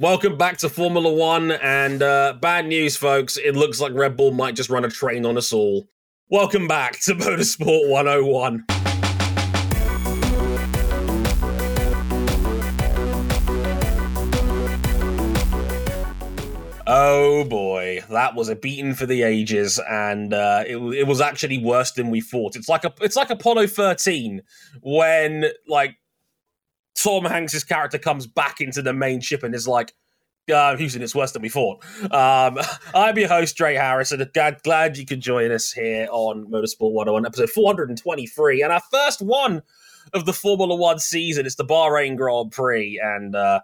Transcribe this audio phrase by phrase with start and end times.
[0.00, 3.36] Welcome back to Formula One, and uh, bad news, folks.
[3.36, 5.88] It looks like Red Bull might just run a train on us all.
[6.30, 8.64] Welcome back to Motorsport 101.
[16.86, 21.58] Oh boy, that was a beating for the ages, and uh, it, it was actually
[21.58, 22.54] worse than we thought.
[22.54, 24.42] It's like a it's like Apollo thirteen
[24.80, 25.96] when like
[27.02, 29.92] Tom Hanks's character comes back into the main ship and is like,
[30.52, 31.84] uh, Houston, it's worse than we thought.
[32.04, 32.58] Um,
[32.94, 34.26] I'm your host, Dre Harrison.
[34.34, 39.22] Glad, glad you could join us here on Motorsport 101, episode 423, and our first
[39.22, 39.62] one
[40.14, 41.46] of the Formula One season.
[41.46, 43.60] It's the Bahrain Grand Prix, and uh,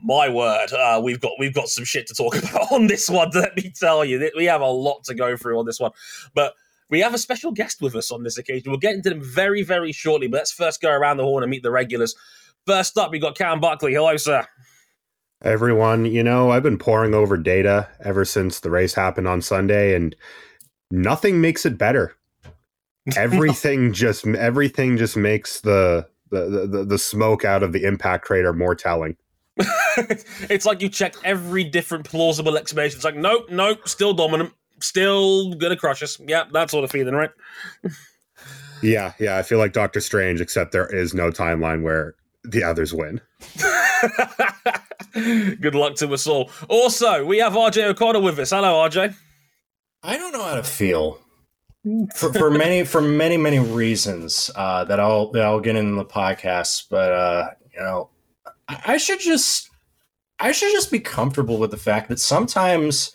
[0.00, 3.30] my word, uh, we've got we've got some shit to talk about on this one.
[3.34, 5.92] Let me tell you, we have a lot to go through on this one,
[6.34, 6.54] but.
[6.88, 8.70] We have a special guest with us on this occasion.
[8.70, 11.50] We'll get into them very, very shortly, but let's first go around the horn and
[11.50, 12.14] meet the regulars.
[12.66, 13.94] First up, we got Cam Buckley.
[13.94, 14.44] Hello, sir.
[15.42, 19.94] Everyone, you know, I've been poring over data ever since the race happened on Sunday,
[19.94, 20.16] and
[20.90, 22.16] nothing makes it better.
[23.16, 28.52] Everything just everything just makes the the, the the smoke out of the impact crater
[28.52, 29.16] more telling.
[30.50, 32.96] it's like you check every different plausible explanation.
[32.96, 36.18] It's like, nope, nope, still dominant, still gonna crush us.
[36.26, 37.30] Yeah, that sort of feeling, right?
[38.82, 39.36] yeah, yeah.
[39.36, 42.16] I feel like Doctor Strange, except there is no timeline where
[42.50, 43.20] the others win.
[45.60, 46.50] Good luck to us all.
[46.68, 48.50] Also, we have RJ O'Connell with us.
[48.50, 49.14] Hello, RJ.
[50.02, 51.18] I don't know how to feel
[52.14, 56.04] for, for many for many many reasons uh, that I'll that I'll get in the
[56.04, 58.10] podcast, but uh, you know,
[58.68, 59.70] I, I should just
[60.38, 63.12] I should just be comfortable with the fact that sometimes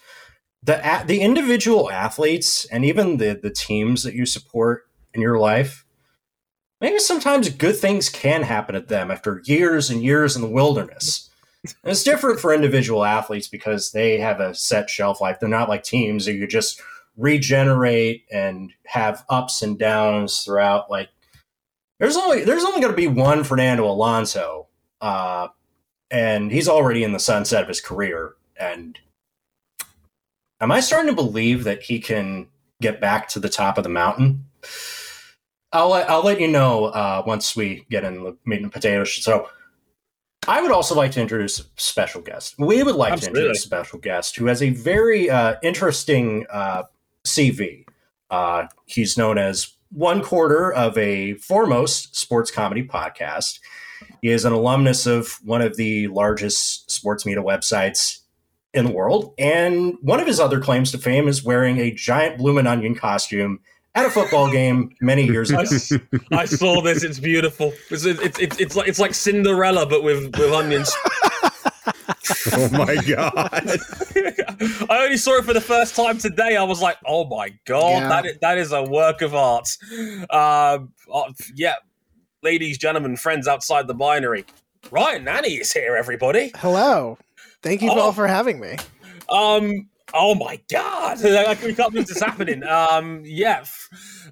[0.63, 5.85] the the individual athletes and even the the teams that you support in your life
[6.81, 11.29] maybe sometimes good things can happen at them after years and years in the wilderness.
[11.63, 15.39] And it's different for individual athletes because they have a set shelf life.
[15.39, 16.81] They're not like teams that you just
[17.17, 20.89] regenerate and have ups and downs throughout.
[20.89, 21.09] Like
[21.99, 24.67] there's only there's only going to be one Fernando Alonso,
[25.01, 25.49] uh,
[26.09, 28.33] and he's already in the sunset of his career.
[28.59, 28.97] And
[30.59, 32.47] am I starting to believe that he can
[32.81, 34.45] get back to the top of the mountain?
[35.73, 39.23] I'll let, I'll let you know uh, once we get in the meat and potatoes.
[39.23, 39.49] So,
[40.47, 42.55] I would also like to introduce a special guest.
[42.57, 43.41] We would like Absolutely.
[43.41, 46.83] to introduce a special guest who has a very uh, interesting uh,
[47.25, 47.85] CV.
[48.31, 53.59] Uh, he's known as one quarter of a foremost sports comedy podcast.
[54.21, 58.19] He is an alumnus of one of the largest sports media websites
[58.73, 59.33] in the world.
[59.37, 63.59] And one of his other claims to fame is wearing a giant bloomin' onion costume
[63.95, 65.61] at a football game many years ago.
[66.31, 67.03] I, saw this.
[67.03, 67.73] It's beautiful.
[67.89, 70.91] It's, it's, it's, it's, like it's like Cinderella, but with with onions.
[72.53, 73.79] oh my god!
[74.89, 76.55] I only saw it for the first time today.
[76.55, 78.09] I was like, "Oh my god, yeah.
[78.09, 79.67] that is, that is a work of art."
[80.29, 81.75] Um, uh, yeah,
[82.43, 84.45] ladies, gentlemen, friends outside the binary.
[84.89, 85.95] Ryan Nanni is here.
[85.95, 87.17] Everybody, hello.
[87.61, 87.99] Thank you oh.
[87.99, 88.77] all for having me.
[89.29, 91.25] Um, Oh my god!
[91.25, 92.63] I can't believe this is happening.
[92.63, 93.63] Um, yeah.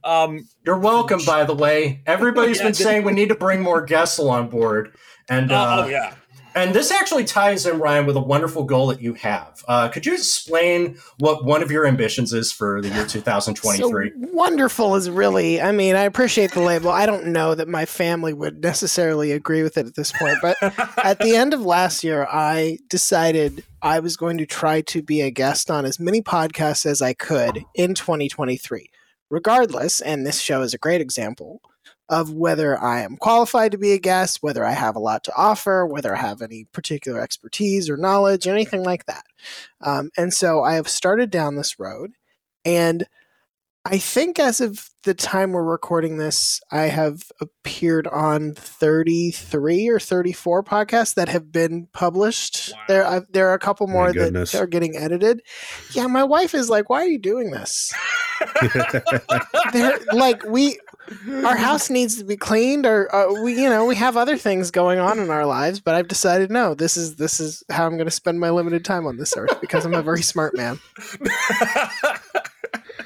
[0.03, 1.21] Um, You're welcome.
[1.25, 4.95] By the way, everybody's yeah, been saying we need to bring more guests on board,
[5.29, 6.15] and uh, uh, oh yeah.
[6.55, 9.63] And this actually ties in, Ryan, with a wonderful goal that you have.
[9.67, 14.11] Uh, could you explain what one of your ambitions is for the year 2023?
[14.19, 16.89] So wonderful is really, I mean, I appreciate the label.
[16.89, 20.57] I don't know that my family would necessarily agree with it at this point, but
[21.03, 25.21] at the end of last year, I decided I was going to try to be
[25.21, 28.89] a guest on as many podcasts as I could in 2023.
[29.29, 31.61] Regardless, and this show is a great example,
[32.09, 35.33] of whether I am qualified to be a guest, whether I have a lot to
[35.37, 39.25] offer, whether I have any particular expertise or knowledge, anything like that.
[39.81, 42.13] Um, and so I have started down this road.
[42.65, 43.05] And
[43.85, 49.99] I think as of the time we're recording this, I have appeared on 33 or
[49.99, 52.71] 34 podcasts that have been published.
[52.73, 52.83] Wow.
[52.87, 55.41] There, I've, there are a couple more that are getting edited.
[55.93, 57.93] Yeah, my wife is like, "Why are you doing this?"
[60.13, 60.77] like we
[61.45, 64.71] our house needs to be cleaned or uh, we you know we have other things
[64.71, 67.93] going on in our lives but i've decided no this is this is how i'm
[67.93, 70.79] going to spend my limited time on this earth because i'm a very smart man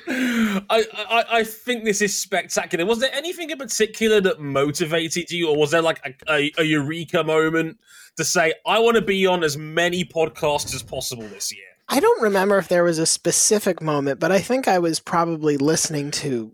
[0.05, 2.85] I, I, I think this is spectacular.
[2.85, 6.63] Was there anything in particular that motivated you, or was there like a, a, a
[6.63, 7.79] eureka moment
[8.17, 11.65] to say, I want to be on as many podcasts as possible this year?
[11.89, 15.57] I don't remember if there was a specific moment, but I think I was probably
[15.57, 16.51] listening to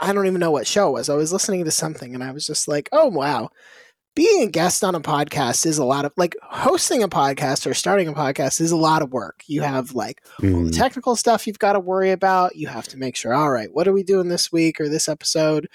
[0.00, 1.08] I don't even know what show it was.
[1.08, 3.50] I was listening to something and I was just like, "Oh wow,
[4.14, 7.74] being a guest on a podcast is a lot of like hosting a podcast or
[7.74, 9.42] starting a podcast is a lot of work.
[9.46, 10.76] You have like all the Mm.
[10.76, 12.54] technical stuff you've got to worry about.
[12.56, 15.08] You have to make sure, all right, what are we doing this week or this
[15.08, 15.68] episode?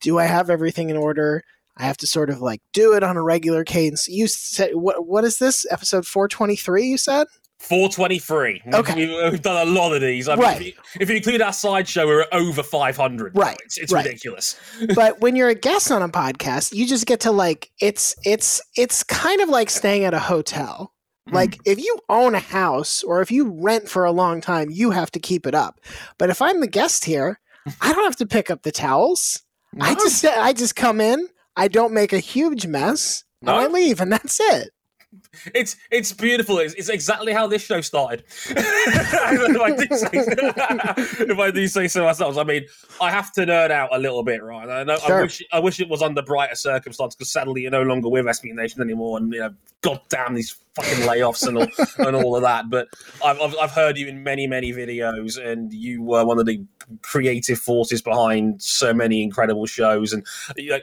[0.00, 1.42] Do I have everything in order?
[1.78, 4.06] I have to sort of like do it on a regular cadence.
[4.06, 5.64] You said what what is this?
[5.70, 7.26] Episode 423 you said?
[7.62, 8.62] 423.
[8.74, 8.94] Okay.
[8.94, 10.28] We've, we've done a lot of these.
[10.28, 10.60] I mean, Right.
[10.60, 13.36] if, you, if you include our sideshow, we're at over 500.
[13.36, 14.04] Right, It's, it's right.
[14.04, 14.56] ridiculous.
[14.94, 18.60] but when you're a guest on a podcast, you just get to like it's it's
[18.76, 20.92] it's kind of like staying at a hotel.
[21.28, 21.34] Hmm.
[21.36, 24.90] Like if you own a house or if you rent for a long time, you
[24.90, 25.80] have to keep it up.
[26.18, 27.38] But if I'm the guest here,
[27.80, 29.42] I don't have to pick up the towels.
[29.80, 33.52] I just I just come in, I don't make a huge mess, No.
[33.56, 34.70] and I leave, and that's it.
[35.54, 36.58] It's it's beautiful.
[36.58, 38.24] It's, it's exactly how this show started.
[38.48, 42.64] if, I do say, if I do say so myself, I mean,
[43.00, 44.68] I have to nerd out a little bit, right?
[44.68, 44.96] I know.
[44.98, 45.18] Sure.
[45.18, 48.24] I wish I wish it was under brighter circumstances because sadly you're no longer with
[48.24, 51.68] SB Nation anymore, and you know, goddamn these fucking layoffs and all
[52.06, 52.70] and all of that.
[52.70, 52.88] But
[53.24, 56.64] I've, I've I've heard you in many many videos, and you were one of the
[57.02, 60.26] creative forces behind so many incredible shows, and
[60.56, 60.78] you know,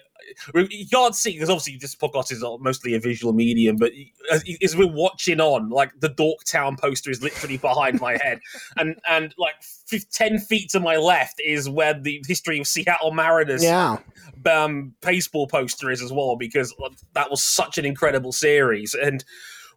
[0.55, 3.91] you can't see because obviously this podcast is mostly a visual medium, but
[4.31, 8.39] as, we're watching on, like the Dorktown poster is literally behind my head,
[8.77, 13.11] and and like fif- ten feet to my left is where the history of Seattle
[13.11, 13.97] Mariners Yeah.
[14.45, 16.73] um, baseball poster is as well, because
[17.13, 19.23] that was such an incredible series and.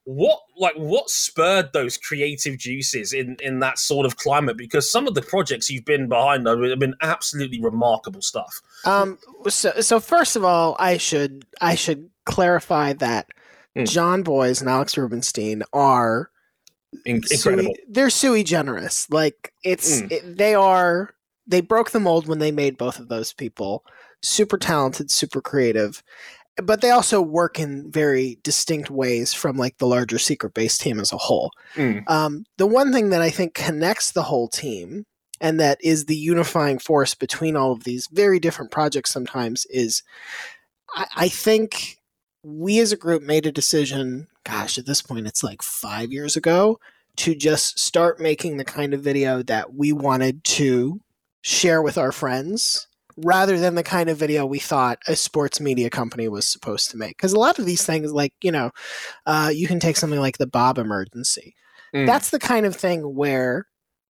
[0.05, 4.57] What like what spurred those creative juices in in that sort of climate?
[4.57, 8.61] Because some of the projects you've been behind have been absolutely remarkable stuff.
[8.85, 9.19] Um.
[9.49, 13.29] So, so first of all, I should I should clarify that
[13.77, 13.85] Hmm.
[13.85, 16.31] Jon Bois and Alex Rubenstein are
[17.07, 17.73] In- incredible.
[17.75, 19.07] Sui, they're sui generis.
[19.09, 20.13] Like it's Mm.
[20.13, 21.15] it, they are
[21.47, 23.85] they broke the mold when they made both of those people.
[24.21, 26.03] Super talented, super creative,
[26.57, 31.01] but they also work in very distinct ways from like the larger secret base team
[31.01, 31.51] as a whole.
[31.75, 32.09] Mm.
[32.11, 35.07] Um, the one thing that I think connects the whole team
[35.41, 40.03] and that is the unifying force between all of these very different projects sometimes is
[40.95, 41.99] I, I think
[42.45, 46.37] we as a group made a decision, gosh, at this point it's like five years
[46.37, 46.79] ago,
[47.17, 51.01] to just start making the kind of video that we wanted to
[51.43, 55.91] share with our friends rather than the kind of video we thought a sports media
[55.91, 57.17] company was supposed to make.
[57.17, 58.71] Because a lot of these things, like, you know,
[59.27, 61.55] uh, you can take something like the Bob emergency.
[61.95, 62.07] Mm.
[62.07, 63.67] That's the kind of thing where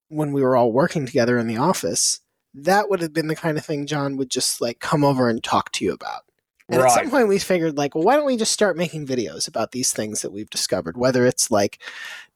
[0.08, 2.20] when we were all working together in the office,
[2.54, 5.42] that would have been the kind of thing Jon would just like come over and
[5.42, 6.22] talk to you about.
[6.68, 9.46] And at some point, we figured, like, well, why don't we just start making videos
[9.46, 10.96] about these things that we've discovered?
[10.96, 11.82] Whether it's like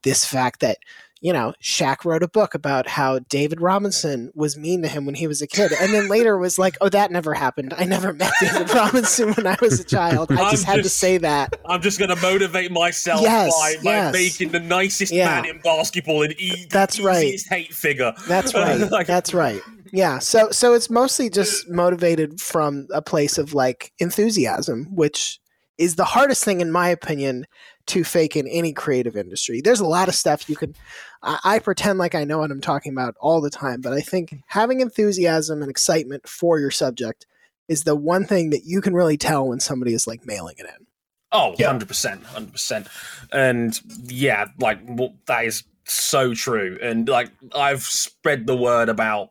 [0.03, 0.77] this fact that,
[1.23, 5.15] you know, Shaq wrote a book about how David Robinson was mean to him when
[5.15, 5.73] he was a kid.
[5.73, 7.73] And then later was like, oh, that never happened.
[7.77, 10.31] I never met David Robinson when I was a child.
[10.31, 11.59] I I'm just had to say that.
[11.65, 14.13] I'm just going to motivate myself Yes, by, by yes.
[14.13, 15.41] making the nicest Yeah.
[15.43, 17.41] man in basketball and e- That's right.
[17.49, 18.13] hate figure.
[18.29, 18.79] That's right.
[18.91, 19.63] Like- That's right.
[19.93, 20.19] Yeah.
[20.19, 25.39] So so it's mostly just motivated from a place of like enthusiasm, which
[25.79, 27.47] is the hardest thing in my opinion
[27.87, 29.61] to fake in any creative industry.
[29.61, 30.75] There's a lot of stuff you can
[31.23, 34.01] I, I pretend like I know what I'm talking about all the time, but I
[34.01, 37.27] think having enthusiasm and excitement for your subject
[37.69, 40.67] is the one thing that you can really tell when somebody is like mailing it
[40.67, 40.87] in.
[41.33, 41.73] Oh, Yeah.
[41.73, 42.23] 100%.
[42.23, 42.89] 100%.
[43.33, 46.79] And yeah, like well, that is so true.
[46.81, 49.31] And like I've spread the word about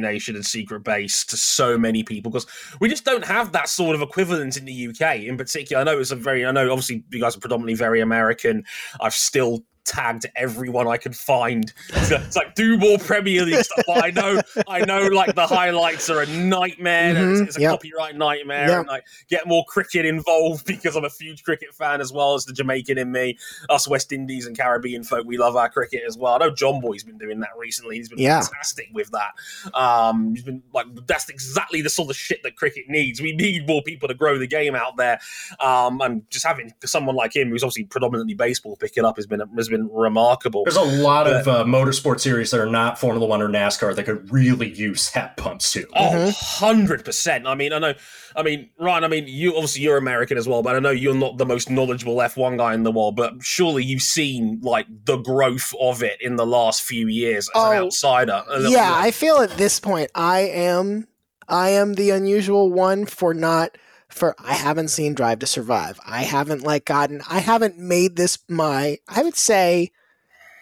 [0.00, 2.46] Nation and Secret Base to so many people because
[2.80, 5.80] we just don't have that sort of equivalent in the UK in particular.
[5.80, 8.64] I know it's a very, I know obviously you guys are predominantly very American.
[9.00, 11.72] I've still tagged everyone I could find.
[11.90, 13.84] It's, like do more Premier League stuff.
[13.86, 17.16] But I know, I know, like the highlights are a nightmare.
[17.16, 17.70] and it's, it's a yep.
[17.72, 18.68] copyright nightmare.
[18.68, 18.78] Yep.
[18.80, 22.44] And like get more cricket involved because I'm a huge cricket fan as well as
[22.44, 23.38] the Jamaican in me.
[23.68, 26.34] Us West Indies and Caribbean folk, we love our cricket as well.
[26.34, 27.96] I know Jon Bois's been doing that recently.
[27.96, 28.40] He's been Yeah.
[28.40, 29.32] fantastic with that.
[29.74, 33.20] Um, he's been like that's exactly the sort of shit that cricket needs.
[33.20, 35.20] We need more people to grow the game out there.
[35.60, 39.26] Um, and just having someone like him, who's obviously predominantly baseball, pick it up has
[39.26, 40.64] been has been remarkable.
[40.64, 44.04] There's a lot of uh, motorsport series that are not Formula One or NASCAR that
[44.04, 45.86] could really use hat pumps too.
[45.94, 47.46] Oh, 100 percent.
[47.46, 47.94] I mean, I know.
[48.36, 49.04] I mean, Ryan.
[49.04, 51.70] I mean, you obviously you're American as well, but I know you're not the most
[51.70, 53.16] knowledgeable F1 guy in the world.
[53.16, 57.62] But surely you've seen like the growth of it in the last few years as
[57.62, 58.42] an Oh, outsider.
[58.60, 58.92] Yeah.
[58.94, 61.06] I feel at this point I am
[61.48, 63.76] I am the unusual one for not
[64.10, 66.00] for I haven't seen Drive to Survive.
[66.06, 69.92] I haven't like gotten I haven't made this my I would say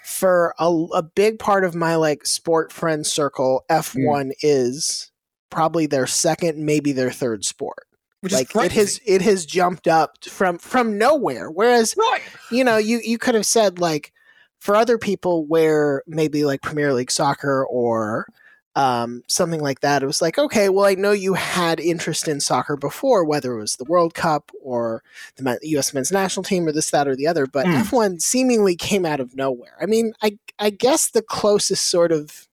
[0.05, 4.31] for a, a big part of my like sport friend circle, F1 hmm.
[4.41, 5.11] is
[5.51, 7.87] probably their second, maybe their third sport.
[8.21, 11.51] Which is like it has it has jumped up from from nowhere.
[11.51, 12.23] Whereas right.
[12.51, 14.13] you know you you could have said like
[14.59, 18.27] for other people where maybe like Premier League soccer or
[18.77, 22.41] um, something like that, it was like okay, well I know you had interest in
[22.41, 25.03] soccer before, whether it was the World Cup or
[25.37, 25.93] the U.S.
[25.95, 27.77] men's national team or this that or the other, but Hmm.
[27.77, 29.77] F1 seemingly came out of nowhere.
[29.81, 32.47] I mean, I I guess the closest sort of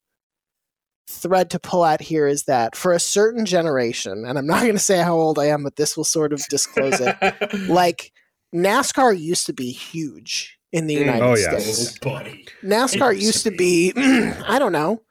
[1.08, 4.74] thread to pull out here is that for a certain generation, and I'm not going
[4.74, 7.16] to say how old I am, but this will sort of disclose it.
[7.70, 8.12] like
[8.56, 11.00] NASCAR used to be huge in the Mm.
[11.00, 11.58] United Oh, yeah.
[11.60, 12.00] States.
[12.04, 12.46] Oh, buddy.
[12.64, 15.02] NASCAR It used to be, I don't know,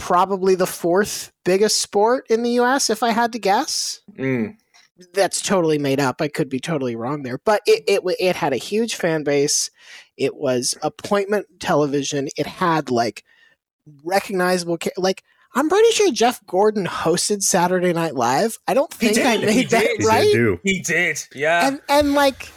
[0.00, 4.00] probably the fourth biggest sport in the US, if I had to guess.
[4.18, 4.56] Mm.
[5.14, 6.20] That's totally made up.
[6.20, 9.70] I could be totally wrong there, but it it, it had a huge fan base.
[10.16, 12.28] It was appointment television.
[12.36, 13.24] It had like
[14.04, 15.22] recognizable, ca- like
[15.54, 18.58] I'm pretty sure Jeff Gordon hosted Saturday Night Live.
[18.68, 20.04] I don't think I made he that did.
[20.04, 20.60] right They do.
[20.62, 21.22] He did.
[21.34, 21.66] Yeah.
[21.66, 22.48] and and like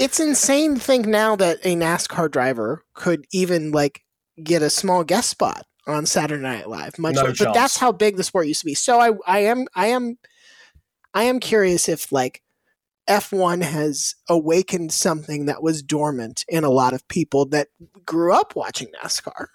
[0.00, 4.02] it's insane to think now that a NASCAR driver could even like
[4.42, 6.98] get a small guest spot on Saturday Night Live.
[6.98, 8.74] Much No like, but that's how big the sport used to be.
[8.74, 10.18] So I I am I am
[11.14, 12.42] I am curious if like
[13.08, 17.68] F1 has awakened something that was dormant in a lot of people that
[18.06, 19.46] grew up watching NASCAR.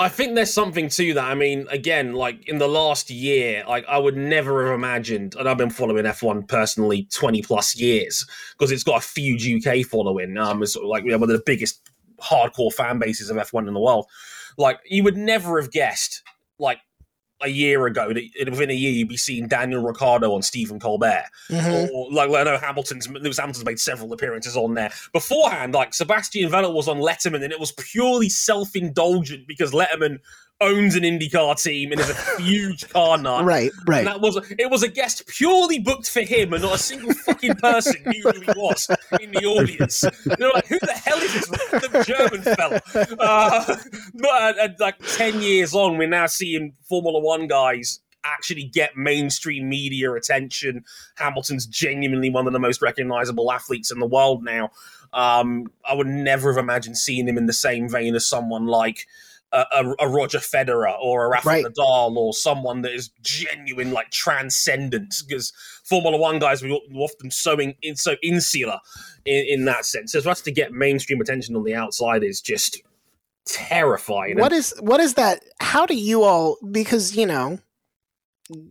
[0.00, 1.24] I think there's something to that.
[1.24, 5.48] I mean, again, like in the last year, like I would never have imagined, and
[5.48, 10.38] I've been following F1 personally 20 plus years because it's got a huge UK following.
[10.38, 11.90] Um, it's like we have one of the biggest
[12.22, 14.06] hardcore fan bases of F1 in the world.
[14.58, 16.22] Like you would never have guessed,
[16.58, 16.80] like
[17.40, 21.26] a year ago, that within a year you'd be seeing Daniel Ricciardo on Stephen Colbert.
[21.48, 21.88] Mhm.
[21.92, 25.72] Or like I know Hamilton's Lewis Hamilton's made several appearances on there beforehand.
[25.72, 30.18] Like Sebastian Vettel was on Letterman, and it was purely self-indulgent because Letterman
[30.60, 33.44] owns an IndyCar team and is a huge car nut.
[33.44, 33.98] Right, right.
[33.98, 37.12] And that was it was a guest purely booked for him, and not a single
[37.14, 38.88] fucking person knew who he was
[39.20, 40.04] in the audience.
[40.24, 42.80] They're like, "Who the hell is this random German fella?"
[43.18, 43.76] Uh,
[44.14, 48.96] but and, and, like ten years on, we're now seeing Formula One guys actually get
[48.96, 50.84] mainstream media attention.
[51.16, 54.70] Hamilton's genuinely one of the most recognizable athletes in the world now.
[55.12, 59.06] Um, I would never have imagined seeing him in the same vein as someone like
[59.52, 61.64] a, a, a Roger Federer or a Rafa Right.
[61.64, 65.14] Nadal or someone that is genuine, like transcendent.
[65.26, 65.52] Because
[65.84, 68.78] Formula One guys were often so in, in so insular
[69.24, 70.12] in, in that sense.
[70.12, 72.82] So for us to get mainstream attention on the outside is just
[73.46, 74.38] terrifying.
[74.38, 75.42] What is what is that?
[75.60, 77.58] How do you all because you know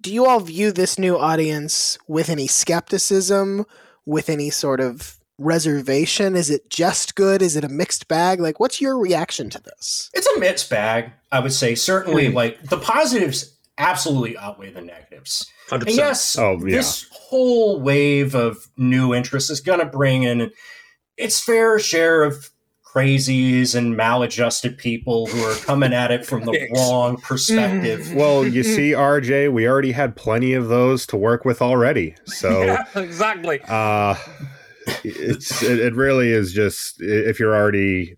[0.01, 3.65] do you all view this new audience with any skepticism,
[4.05, 6.36] with any sort of reservation?
[6.36, 7.41] Is it just good?
[7.41, 8.39] Is it a mixed bag?
[8.39, 10.10] Like what's your reaction to this?
[10.13, 11.75] It's a mixed bag, I would say.
[11.75, 12.34] Certainly, Mm.
[12.34, 15.46] like the positives absolutely outweigh the negatives.
[15.70, 15.88] 100%.
[15.88, 16.77] And yes, Oh, yeah.
[16.77, 20.50] this whole wave of new interest is going to bring in
[21.17, 22.50] its fair share of
[22.84, 28.12] crazies and maladjusted people who are coming at it from the wrong perspective.
[28.15, 32.15] Well, you see, RJ, we already had plenty of those to work with already.
[32.25, 33.60] So, yeah, exactly.
[33.67, 34.15] uh,
[35.03, 38.15] it's it, it really is just if you're already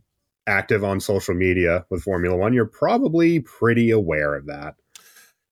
[0.47, 4.75] active on social media with Formula One, you're probably pretty aware of that.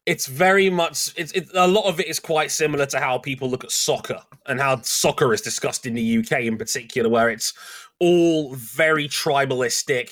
[0.07, 3.49] it's very much it's it, a lot of it is quite similar to how people
[3.49, 7.53] look at soccer and how soccer is discussed in the UK in particular where it's
[7.99, 10.11] all very tribalistic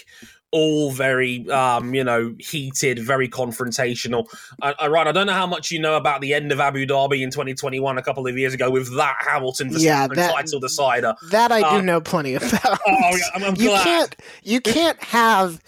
[0.55, 4.25] all very um you know heated very confrontational
[4.61, 6.85] I, I, right i don't know how much you know about the end of abu
[6.85, 11.13] dhabi in 2021 a couple of years ago with that hamilton Yeah, that- title decider
[11.31, 12.51] That I do Uh, know plenty about.
[12.63, 15.61] oh yeah i'm, I'm you glad can't you can't have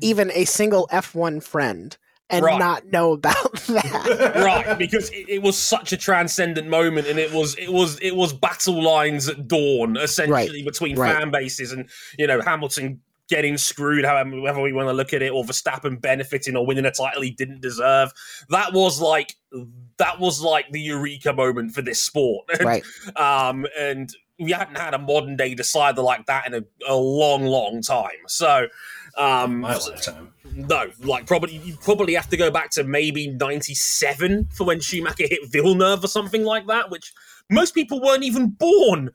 [0.00, 1.96] even a single F1 friend
[2.30, 2.58] and Right.
[2.58, 4.32] not know about that.
[4.36, 8.14] right because it, it was such a transcendent moment and it was it was it
[8.14, 11.16] was battle lines at dawn essentially between right.
[11.16, 15.22] fan bases and you know hamilton getting screwed however, however we want to look at
[15.22, 18.12] it or Verstappen benefiting or winning a title he didn't deserve
[18.48, 19.36] that was like
[19.98, 22.84] that was like the eureka moment for this sport right.
[23.16, 27.44] um and we hadn't had a modern day decider like that in a, a long
[27.44, 28.68] long time so
[29.16, 30.32] um My lifetime.
[30.54, 35.26] no, like probably you probably have to go back to maybe '97 for when Schumacher
[35.26, 37.12] hit Villeneuve or something like that, which
[37.50, 39.10] most people weren't even born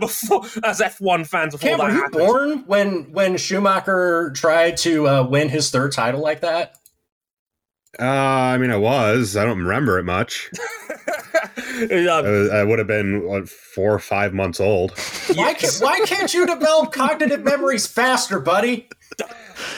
[0.00, 2.26] before as F1 fans before Cam, that were you happened.
[2.26, 6.76] born when when Schumacher tried to uh, win his third title like that?
[7.98, 9.36] Uh, I mean, I was.
[9.36, 10.48] I don't remember it much.
[11.56, 14.92] I, was- I would have been what, four or five months old.
[15.34, 18.88] Why can't, why can't you develop cognitive memories faster, buddy?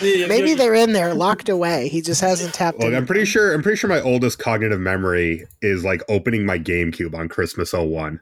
[0.02, 1.88] Maybe they're in there locked away.
[1.88, 2.92] He just hasn't tapped Look.
[2.95, 3.52] I'm pretty sure.
[3.54, 8.21] I'm pretty sure my oldest cognitive memory is like opening my GameCube on Christmas 01.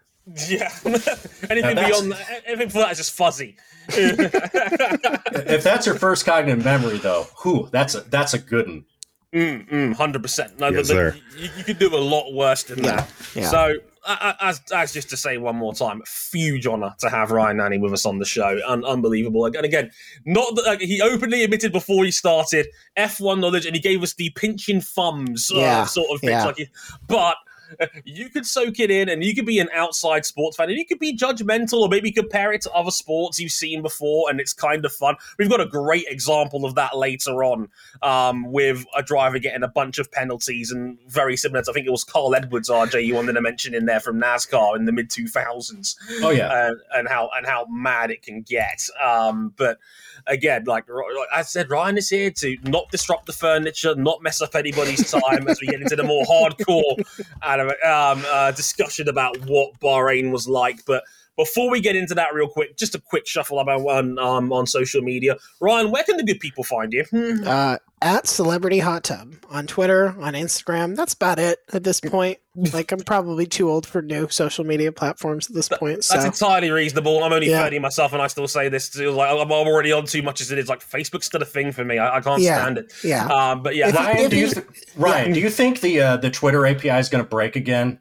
[0.49, 0.70] Yeah.
[0.85, 3.56] anything that's- beyond that, anything for that is just fuzzy.
[3.88, 8.85] If that's your first cognitive memory, though, whew, that's a that's a good one.
[9.34, 10.58] Mm, mm, 100%.
[10.58, 11.16] No, Yes, the- the- sir.
[11.38, 13.10] You, you could do a lot worse than Yeah, that.
[13.34, 13.49] yeah.
[13.49, 13.75] So,
[14.40, 17.92] as, as just to say one more time, huge honor to have Ryan Nanni with
[17.92, 18.58] us on the show.
[18.66, 19.44] Un- unbelievable.
[19.44, 19.92] And again,
[20.25, 24.14] not that like, he openly admitted before he started F1 knowledge and he gave us
[24.14, 26.30] the pinching thumbs uh, Yeah, sort of thing.
[26.30, 26.46] yeah.
[26.46, 26.68] Like, he-
[27.06, 27.37] but
[28.04, 30.86] you could soak it in and you could be an outside sports fan and you
[30.86, 34.52] could be judgmental or maybe compare it to other sports you've seen before and it's
[34.52, 35.16] kind of fun.
[35.38, 37.68] We've got a great example of that later on
[38.02, 41.86] um, with a driver getting a bunch of penalties and very similar to, I think
[41.86, 44.92] it was Carl Edwards, RJ, you wanted to mention in there from NASCAR in the
[44.92, 48.86] mid 2000s Oh yeah, and, and how and how mad it can get.
[49.02, 49.78] Um, but
[50.26, 54.40] again, like, like I said, Ryan is here to not disrupt the furniture, not mess
[54.40, 56.98] up anybody's time as we get into the more hardcore
[57.42, 60.84] um, uh, discussion about what Bahrain was like.
[60.84, 61.04] But
[61.44, 64.66] before we get into that, real quick, just a quick shuffle about on um, on
[64.66, 65.37] social media.
[65.61, 67.04] Ryan, where can the good people find you?
[67.11, 67.47] Hmm.
[67.47, 70.97] uh, at Celebrity Hot Tub on Twitter, on Instagram.
[70.97, 72.38] That's about it at this point.
[72.75, 76.02] Like I'm probably too old for new social media platforms at this point.
[76.02, 77.23] So That's entirely reasonable.
[77.23, 77.62] I'm only Yeah.
[77.62, 78.90] 30 myself, and I still say this.
[78.90, 79.12] Too.
[79.12, 80.68] Like I'm I'm already on too much as it is.
[80.68, 81.99] Like Facebook's still a thing for me.
[81.99, 82.61] I, I can't Yeah.
[82.61, 82.92] stand it.
[83.04, 84.66] yeah, Um, but yeah, If- that- Ryan, do you you- th-
[84.97, 88.00] Ryan, do you think the uh, the Twitter API is going to break again?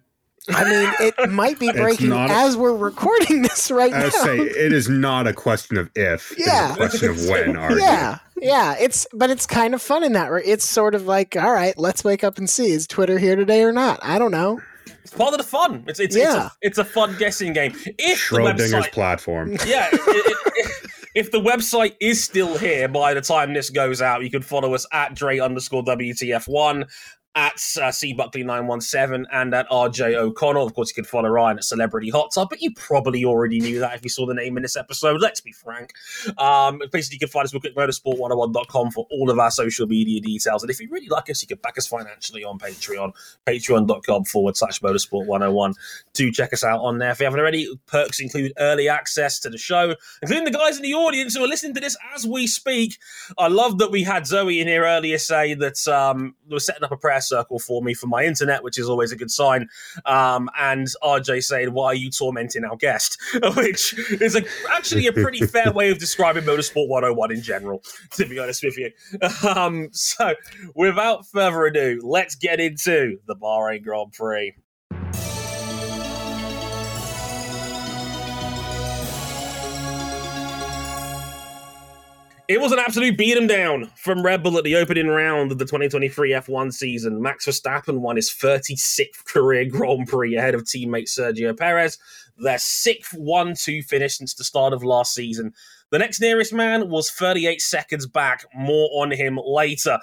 [0.49, 4.03] I mean it might be breaking not a- as we're recording this right I now.
[4.05, 6.33] would say it is not a question of if.
[6.37, 6.69] Yeah.
[6.69, 7.57] It's a question of when.
[7.57, 11.05] Are yeah yeah it's but it's kind of fun in that re- it's sort of
[11.05, 14.17] like all right let's wake up and see is twitter here today or not i
[14.17, 14.61] don't know
[15.03, 15.83] it's part of the fun.
[15.87, 16.45] It's it's, Yeah.
[16.45, 17.73] it's, a, it's a fun guessing game.
[17.75, 19.51] If the Schrodinger's website, platform.
[19.65, 20.71] yeah, i- i- i-
[21.15, 24.73] if the website is still here by the time this goes out, you can follow
[24.75, 26.87] us at Dre underscore WTF1,
[27.35, 30.65] at uh, C Buckley 917, and at RJ O'Connell.
[30.65, 33.79] Of course, you could follow Ryan at Celebrity Hot Tub, but you probably already knew
[33.79, 35.21] that if you saw the name in this episode.
[35.21, 35.93] Let's be frank.
[36.37, 40.63] Um, basically, you can find us at motorsport101.com for all of our social media details.
[40.63, 43.13] And if you really like us, you can back us financially on Patreon,
[43.45, 45.75] patreon.com forward slash motorsport101
[46.13, 47.11] do check us out on there.
[47.11, 50.83] If you haven't already, perks include early access to the show, including the guys in
[50.83, 52.97] the audience who are listening to this as we speak.
[53.37, 56.91] I love that we had Zoe in here earlier say that um, were setting up
[56.91, 59.69] a prayer circle for me for my internet, which is always a good sign.
[60.05, 63.17] Um, and RJ saying, "Why are you tormenting our guest?"
[63.55, 68.25] which is a, actually a pretty fair way of describing Motorsport 101 in general, to
[68.25, 68.91] be honest with you.
[69.47, 70.33] Um, so,
[70.75, 74.53] without further ado, let's get into the Bahrain Grand Prix.
[82.49, 85.59] It was an absolute beat 'em down from Red Bull at the opening round of
[85.59, 87.21] the 2023 F1 season.
[87.21, 91.99] Max Verstappen won his 36th career Grand Prix ahead of teammate Sergio Perez,
[92.39, 95.53] their sixth 1 2 finish since the start of last season.
[95.91, 98.45] The next nearest man was 38 seconds back.
[98.55, 99.99] More on him later.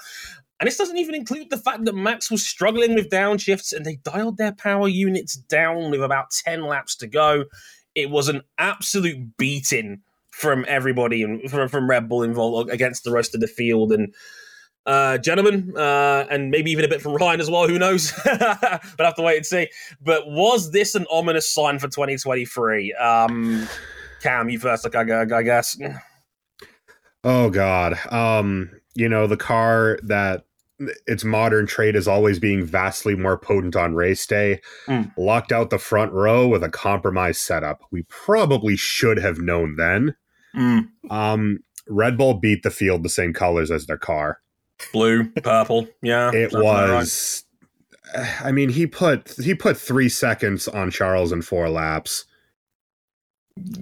[0.60, 3.96] And this doesn't even include the fact that Max was struggling with downshifts and they
[3.96, 7.46] dialed their power units down with about 10 laps to go.
[7.96, 10.02] It was an absolute beating
[10.36, 13.90] from everybody and from, from Red Bull involved against the rest of the field.
[13.90, 14.14] And
[14.84, 17.66] uh, gentlemen, uh, and maybe even a bit from Ryan as well.
[17.66, 18.12] Who knows?
[18.24, 18.38] but
[19.00, 19.68] I have to wait and see.
[19.98, 22.92] But was this an ominous sign for 2023?
[22.92, 23.66] Um,
[24.22, 25.78] Cam, you first, like I, I guess.
[27.24, 27.98] Oh God.
[28.12, 30.44] Um, you know, the car that
[31.06, 35.10] its modern trait is always being vastly more potent on race day, Mm.
[35.16, 37.80] locked out the front row with a compromised setup.
[37.90, 40.14] We probably should have known then.
[40.56, 44.40] Mm, Um, Red Bull beat the field the same colors as their car.
[44.92, 45.88] blue, purple.
[46.02, 46.98] Yeah, It sounds about right.
[46.98, 47.44] was
[48.42, 52.24] I mean, he put he put three seconds on Charles in four laps.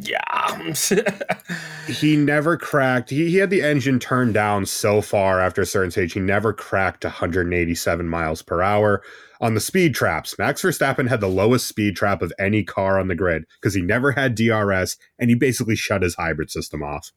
[0.01, 0.73] Yeah.
[1.89, 3.11] he never cracked.
[3.11, 6.53] He, he had the engine turned down so far after a certain stage, he never
[6.53, 9.03] cracked 187 miles per hour
[9.45, 10.39] on the speed traps.
[10.39, 13.83] Max Verstappen had the lowest speed trap of any car on the grid because he
[13.83, 17.13] never had DRS and he basically shut his hybrid system off.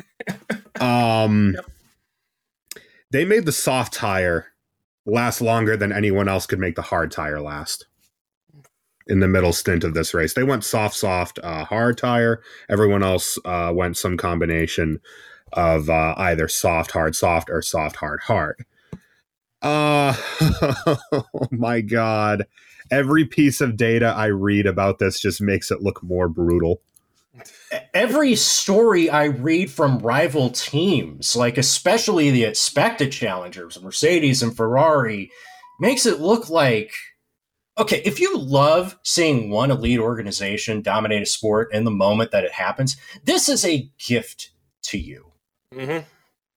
[0.80, 1.54] um,
[3.10, 4.46] they made the soft tire
[5.04, 7.86] last longer than anyone else could make the hard tire last
[9.06, 10.32] in the middle stint of this race.
[10.32, 12.40] They went soft, soft, uh, hard tire.
[12.70, 15.00] Everyone else uh, went some combination
[15.52, 18.64] of uh, either soft, hard, soft, or soft, hard, hard.
[19.62, 20.14] Uh,
[21.12, 22.46] oh my God.
[22.90, 26.82] Every piece of data I read about this just makes it look more brutal.
[27.94, 35.30] Every story I read from rival teams, like especially the expected challengers, Mercedes and Ferrari,
[35.80, 36.92] makes it look like
[37.78, 42.44] okay, if you love seeing one elite organization dominate a sport in the moment that
[42.44, 44.50] it happens, this is a gift
[44.82, 45.32] to you.
[45.74, 46.06] Mm-hmm.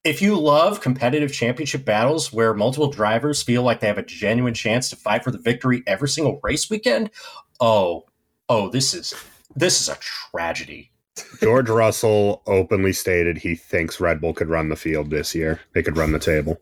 [0.05, 4.53] If you love competitive championship battles where multiple drivers feel like they have a genuine
[4.53, 7.09] chance to fight for the victory every single race weekend,
[7.59, 8.05] oh,
[8.47, 9.15] oh, this is
[9.55, 9.97] this is a
[10.31, 10.91] tragedy.
[11.41, 15.61] George Russell openly stated he thinks Red Bull could run the field this year.
[15.73, 16.61] They could run the table.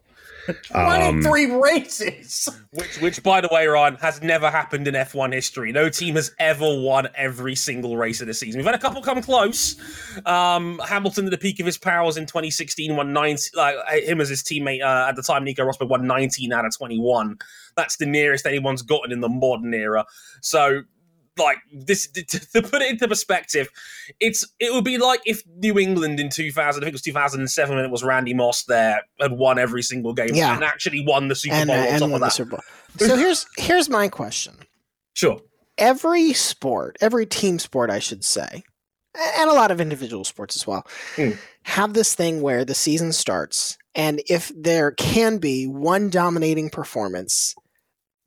[0.74, 2.50] Um, 23 races.
[2.72, 5.72] Which, which, by the way, Ryan, has never happened in F1 history.
[5.72, 8.60] No team has ever won every single race of the season.
[8.60, 9.78] We've had a couple come close.
[10.26, 13.38] Um, Hamilton, at the peak of his powers in 2016, won nine.
[13.56, 16.76] Like him as his teammate uh, at the time, Nico Rosberg won 19 out of
[16.76, 17.38] 21.
[17.76, 20.06] That's the nearest anyone's gotten in the modern era.
[20.42, 20.84] So
[21.38, 23.68] like this to, to, put it into perspective
[24.20, 27.76] it's it would be like if new england in 2000 i think it was 2007
[27.76, 30.54] when it was randy moss there had won every single game Yeah.
[30.54, 32.50] and actually won the super and, bowl uh, on and top won the that Super
[32.52, 32.60] Bowl.
[32.98, 34.54] So here's here's my question.
[35.16, 35.40] sure
[35.80, 38.62] Every sport, every team sport, I should say,
[39.40, 41.32] and a lot of individual sports as well, Hmm.
[41.64, 47.56] have this thing where the season starts, and if there can be one dominating performance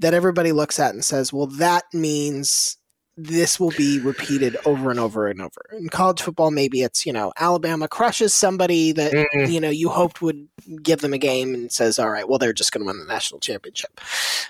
[0.00, 2.78] that everybody looks at and says, "Well, that means."
[3.18, 5.64] This will be repeated over and over and over.
[5.72, 9.88] In college football, maybe it's, you know, Alabama crushes somebody that Mm, you know you
[9.88, 10.48] hoped would
[10.82, 13.06] give them a game and says all right well they're just going to win the
[13.06, 14.00] national championship.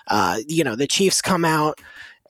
[0.08, 1.80] Uh, you know the chiefs come out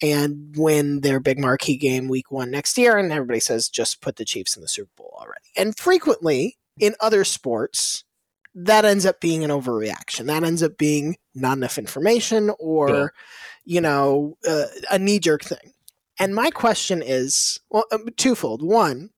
[0.03, 4.17] and win their big marquee game week one next year and everybody says just put
[4.17, 5.47] the chiefs in the super bowl already.
[5.57, 8.05] And frequently in other sports
[8.55, 10.27] that ends up being an overreaction.
[10.27, 13.13] That ends up being not enough information or Sure.
[13.65, 15.73] you know uh, a knee-jerk thing
[16.19, 19.11] and my question is well um, twofold one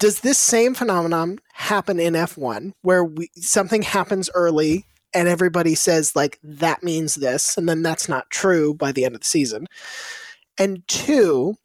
[0.00, 6.16] does this same phenomenon happen in F1 where we, something happens early and everybody says
[6.16, 9.66] like that means this and then that's not true by the end of the season?
[10.58, 11.56] And two,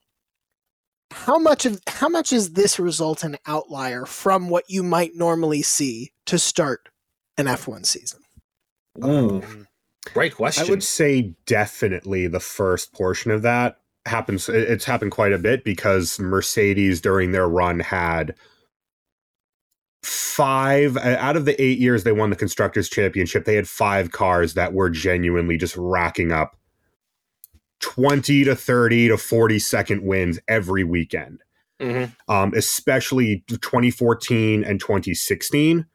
[1.11, 5.61] how much of how much is this result an outlier from what you might normally
[5.61, 6.89] see to start
[7.37, 8.19] an F1 season?
[9.03, 9.41] Ooh,
[10.13, 14.47] great question I would say definitely the first portion of that happens.
[14.49, 18.35] It's happened quite a bit because Mercedes during their run had
[20.03, 24.11] five uh, out of the eight years they won the constructors championship they had five
[24.11, 26.55] cars that were genuinely just racking up
[27.79, 31.41] 20 to 30 to 40 second wins every weekend
[31.81, 32.11] Mhm.
[32.27, 35.85] um, especially 2014 and 2016.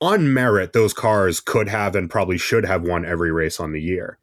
[0.00, 3.80] On merit, those cars could have and probably should have won every race on the
[3.82, 4.18] year.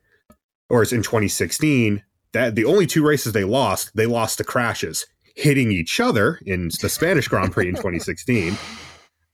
[0.68, 5.72] Whereas in 2016, that the only two races they lost, they lost to crashes, hitting
[5.72, 8.58] each other in the Spanish Grand Prix in 2016,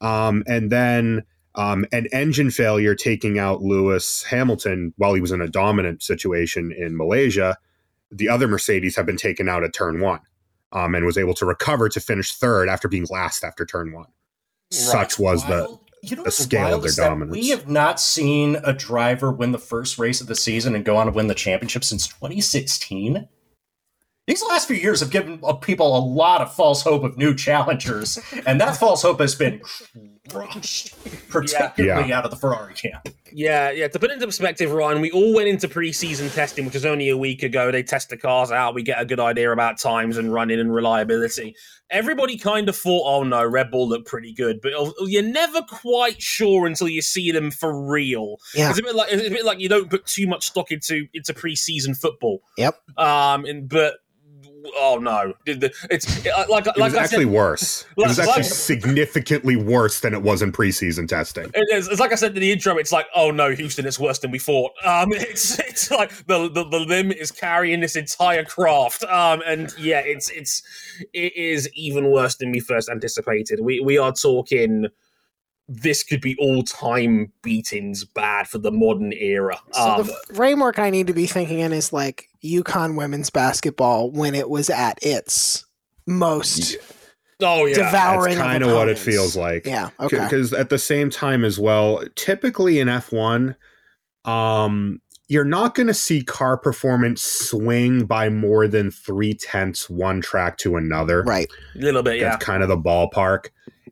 [0.02, 1.24] um, and then
[1.56, 6.72] um, an engine failure taking out Lewis Hamilton while he was in a dominant situation
[6.72, 7.58] in Malaysia.
[8.12, 10.22] The other Mercedes have been taken out at turn one
[10.72, 14.08] um, and was able to recover to finish third after being last after turn one.
[14.72, 15.78] Such was the.
[16.10, 17.36] You know the scale of their dominance.
[17.36, 20.96] We have not seen a driver win the first race of the season and go
[20.96, 23.28] on to win the championship since 2016.
[24.26, 28.20] These last few years have given people a lot of false hope of new challengers,
[28.46, 29.62] and that false hope has been
[30.30, 30.96] crushed,
[31.30, 33.10] particularly out of the Ferrari camp.
[33.32, 33.88] Yeah, yeah.
[33.88, 37.10] To put it into perspective, Ryan, we all went into preseason testing, which was only
[37.10, 37.72] a week ago.
[37.72, 38.74] They test the cars out.
[38.74, 41.56] We get a good idea about times and running and reliability.
[41.90, 46.22] Everybody kind of thought, oh no, Red Bull looked pretty good, but you're never quite
[46.22, 48.38] sure until you see them for real.
[48.54, 48.70] Yeah.
[48.70, 51.08] It's a bit like it's a bit like you don't put too much stock into
[51.14, 52.42] into preseason football.
[52.58, 52.78] Yep.
[52.98, 53.46] Um.
[53.46, 53.96] And but
[54.76, 57.86] oh no, it's uh, like It like was I actually said, worse.
[57.98, 61.50] It was actually like- significantly worse than it was in preseason testing.
[61.54, 61.88] It is.
[61.88, 62.78] It's like I said in the intro.
[62.78, 64.72] It's like, oh no, Houston, it's worse than we thought.
[64.84, 69.04] Um, it's it's like the the, the limb is carrying this entire craft.
[69.04, 70.62] Um, and yeah, it's it's
[71.14, 73.60] it is even worse than we first anticipated.
[73.62, 74.88] We we are talking.
[75.70, 79.60] This could be all time beatings bad for the modern era.
[79.74, 84.12] So Um, the framework I need to be thinking in is like UConn women's basketball
[84.12, 85.66] when it was at its
[86.06, 86.78] most
[87.42, 88.38] oh yeah, devouring.
[88.38, 89.66] That's kind of of what it feels like.
[89.66, 89.90] Yeah.
[90.00, 90.20] Okay.
[90.24, 93.56] because at the same time as well typically in f1
[94.26, 100.22] um you're not going to see car performance swing by more than three tenths one
[100.22, 101.50] track to another Right.
[101.76, 102.18] a little bit.
[102.22, 103.48] Yeah, that's kind of the ballpark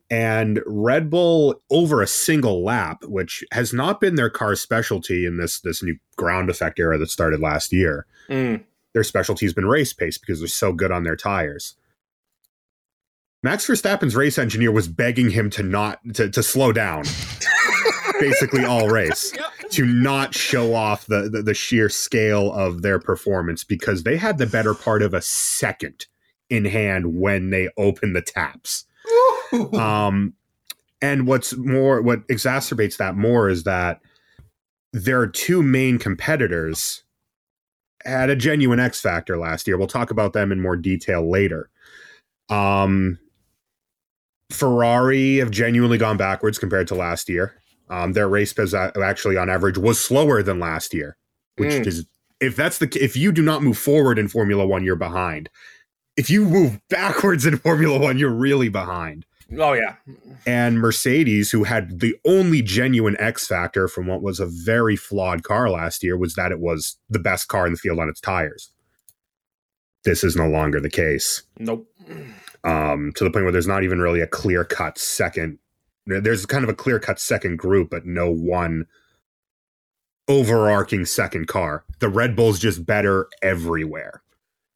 [0.08, 5.36] And Red Bull over a single lap, which has not been their car's specialty in
[5.36, 8.06] this this new ground effect era that started last year.
[8.28, 8.62] Mm.
[8.94, 11.74] Their specialty has been race pace because they're so good on their tires.
[13.42, 17.04] Max Verstappen's race engineer was begging him to not to, to slow down
[18.20, 19.32] basically all race
[19.70, 24.38] to not show off the, the the sheer scale of their performance because they had
[24.38, 26.06] the better part of a second
[26.48, 28.84] in hand when they opened the taps.
[29.74, 30.34] Um,
[31.02, 34.00] and what's more, what exacerbates that more is that
[34.92, 37.02] there are two main competitors
[38.04, 39.76] had a genuine X factor last year.
[39.76, 41.68] We'll talk about them in more detail later.
[42.48, 43.18] Um,
[44.50, 47.54] Ferrari have genuinely gone backwards compared to last year.
[47.90, 51.16] Um, their race pace actually, on average, was slower than last year,
[51.56, 51.86] which Mm.
[51.86, 52.06] is
[52.40, 55.50] if that's the if you do not move forward in Formula One, you're behind.
[56.16, 59.25] If you move backwards in Formula One, you're really behind.
[59.58, 59.96] Oh yeah.
[60.46, 65.44] And Mercedes, who had the only genuine X factor from what was a very flawed
[65.44, 68.20] car last year, was that it was the best car in the field on its
[68.20, 68.72] tires.
[70.04, 71.42] This is no longer the case.
[71.58, 71.86] Nope.
[72.64, 75.58] Um, to the point where there's not even really a clear cut second.
[76.06, 78.86] There's kind of a clear cut second group, but no one
[80.28, 81.84] overarching second car.
[82.00, 84.22] The Red Bull's just better everywhere.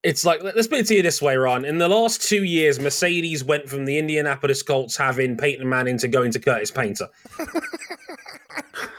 [0.03, 1.65] It's like let's put it to you this way, Ron.
[1.65, 6.09] In the last two years, Mercedes went from the Indianapolis Colts having Peyton Manning to
[6.09, 7.09] going to Curtis Painter.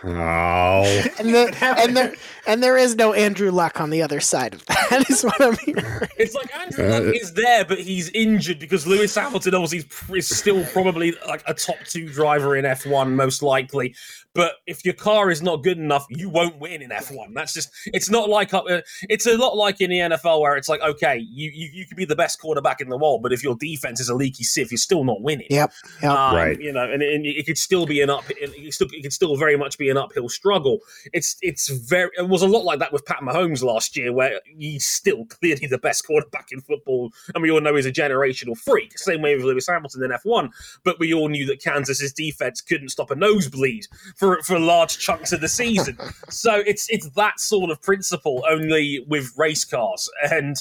[0.04, 0.84] Oh,
[1.20, 2.14] And the, and there
[2.48, 5.06] and there is no Andrew Luck on the other side of that.
[5.10, 6.08] Is what I'm hearing.
[6.18, 9.88] It's like Andrew Uh, Luck is there, but he's injured because Lewis Hamilton obviously
[10.18, 13.96] is still probably like a top two driver in F1, most likely.
[14.34, 17.34] But if your car is not good enough, you won't win in F1.
[17.34, 18.66] That's just it's not like up.
[18.70, 21.86] Uh, it's a lot like in the NFL where it's like okay, you you, you
[21.86, 24.44] could be the best quarterback in the world, but if your defense is a leaky
[24.44, 25.48] sieve, you're still not winning.
[25.50, 25.72] Yep.
[26.02, 26.12] Yep.
[26.12, 26.60] Um, Right.
[26.60, 28.24] You know, and, and it could still be an up.
[28.30, 30.80] It still, it could still very much be an uphill struggle.
[31.14, 32.10] It's it's very.
[32.18, 35.68] It was a lot like that with Pat Mahomes last year, where he's still clearly
[35.68, 38.98] the best quarterback in football, and we all know he's a generational freak.
[38.98, 40.52] Same way with Lewis Hamilton in F one,
[40.84, 43.88] but we all knew that Kansas's defense couldn't stop a nosebleed
[44.22, 45.98] for for large chunks of the season.
[46.30, 50.56] so it's it's that sort of principle, only with race cars and.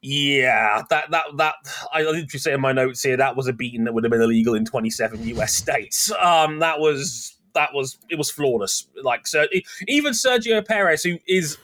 [0.00, 1.54] Yeah, that that that
[1.92, 4.22] I literally say in my notes here that was a beating that would have been
[4.22, 6.12] illegal in 27 US states.
[6.12, 8.86] Um, that was that was it was flawless.
[9.02, 9.48] Like so,
[9.88, 11.58] even Sergio Perez, who is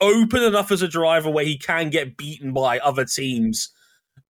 [0.00, 3.68] open enough as a driver where he can get beaten by other teams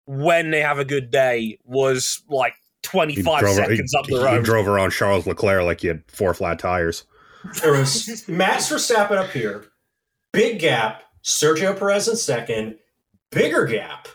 [0.05, 4.23] when they have a good day, was like 25 drove, seconds he, up the he
[4.23, 4.43] road.
[4.45, 7.03] drove around Charles Leclerc like he had four flat tires.
[7.61, 9.65] There was Max Verstappen up here,
[10.31, 11.03] big gap.
[11.23, 12.75] Sergio Perez in second,
[13.31, 14.07] bigger gap.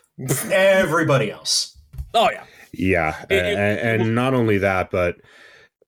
[0.51, 1.77] Everybody else.
[2.15, 5.17] oh yeah, Yeah, It- it- and, and not only that, but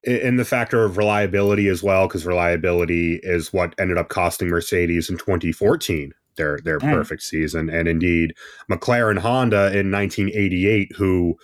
[0.03, 5.11] in the factor of reliability as well, because reliability is what ended up costing Mercedes
[5.11, 6.93] in 2014 their their Mm.
[6.95, 8.33] perfect season, and indeed
[8.71, 11.37] McLaren Honda in 1988, who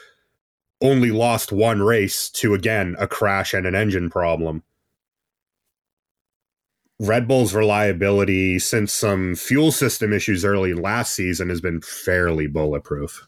[0.80, 4.62] only lost one race to again a crash and an engine problem.
[6.98, 13.26] Red Bull's reliability since some fuel system issues early last season has been fairly bulletproof.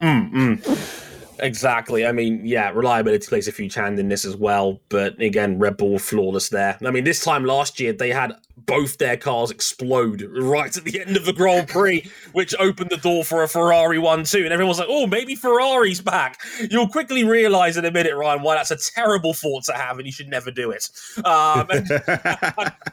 [0.00, 1.06] Mm, mm.
[1.42, 2.06] Exactly.
[2.06, 4.80] I mean, yeah, reliability plays a huge hand in this as well.
[4.90, 6.78] But again, Red Bull flawless there.
[6.84, 8.34] I mean, this time last year, they had
[8.66, 12.96] both their cars explode right at the end of the Grand Prix, which opened the
[12.96, 14.38] door for a Ferrari 1 2.
[14.38, 16.40] And everyone was like, oh, maybe Ferrari's back.
[16.70, 20.06] You'll quickly realize in a minute, Ryan, why that's a terrible thought to have and
[20.06, 20.88] you should never do it.
[21.24, 21.88] Um, and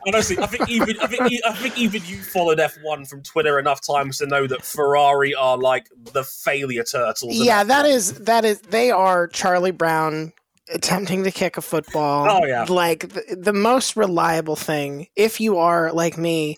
[0.08, 3.82] honestly, I think even I think I think even you followed F1 from Twitter enough
[3.86, 7.36] times to know that Ferrari are like the failure turtles.
[7.36, 10.34] Yeah, that is that is they are Charlie Brown
[10.74, 12.28] attempting to kick a football.
[12.30, 12.66] Oh, yeah.
[12.68, 16.58] Like the, the most reliable thing if you are like me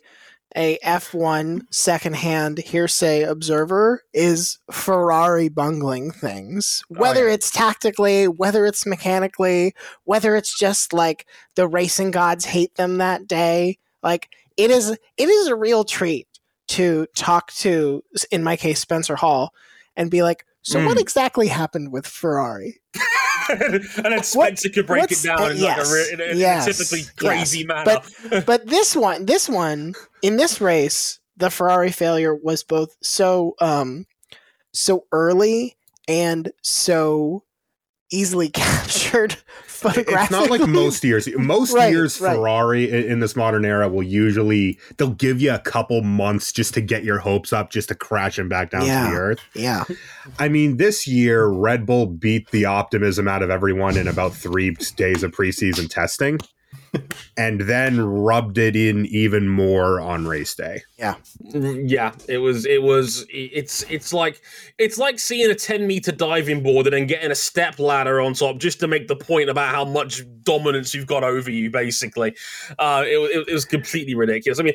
[0.55, 6.83] a F1 secondhand hearsay observer is Ferrari bungling things.
[6.89, 7.35] Whether yeah.
[7.35, 13.27] it's tactically, whether it's mechanically, whether it's just like the racing gods hate them that
[13.27, 13.77] day.
[14.01, 16.27] Like it is it is a real treat
[16.69, 19.53] to talk to in my case Spencer Hall
[19.95, 21.01] and be like, so what Mm.
[21.01, 22.79] exactly happened with Ferrari?
[23.59, 26.65] and then Spencer could break it down in, like a, re- in a, in a
[26.65, 27.67] typically crazy yes.
[27.67, 28.01] manner.
[28.29, 33.55] But but this one, this one in this race, the Ferrari failure was both so
[33.59, 34.05] um
[34.73, 37.43] so early and so
[38.11, 39.37] easily captured
[39.85, 41.27] It's not like most years.
[41.37, 42.35] Most Right, years, right.
[42.35, 46.73] Ferrari in, in this modern era will usually they'll give you a couple months just
[46.75, 49.05] to get your hopes up, just to crash them back down Yeah.
[49.05, 49.39] to the earth.
[49.55, 49.83] Yeah,
[50.37, 54.71] I mean, this year Red Bull beat the optimism out of everyone in about three
[54.95, 56.39] days of preseason testing,
[57.37, 60.83] and then rubbed it in even more on race day.
[60.97, 61.15] Yeah,
[61.53, 62.65] Yeah, it was.
[62.65, 63.25] It was.
[63.29, 63.83] It's.
[63.89, 64.41] It's like.
[64.77, 68.33] It's like seeing a ten meter diving board and then getting a step ladder on
[68.33, 71.69] top just to make the point about how much dominance you've got over you.
[71.69, 72.35] Basically,
[72.77, 74.59] uh, it, it, it was completely ridiculous.
[74.59, 74.73] I mean.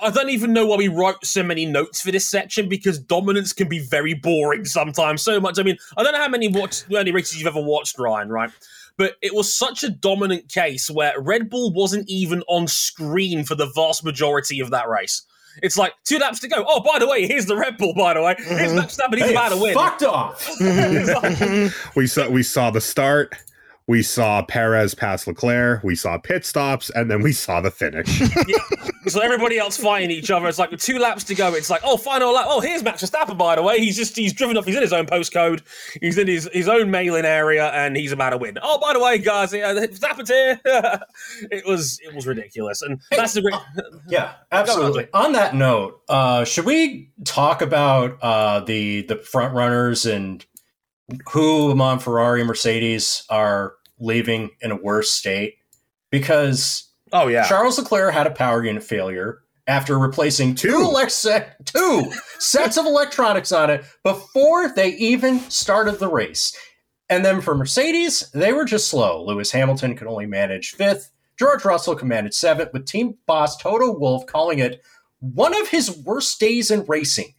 [0.00, 3.52] I don't even know why we wrote so many notes for this section because dominance
[3.52, 5.22] can be very boring sometimes.
[5.22, 5.60] So much.
[5.60, 8.28] I mean, I don't know how many watch, how many races you've ever watched, Ryan.
[8.28, 8.50] Right?
[8.96, 13.54] But it was such a dominant case where Red Bull wasn't even on screen for
[13.54, 15.22] the vast majority of that race.
[15.62, 16.64] It's like two laps to go.
[16.66, 17.92] Oh, by the way, here's the Red Bull.
[17.94, 18.76] By the way, here's Mhm.
[18.76, 19.16] Max Verstappen.
[19.16, 19.74] He's Hey, about to win.
[19.74, 20.48] fucked off.
[21.96, 23.34] We saw we saw the start.
[23.92, 25.84] We saw Perez pass Leclerc.
[25.84, 28.08] We saw pit stops, and then we saw the finish.
[29.06, 30.48] so everybody else fighting each other.
[30.48, 31.52] It's like with two laps to go.
[31.52, 32.46] It's like, oh, final lap.
[32.48, 33.36] Oh, here's Max Verstappen.
[33.36, 35.60] By the way, he's just he's driven off, He's in his own postcode.
[36.00, 38.56] He's in his his own mail-in area, and he's about to win.
[38.62, 40.58] Oh, by the way, guys, yeah, Verstappen's here.
[41.50, 43.60] it was it was ridiculous, and that's the great.
[44.08, 45.08] Yeah, absolutely.
[45.12, 50.46] On that note, uh, should we talk about uh, the the front runners and
[51.30, 55.54] who among Ferrari and Mercedes are leaving in a worse state?
[56.10, 57.46] Because Oh yeah.
[57.48, 60.78] Charles Leclerc had a power unit failure after replacing two, Two.
[60.78, 66.56] elec- two sets of electronics on it before they even started the race.
[67.08, 69.24] And then for Mercedes, they were just slow.
[69.24, 71.10] Lewis Hamilton could only manage fifth.
[71.38, 74.82] George Russell commanded seventh, with team boss Toto Wolff calling it
[75.20, 77.34] one of his worst days in racing.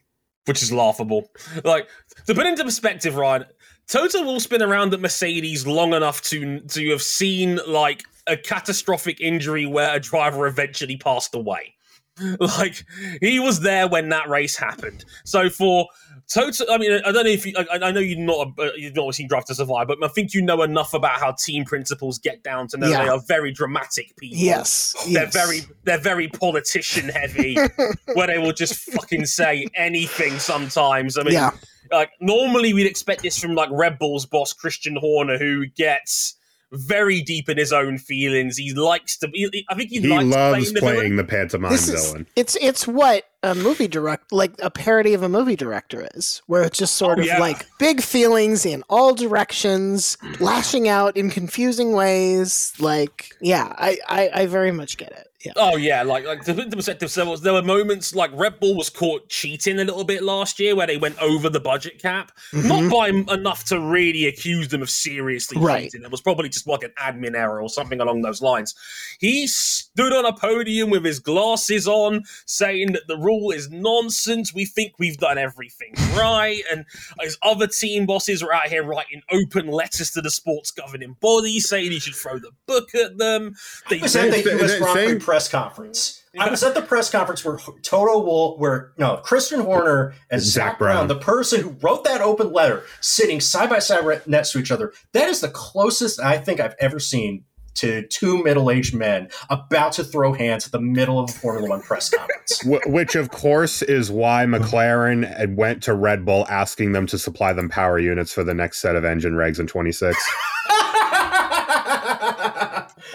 [0.46, 1.30] which is laughable.
[1.64, 1.88] Like
[2.28, 3.46] to put into perspective, Ryan,
[3.88, 9.20] Toto Wolff's been around at Mercedes long enough to to have seen like a catastrophic
[9.20, 11.76] injury where a driver eventually passed away.
[12.40, 12.86] Like
[13.22, 15.04] he was there when that race happened.
[15.26, 15.88] So for
[16.32, 18.96] Toto, I mean, I don't know if you, I, I know you've not uh, you've
[18.96, 22.20] not seen Drive to Survive, but I think you know enough about how team principals
[22.20, 23.04] get down to know Yeah.
[23.04, 24.38] they are very dramatic people.
[24.38, 25.34] yes, They're yes.
[25.34, 27.58] very they're very politician heavy,
[28.14, 31.18] where they will just fucking say anything sometimes.
[31.18, 31.50] I mean, yeah,
[31.94, 36.36] like normally we'd expect this from like Red Bull's boss Christian Horner, who gets
[36.76, 38.58] very deep in his own feelings.
[38.58, 39.30] He likes to.
[39.32, 41.16] He, I think he, he likes loves playing the playing villain.
[41.18, 42.28] the pantomime this is villain.
[42.36, 46.64] it's it's what a movie direct like a parody of a movie director is, where
[46.64, 47.38] it's just sort Oh, of yeah.
[47.40, 52.74] like big feelings in all directions, lashing out in confusing ways.
[52.80, 55.28] Like, yeah, I I, I very much get it.
[55.46, 58.32] Yeah, Oh yeah, like like to put into perspective, there was there were moments like
[58.34, 61.60] Red Bull was caught cheating a little bit last year, where they went over the
[61.60, 65.66] budget cap, not by m- enough to really accuse them of seriously Mm-hmm.
[65.66, 65.84] Right.
[65.92, 66.04] cheating.
[66.04, 68.74] It was probably just like an admin error or something along those lines.
[69.20, 74.54] He stood on a podium with his glasses on, saying that the rule is nonsense.
[74.54, 76.86] We think we've done everything right, and
[77.22, 81.60] his other team bosses were out here writing open letters to the sports governing body,
[81.60, 83.56] saying he should throw the book at them.
[83.90, 84.78] They I was at the U.S.
[84.80, 86.24] Grand Prix same- press conference.
[86.40, 90.74] I was at the press conference where Toto Wolff, where no Christian Horner and Zak
[90.74, 91.08] Zak Brown, Brown.
[91.08, 94.70] the person who wrote that open letter, sitting side by side right next to each
[94.70, 94.94] other.
[95.14, 100.04] That is the closest I think I've ever seen to two middle-aged men about to
[100.04, 102.62] throw hands at the middle of a Formula One press conference.
[102.86, 107.70] Which, of course, is why McLaren went to Red Bull asking them to supply them
[107.70, 110.16] power units for the next set of engine regs in 26.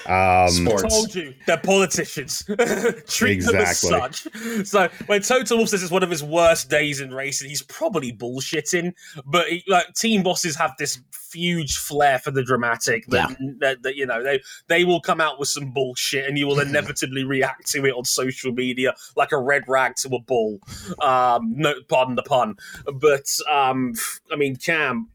[0.09, 0.83] Um, Sports.
[0.83, 2.43] Told you, they're politicians.
[3.09, 4.27] Treat them as such.
[4.67, 8.13] So when Toto Wolff says it's one of his worst days in racing, he's probably
[8.13, 8.95] bullshitting.
[9.27, 10.99] But he, like team bosses have this
[11.33, 15.39] huge flair for the dramatic that, that, that, you know they they will come out
[15.39, 19.39] with some bullshit and you will inevitably react to it on social media like a
[19.39, 20.59] red rag to a bull.
[21.01, 22.57] Um, no, pardon the pun.
[22.95, 23.95] But um,
[24.33, 25.09] I mean, Cam.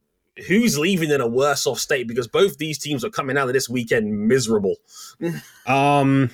[0.47, 2.07] Who's leaving in a worse off state?
[2.07, 4.75] Because both these teams are coming out of this weekend miserable.
[5.67, 6.31] um,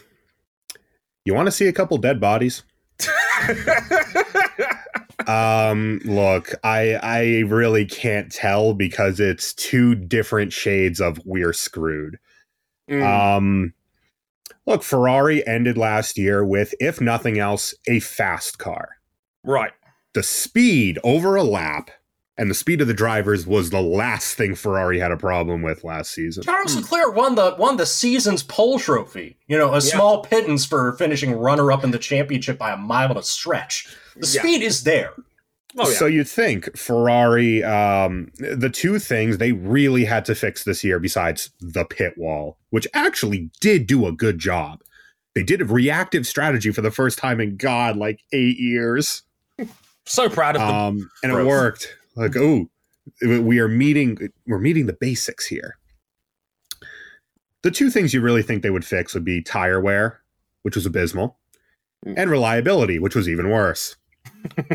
[1.26, 2.64] you want to see a couple dead bodies?
[5.30, 12.18] Um, look, I I really can't tell because it's two different shades of we're screwed.
[12.90, 13.06] Mm.
[13.38, 13.74] Um,
[14.66, 18.98] look, Ferrari ended last year with, if nothing else, a fast car.
[19.44, 19.72] right.
[20.16, 21.92] The speed over a lap
[22.40, 25.84] and the speed of the drivers was the last thing Ferrari had a problem with
[25.84, 26.42] last season.
[26.42, 29.38] Charles Leclerc won the won the season's pole trophy.
[29.48, 33.10] You know, a small pittance for finishing runner up in the championship by a mile
[33.10, 33.88] and a stretch.
[34.16, 34.42] The Yeah.
[34.42, 35.14] speed is there.
[35.78, 35.96] Oh yeah.
[35.98, 40.98] So you'd think Ferrari, um, the two things they really had to fix this year,
[40.98, 44.80] besides the pit wall, which actually did do a good job.
[45.36, 49.22] They did a reactive strategy for the first time in God, like eight years.
[50.06, 50.76] so proud of them.
[50.76, 51.96] Um, and it worked.
[52.20, 52.70] Like, oh,
[53.22, 55.78] we are meeting, we're meeting the basics here.
[57.64, 60.22] The two things you really think they would fix would be tire wear,
[60.64, 61.38] which was abysmal,
[62.06, 62.14] Mm.
[62.16, 63.98] and reliability, which was even worse.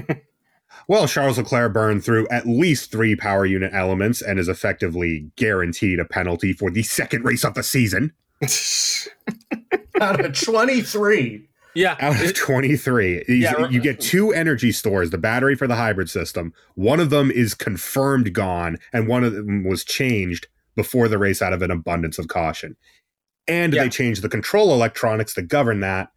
[0.89, 5.99] well, Charles Leclerc burned through at least three power unit elements and is effectively guaranteed
[5.99, 8.13] a penalty for the second race of the season
[10.03, 11.49] Out of 23.
[11.75, 11.97] Yeah.
[12.01, 13.25] out of 23.
[13.29, 16.53] You- Yeah, you get two energy stores, the battery for the hybrid system.
[16.75, 20.47] One of them is confirmed gone, and one of them was changed
[20.77, 22.77] before the race out of an abundance of caution.
[23.47, 23.85] And Yeah.
[23.85, 26.09] they changed the control electronics to govern that,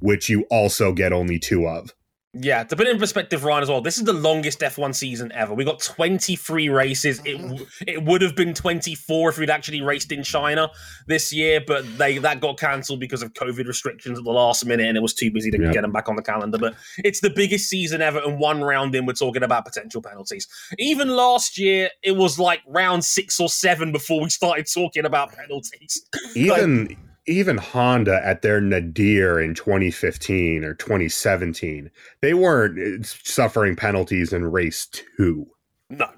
[0.00, 1.94] which you also get only two of.
[2.32, 5.32] Yeah, to put it in perspective, Ryan, as well, this is the longest F1 season
[5.32, 5.52] ever.
[5.52, 7.20] We got 23 races.
[7.24, 10.70] It w- it would have been 24 if we'd actually raced in China
[11.08, 14.86] this year, but they that got cancelled because of COVID restrictions at the last minute,
[14.86, 15.72] and it was too busy to Yeah.
[15.72, 16.56] get them back on the calendar.
[16.56, 20.46] But it's the biggest season ever, and one round in, we're talking about potential penalties.
[20.78, 25.32] Even last year, it was like round six or seven before we started talking about
[25.32, 26.06] penalties.
[26.36, 26.96] Even
[27.26, 31.90] even Honda at their nadir in 2015 or 2017,
[32.22, 35.46] they weren't uh, suffering penalties in race two.
[35.90, 36.08] No,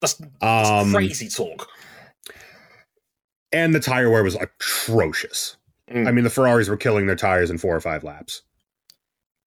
[0.00, 1.68] that's, that's Um, crazy talk.
[3.52, 5.56] and the tire wear was atrocious.
[5.90, 6.08] Mm.
[6.08, 8.42] I mean, the Ferraris were killing their tires in four or five laps.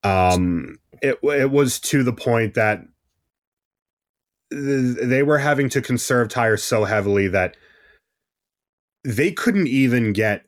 [0.04, 2.82] Um, it it was to the point that
[4.52, 7.58] th- they were having to conserve tires so heavily that
[9.04, 10.46] they couldn't even get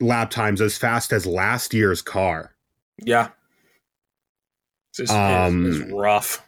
[0.00, 2.54] lap times as fast as last year's car.
[2.98, 3.28] Yeah.
[4.94, 6.46] Just- Um, it's rough.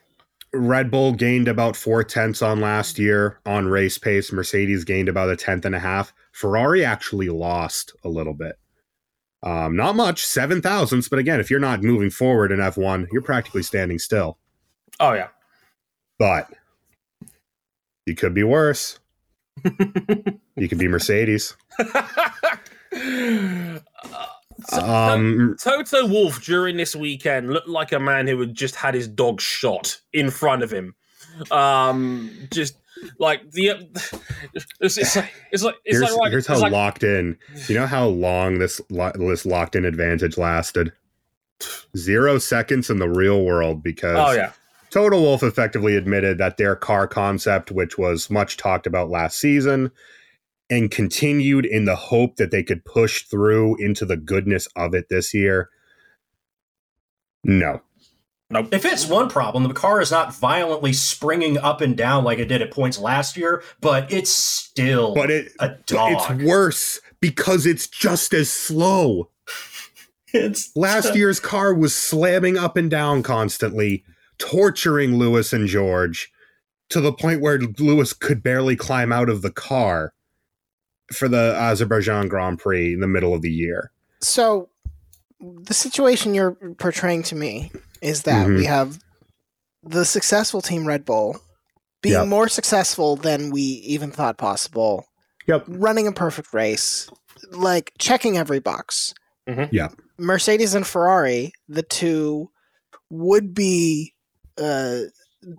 [0.55, 4.31] Red Bull gained about four tenths on last year on race pace.
[4.33, 6.13] Mercedes gained about a tenth and a half.
[6.33, 8.59] Ferrari actually lost a little bit.
[9.43, 13.23] Um, not much, seven thousandths, but again, if you're not moving forward in F1, you're
[13.23, 14.39] practically standing still.
[15.01, 15.29] Oh, yeah.
[16.19, 16.49] But
[18.07, 18.99] you could be worse.
[19.65, 21.57] you could be Mercedes.
[24.71, 29.09] Um, Toto Wolff during this weekend looked like a man who had just had his
[29.09, 30.95] dog shot in front of him.
[31.51, 32.77] Um, just
[33.19, 33.91] like the
[34.53, 37.39] it's, it's like it's like it's here's, like, right, here's how like locked in.
[37.67, 40.93] You know how long this lo- this locked in advantage lasted?
[41.97, 44.53] Zero seconds in the real world because oh yeah
[44.93, 49.91] Toto Wolff effectively admitted that their car concept, which was much talked about last season,
[50.73, 55.11] and continued in the hope that they could push through into the goodness of it
[55.11, 55.69] this year.
[57.45, 57.83] No.
[58.51, 62.39] nope If it's one problem, the car is not violently springing up and down like
[62.39, 66.13] it did at points last year, but it's still But it a but dog.
[66.41, 69.31] it's worse because it's just as slow.
[70.35, 74.03] It's Last year's car was slamming up and down constantly,
[74.39, 76.33] torturing Lewis and George
[76.89, 80.15] to the point where Lewis could barely climb out of the car
[81.13, 83.91] for the Azerbaijan Grand Prix in the middle of the year.
[84.21, 84.69] So
[85.41, 88.57] the situation you're portraying to me is that Mhm.
[88.59, 88.99] we have
[89.83, 91.41] the successful team Red Bull
[92.03, 92.29] being Yep.
[92.29, 95.07] more successful than we even thought possible.
[95.47, 95.65] Yep.
[95.69, 97.09] Running a perfect race,
[97.51, 99.15] like checking every box.
[99.49, 99.69] Mhm.
[99.73, 99.95] Yep.
[100.19, 102.51] Mercedes and Ferrari, the two
[103.11, 104.15] would be
[104.59, 104.99] uh,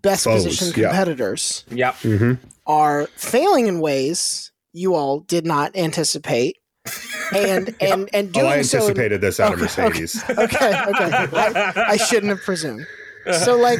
[0.01, 0.87] best Foes, positioned yeah.
[0.87, 2.33] competitors, yep Mm-hmm.
[2.67, 6.57] are failing in ways you all did not anticipate.
[7.33, 9.87] And and and Oh, doing I so in- anticipated this out of Okay, okay.
[9.89, 10.23] Mercedes.
[10.29, 11.29] okay, okay.
[11.33, 12.85] I, I shouldn't have presumed.
[13.45, 13.79] So, like,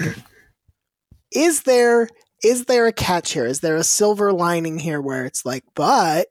[1.32, 2.08] is there
[2.44, 3.46] is there a catch here?
[3.46, 6.28] Is there a silver lining here where it's like, but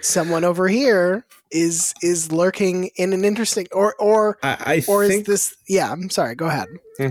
[0.00, 5.24] someone over here is is lurking in an interesting or or I, I or is
[5.24, 5.56] this?
[5.68, 6.34] Yeah, I'm sorry.
[6.36, 6.68] Go ahead.
[6.98, 7.08] Hmm.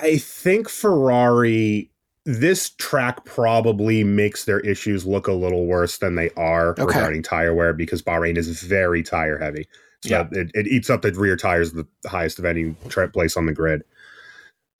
[0.00, 1.90] I think Ferrari
[2.26, 6.84] this track probably makes their issues look a little worse than they are Okay.
[6.84, 9.66] regarding tire wear because Bahrain is very tire heavy.
[10.02, 10.28] So Yeah.
[10.32, 13.52] it, it eats up the rear tires the highest of any tra- place on the
[13.52, 13.82] grid.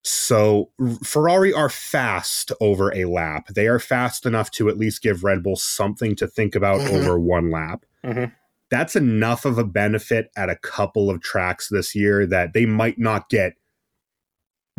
[0.02, 0.70] So
[1.02, 3.48] Ferrari are fast over a lap.
[3.54, 6.90] They are fast enough to at least give Red Bull something to think about Mhm.
[7.00, 7.84] over one lap.
[8.04, 8.32] Mhm.
[8.70, 12.98] That's enough of a benefit at a couple of tracks this year that they might
[12.98, 13.54] not get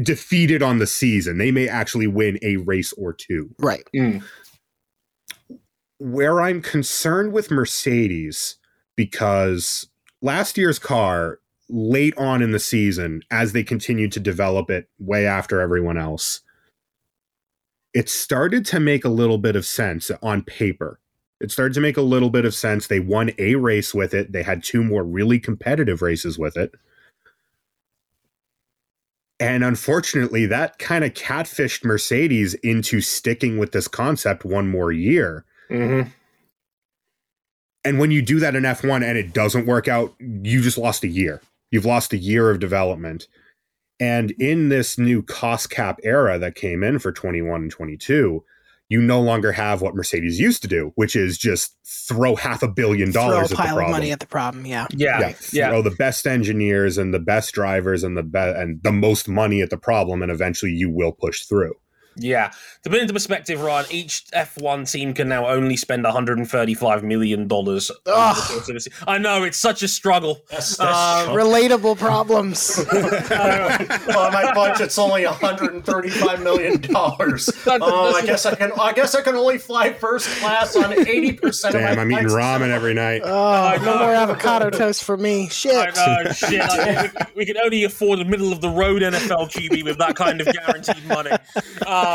[0.02, 1.38] defeated on the season.
[1.38, 3.54] They may actually win a race or two.
[3.60, 3.84] Right.
[3.96, 4.24] Mm.
[6.00, 8.58] Where I'm concerned with Mercedes,
[8.96, 9.88] because
[10.22, 11.40] last year's car,
[11.70, 16.42] late on in the season as they continued to develop it way after everyone else
[17.94, 21.00] it started to make a little bit of sense on paper
[21.42, 24.32] it started to make a little bit of sense they won a race with it
[24.32, 26.74] they had two more really competitive races with it
[29.40, 35.46] and unfortunately that kind of catfished mercedes into sticking with this concept one more year
[35.70, 36.10] Mm-hmm.
[37.84, 41.04] and when you do that in F1 and it doesn't work out, you just lost
[41.04, 41.42] a year.
[41.72, 43.28] You've lost a year of development.
[44.00, 48.44] And in this new cost cap era that came in for 21 and 22,
[48.90, 52.68] you no longer have what Mercedes used to do, which is just throw half a
[52.68, 53.92] billion Throw a dollars at the pile of problem.
[53.92, 54.66] money at the problem.
[54.66, 54.88] Yeah.
[54.92, 58.82] Yeah, yeah, yeah, throw the best engineers and the best drivers and the be- and
[58.84, 61.74] the most money at the problem, and eventually you will push through.
[62.18, 62.52] Yeah.
[62.84, 67.92] To put into perspective, Ryan, each F1 team can now only spend 135 million dollars.
[68.06, 68.62] Ugh.
[69.08, 70.42] I know it's such a struggle.
[70.50, 72.84] That's, Uh, Relatable problems.
[72.92, 77.50] well, my budget's only 135 million dollars.
[77.80, 78.72] Oh, I guess I can.
[78.80, 81.90] I guess I can only fly first class on 80 percent of my.
[81.90, 82.62] Damn, I'm eating flights.
[82.62, 83.22] ramen every night.
[83.24, 85.48] Oh, no more avocado toast for me.
[85.50, 85.76] Shit.
[85.98, 86.60] I know, shit.
[86.60, 90.16] Like, we, we can only afford a middle of the road NFL QB with that
[90.16, 91.32] kind of guaranteed money.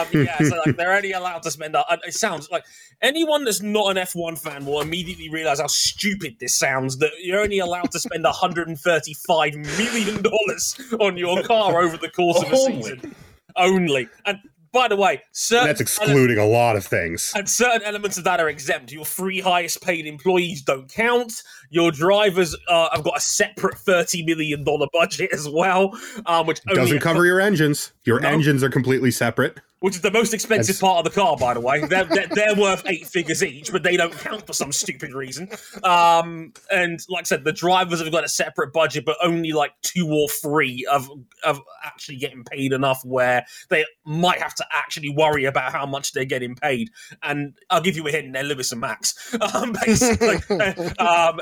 [0.01, 1.75] Um, yeah, so like they're only allowed to spend.
[1.77, 2.65] A, it sounds like
[3.01, 6.99] anyone that's not an F1 fan will immediately realize how stupid this sounds.
[6.99, 12.43] That you're only allowed to spend 135 million dollars on your car over the course
[12.43, 12.83] of a Only.
[12.83, 13.15] season.
[13.57, 14.09] Only.
[14.27, 14.39] And
[14.73, 17.31] by the way, certain That's excluding a lot of things.
[17.37, 18.91] and certain elements of that are exempt.
[18.91, 21.35] Your three highest paid employees don't count.
[21.69, 25.91] Your drivers uh, have got a separate thirty million dollar budget as well,
[26.25, 27.93] um, which only Doesn't cover your engines.
[28.05, 28.29] Your No.
[28.31, 29.59] engines are completely separate.
[29.83, 31.85] Which is the most expensive That's- part of the car, by the way.
[31.85, 35.49] They're, they're, they're worth eight figures each, but they don't count for some stupid reason.
[35.85, 39.73] Um, and like I said, the drivers have got a separate budget, but only like
[39.83, 41.09] two or three of
[41.45, 46.13] of actually getting paid enough where they might have to actually worry about how much
[46.13, 46.91] they're getting paid.
[47.23, 49.15] And I'll give you a hint: they're Lewis and Max.
[49.55, 50.37] Um, basically,
[50.99, 51.41] um,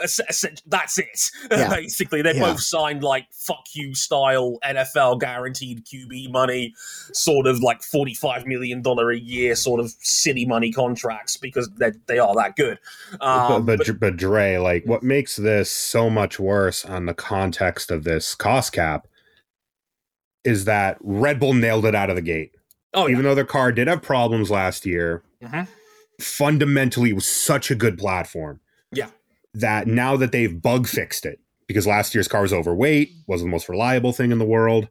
[0.67, 1.31] that's it.
[1.51, 1.69] Yeah.
[1.69, 2.53] basically, they Yeah.
[2.53, 6.75] both signed like "fuck you" style NFL guaranteed QB money
[7.13, 7.83] sort of like
[8.31, 12.79] $45 million a year sort of city money contracts because they they are that good.
[13.21, 17.91] Um, but, but, but Dre, like, what makes this so much worse on the context
[17.91, 19.07] of this cost cap
[20.45, 22.53] is that Red Bull nailed it out of the gate.
[22.95, 23.13] oh, yeah.
[23.13, 25.69] Even though their car did have problems last year, Mhm.
[26.21, 28.61] fundamentally it was such a good platform.
[28.93, 29.11] Yeah.
[29.55, 33.53] That now that they've bug fixed it, because last year's car was overweight, wasn't the
[33.53, 34.89] most reliable thing in the world.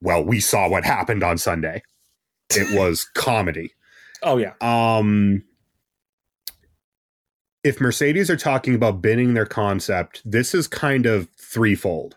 [0.00, 1.82] Well, we saw what happened on Sunday.
[2.50, 3.72] It was comedy.
[4.22, 4.52] oh, yeah.
[4.60, 5.42] Um,
[7.64, 12.16] if Mercedes are talking about binning their concept, this is kind of threefold.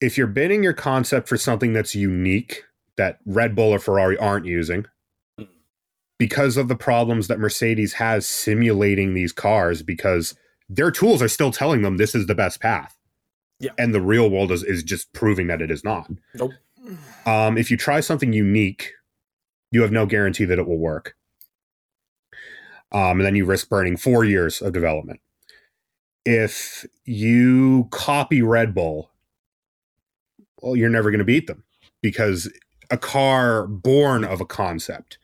[0.00, 2.62] If you're binning your concept for something that's unique
[2.96, 4.86] that Red Bull or Ferrari aren't using,
[6.18, 10.34] because of the problems that Mercedes has simulating these cars, because
[10.68, 12.96] their tools are still telling them this is the best path.
[13.60, 13.70] Yeah.
[13.78, 16.10] And the real world is, is just proving that it is not.
[16.34, 16.52] Nope.
[17.26, 18.92] Um, if you try something unique,
[19.70, 21.14] you have no guarantee that it will work.
[22.90, 25.20] Um, and then you risk burning four years of development.
[26.24, 29.10] If you copy Red Bull,
[30.62, 31.64] well, you're never going to beat them
[32.02, 32.50] because
[32.90, 35.18] a car born of a concept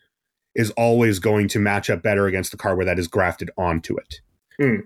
[0.54, 3.96] is always going to match up better against the car where that is grafted onto
[3.96, 4.20] it.
[4.60, 4.80] Hmm.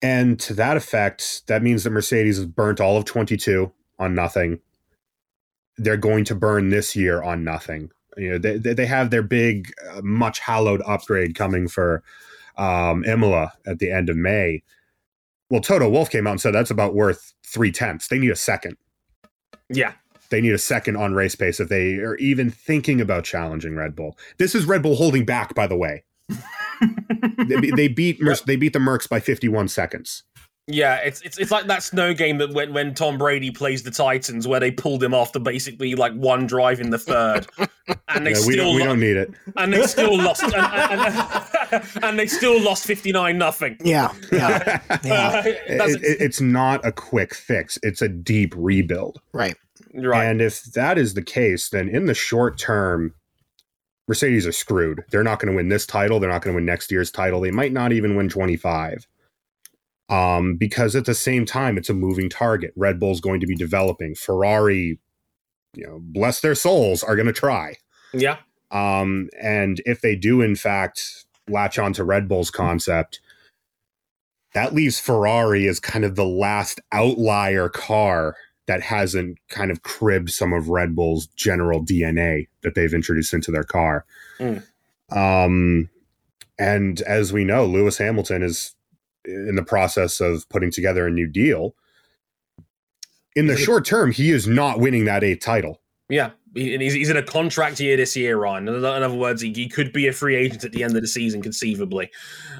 [0.00, 4.60] And to that effect, that means that Mercedes has burnt all of 22 on nothing.
[5.82, 7.90] They're going to burn this year on nothing.
[8.16, 12.02] You know, they, they have their big, uh, much hallowed upgrade coming for
[12.56, 14.62] um, Imola at the end of May.
[15.50, 18.08] Well, Toto Wolff came out and said that's about worth three tenths.
[18.08, 18.76] They need a second.
[19.68, 19.92] Yeah.
[20.30, 23.94] They need a second on race pace if they are even thinking about challenging Red
[23.94, 24.16] Bull.
[24.38, 26.04] This is Red Bull holding back, by the way.
[27.46, 30.22] they, they beat Mer- they beat the Mercs by 51 seconds.
[30.72, 33.90] Yeah, it's it's it's like that snow game that when, when Tom Brady plays the
[33.90, 37.46] Titans, where they pulled him after basically like one drive in the third,
[38.08, 39.30] and they Yeah, we still don't we don't need it.
[39.56, 43.76] and they still lost, and, and, and they still lost fifty nine nothing.
[43.84, 44.12] Yeah.
[44.32, 44.80] Yeah.
[45.04, 45.42] Yeah.
[45.46, 47.78] It- it- it's not a quick fix.
[47.82, 49.20] It's a deep rebuild.
[49.32, 49.56] Right.
[49.94, 50.24] right.
[50.24, 53.14] And if that is the case, then in the short term,
[54.08, 55.02] Mercedes are screwed.
[55.10, 56.18] They're not going to win this title.
[56.20, 57.40] They're not going to win next year's title.
[57.40, 59.06] They might not even win 25.
[60.12, 62.72] Um, because at the same time, it's a moving target.
[62.76, 64.14] Red Bull's going to be developing.
[64.14, 64.98] Ferrari,
[65.74, 67.76] you know, bless their souls, are going to try.
[68.12, 68.36] yeah.
[68.70, 73.20] Um, and if they do, in fact, latch on to Red Bull's concept,
[74.54, 78.36] that leaves Ferrari as kind of the last outlier car
[78.66, 83.50] that hasn't kind of cribbed some of Red Bull's general DNA that they've introduced into
[83.50, 84.04] their car.
[84.38, 84.62] Mm.
[85.10, 85.90] Um,
[86.58, 88.74] and as we know, Lewis Hamilton is
[89.24, 91.74] in the process of putting together a new deal.
[93.34, 95.80] In the short term, he is not winning that eighth title.
[96.10, 98.68] Yeah, and he's, he's in a contract year this year, Ryan.
[98.68, 101.08] In other words, he, he could be a free agent at the end of the
[101.08, 102.10] season, conceivably.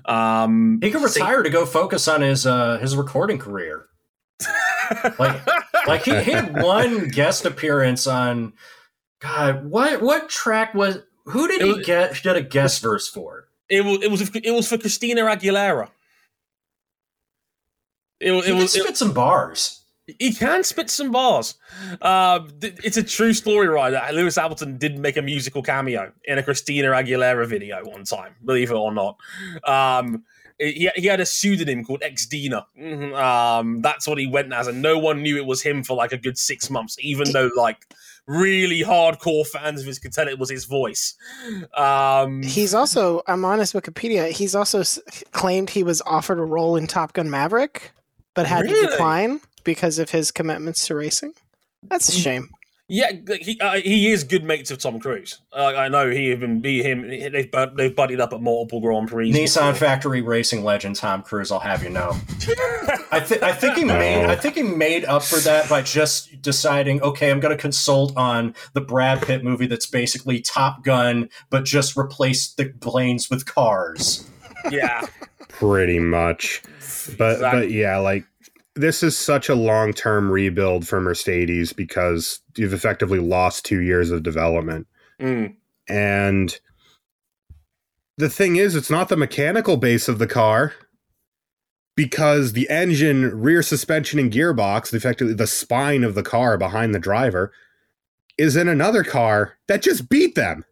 [0.06, 3.86] Um, He could retire to go focus on his uh, his recording career.
[5.18, 5.42] Like-
[5.84, 8.52] Like he, he had one guest appearance on
[9.20, 13.08] God, what what track was who did It he was- get did a guest verse
[13.08, 13.48] for?
[13.68, 15.88] it was it was it was for Christina Aguilera.
[18.22, 19.84] It, was- He it can was it, spit some bars.
[20.18, 21.54] he can spit some bars.
[22.00, 24.12] Uh, it's a true story, right?
[24.14, 28.70] Lewis Hamilton did make a musical cameo in a Christina Aguilera video one time, believe
[28.70, 29.16] it or not.
[29.64, 30.24] Um,
[30.58, 32.66] he, he had a pseudonym called Ex Dina.
[32.78, 33.14] Mhm.
[33.18, 36.12] Um, that's what he went as, and no one knew it was him for like
[36.12, 37.86] a good six months, even though like
[38.26, 41.14] really hardcore fans of his could tell it was his voice.
[41.74, 44.82] Um, He's also, I'm on his Wikipedia, he's also
[45.32, 47.90] claimed he was offered a role in Top Gun Maverick,
[48.34, 48.80] but had Really?
[48.86, 51.32] to decline because of his commitments to racing.
[51.88, 52.48] That's a shame.
[52.88, 55.38] Yeah, he uh, he is good mates of Tom Cruise.
[55.50, 57.08] Uh, I know he even be him.
[57.08, 59.32] They've bud- they've buddied up at multiple Grand Prix.
[59.32, 62.14] Nissan Factory Racing legend Tom Cruise, I'll have you know.
[63.10, 66.42] I, th- I think he made I think he made up for that by just
[66.42, 71.30] deciding, okay, I'm going to consult on the Brad Pitt movie that's basically Top Gun,
[71.48, 74.28] but just replace the planes with cars.
[74.70, 75.06] yeah,
[75.52, 76.62] Pretty much.
[77.18, 77.60] But Exactly.
[77.60, 78.24] but yeah, like
[78.74, 84.10] this is such a long term rebuild for Mercedes because you've effectively lost two years
[84.10, 84.86] of development.
[85.20, 85.54] Mm.
[85.88, 86.58] And
[88.16, 90.72] the thing is, it's not the mechanical base of the car
[91.96, 96.98] because the engine, rear suspension, and gearbox, effectively the spine of the car behind the
[96.98, 97.52] driver,
[98.38, 100.64] is in another car that just beat them.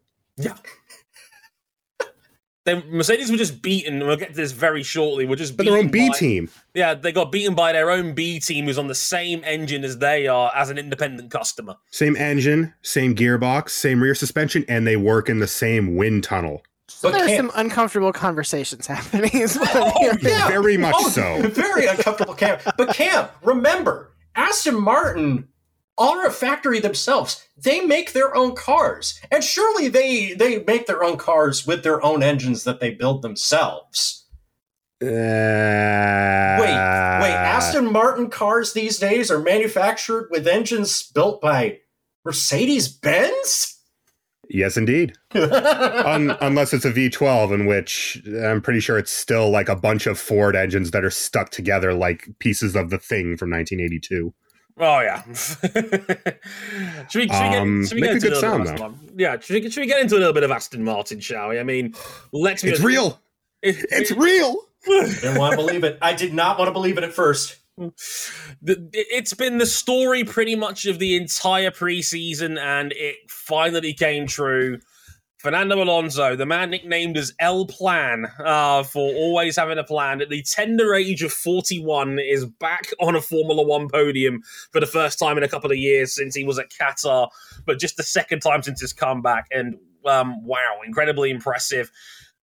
[2.63, 3.95] They, Mercedes were just beaten.
[3.95, 5.25] and We'll get to this very shortly.
[5.25, 6.49] We're just But their own beaten B by- team.
[6.75, 9.97] Yeah, they got beaten by their own B team, who's on the same engine as
[9.97, 11.75] they are as an independent customer.
[11.89, 16.61] Same engine, same gearbox, same rear suspension, and they work in the same wind tunnel.
[16.87, 19.31] So But there's some uncomfortable conversations happening.
[19.33, 20.47] Is what Oh, I'm yeah.
[20.47, 21.41] Very much Oh, so.
[21.49, 22.61] Very uncomfortable camp.
[22.77, 25.47] But Camp, remember, Aston Martin
[25.97, 27.47] are a factory themselves.
[27.57, 29.19] They make their own cars.
[29.31, 33.21] And surely they they make their own cars with their own engines that they build
[33.21, 34.25] themselves.
[35.01, 35.07] Uh,
[36.59, 41.79] Wait, wait, Aston Martin cars these days are manufactured with engines built by
[42.23, 43.79] Mercedes Benz?
[44.47, 45.13] Yes, indeed.
[45.33, 50.05] Un- unless it's a V12, in which I'm pretty sure it's still like a bunch
[50.05, 54.33] of Ford engines that are stuck together like pieces of the thing from 1982.
[54.77, 55.21] Oh yeah.
[55.33, 55.33] should
[56.23, 58.61] we, should we Um, get, should we make get a into good little bit sound,
[58.61, 59.13] of Aston Martin?
[59.17, 61.59] Yeah, should we, should we get into a little bit of Aston Martin, shall we?
[61.59, 61.93] I mean,
[62.31, 63.19] let's be It's real.
[63.61, 64.55] It- It's real.
[64.85, 65.97] Didn't want to believe it.
[66.01, 67.57] I did not want to believe it at first.
[68.63, 74.79] it's been the story pretty much of the entire preseason, and it finally came true.
[75.41, 80.29] Fernando Alonso, the man nicknamed as El Plan uh, for always having a plan, at
[80.29, 85.17] the tender age of 41, is back on a Formula One podium for the first
[85.17, 87.27] time in a couple of years since he was at Qatar,
[87.65, 89.47] but just the second time since his comeback.
[89.49, 91.89] And um, wow, incredibly impressive.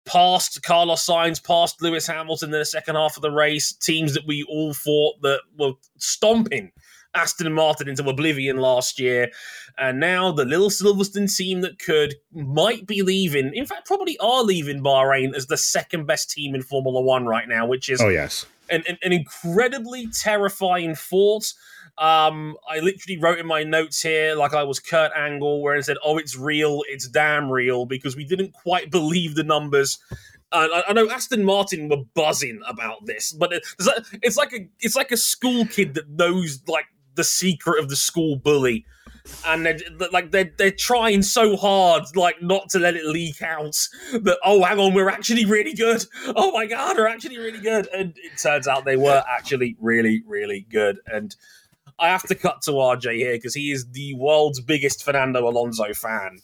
[0.05, 4.25] Past Carlos Sainz, past Lewis Hamilton in the second half of the race, teams that
[4.25, 6.71] we all thought that were stomping
[7.13, 9.29] Aston Martin into oblivion last year.
[9.77, 13.53] And now the little Silverstone team that could might be leaving.
[13.53, 17.47] In fact, probably are leaving Bahrain as the second best team in Formula One right
[17.47, 18.45] now, which is Oh, yes.
[18.69, 21.53] an, an, an incredibly terrifying thought.
[21.99, 25.81] Um, I literally wrote in my notes here, like I was Kurt Angle, where I
[25.81, 29.97] said, "Oh, it's real, it's damn real," because we didn't quite believe the numbers.
[30.51, 34.37] And I, I know Aston Martin were buzzing about this, but it- it's like, it's
[34.37, 36.85] like a it's like a school kid that knows like
[37.17, 38.85] the secret of the school bully,
[39.45, 39.79] and they're
[40.11, 43.75] like they're they're trying so hard like not to let it leak out
[44.13, 46.03] that oh hang on we're actually really good.
[46.35, 47.87] Oh my god we're actually really good.
[47.93, 50.99] And it turns out they were actually really really good.
[51.05, 51.35] And
[51.99, 55.93] I have to cut to RJ here because he is the world's biggest Fernando Alonso
[55.93, 56.39] fan.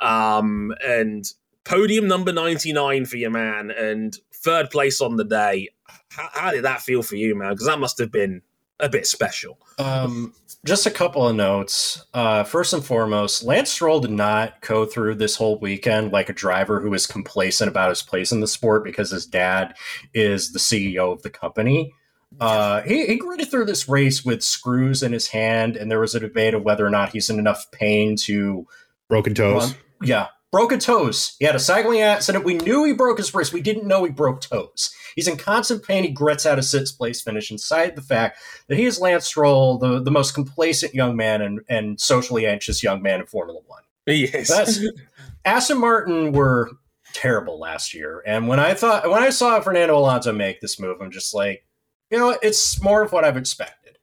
[0.00, 1.24] Um and
[1.64, 5.68] podium number 99 for your man and third place on the day.
[6.10, 7.52] How, how did that feel for you man?
[7.52, 8.42] Because that must have been
[8.82, 9.58] a bit special.
[9.78, 10.34] Um,
[10.66, 12.04] just a couple of notes.
[12.12, 16.32] Uh, first and foremost, Lance Stroll did not go through this whole weekend like a
[16.34, 19.74] driver who is complacent about his place in the sport because his dad
[20.12, 21.94] is the CEO of the company.
[22.40, 26.14] Uh, he, he gritted through this race with screws in his hand, and there was
[26.14, 28.66] a debate of whether or not he's in enough pain to
[29.08, 29.68] Broken toes.
[29.68, 29.74] run.
[30.02, 31.34] Yeah, broken toes.
[31.38, 32.44] He had a cycling accident.
[32.44, 33.52] We knew he broke his wrist.
[33.52, 34.94] We didn't know he broke toes.
[35.16, 36.04] He's in constant pain.
[36.04, 38.38] He grits out a sixth place finish, inside the fact
[38.68, 42.82] that he is Lance Stroll, the, the most complacent young man and, and socially anxious
[42.82, 43.82] young man in Formula One.
[44.06, 44.48] Yes.
[44.48, 44.80] That's
[45.44, 46.70] Aston Martin were
[47.14, 51.00] terrible last year, and when I thought when I saw Fernando Alonso make this move,
[51.00, 51.64] I'm just like,
[52.10, 53.98] you know, it's more of what I've expected.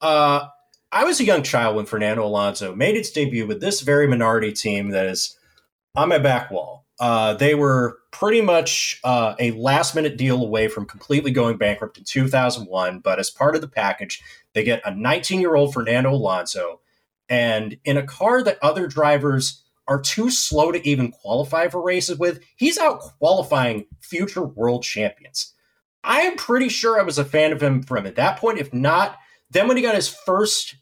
[0.00, 0.48] Uh,
[0.92, 4.52] I was a young child when Fernando Alonso made its debut with this very minority
[4.52, 5.36] team that is
[5.94, 6.84] on my back wall.
[7.00, 11.98] Uh, they were pretty much uh, a last minute deal away from completely going bankrupt
[11.98, 14.22] in 2001, but as part of the package,
[14.52, 16.80] they get a 19 year old Fernando Alonso.
[17.28, 22.18] And in a car that other drivers are too slow to even qualify for races
[22.18, 25.52] with, he's out qualifying future world champions.
[26.04, 28.58] I am pretty sure I was a fan of him from at that point.
[28.58, 29.16] If not,
[29.50, 30.76] then when he got his first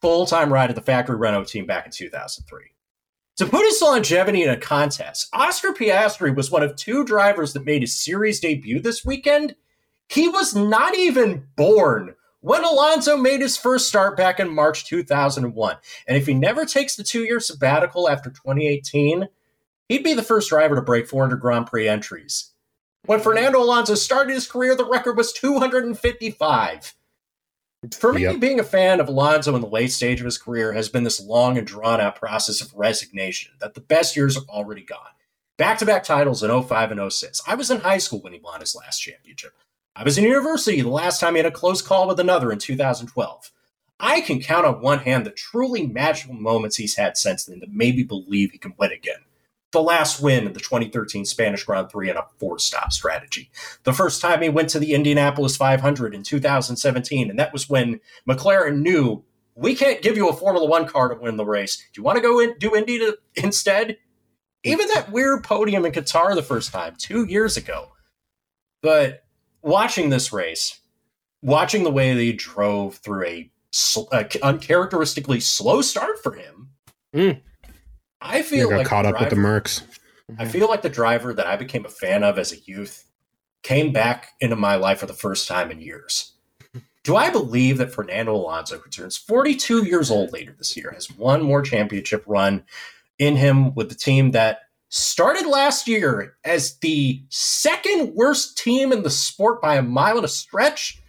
[0.00, 2.62] full time ride at the factory Renault team back in 2003.
[3.38, 7.64] To put his longevity in a contest, Oscar Piastri was one of two drivers that
[7.64, 9.54] made his series debut this weekend.
[10.08, 15.76] He was not even born when Alonso made his first start back in March 2001.
[16.08, 19.28] And if he never takes the two year sabbatical after 2018,
[19.88, 22.50] he'd be the first driver to break 400 Grand Prix entries.
[23.06, 26.94] When Fernando Alonso started his career, the record was 255.
[27.96, 28.40] For me, Yep.
[28.40, 31.20] being a fan of Alonso in the late stage of his career has been this
[31.20, 34.98] long and drawn out process of resignation that the best years are already gone.
[35.58, 37.40] Back to back titles in 05 and 06.
[37.46, 39.52] I was in high school when he won his last championship.
[39.94, 42.58] I was in university the last time he had a close call with another in
[42.58, 43.52] 2012.
[44.00, 47.72] I can count on one hand the truly magical moments he's had since then that
[47.72, 49.18] made me believe he can win again.
[49.70, 53.50] The last win in the 2013 Spanish Grand Prix in a four stop strategy.
[53.84, 58.00] The first time he went to the Indianapolis 500 in 2017, and that was when
[58.26, 61.76] McLaren knew we can't give you a Formula One car to win the race.
[61.76, 63.98] Do you want to go in, do Indy to, instead?
[64.64, 67.92] Even that weird podium in Qatar the first time, two years ago.
[68.82, 69.24] But
[69.62, 70.80] watching this race,
[71.42, 73.50] watching the way they drove through a,
[74.12, 76.70] a uncharacteristically slow start for him,
[77.14, 77.40] Mm.
[78.20, 79.82] I feel got like caught the up with the driver- Mercs.
[80.38, 83.04] I feel like the driver that I became a fan of as a youth
[83.62, 86.32] came back into my life for the first time in years.
[87.02, 91.10] Do I believe that Fernando Alonso, who turns 42 years old later this year, has
[91.10, 92.64] one more championship run
[93.18, 94.60] in him with the team that
[94.90, 100.24] started last year as the second worst team in the sport by a mile and
[100.24, 101.02] a stretch?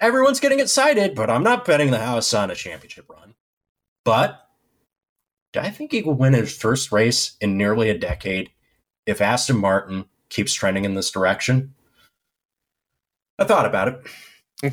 [0.00, 3.34] Everyone's getting excited, but I'm not betting the house on a championship run.
[4.04, 4.43] But
[5.56, 8.50] I think he will win his first race in nearly a decade
[9.06, 11.74] if Aston Martin keeps trending in this direction?
[13.38, 14.00] I thought about it.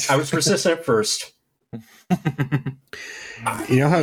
[0.10, 1.34] I was resistant at first.
[3.70, 4.02] You know how?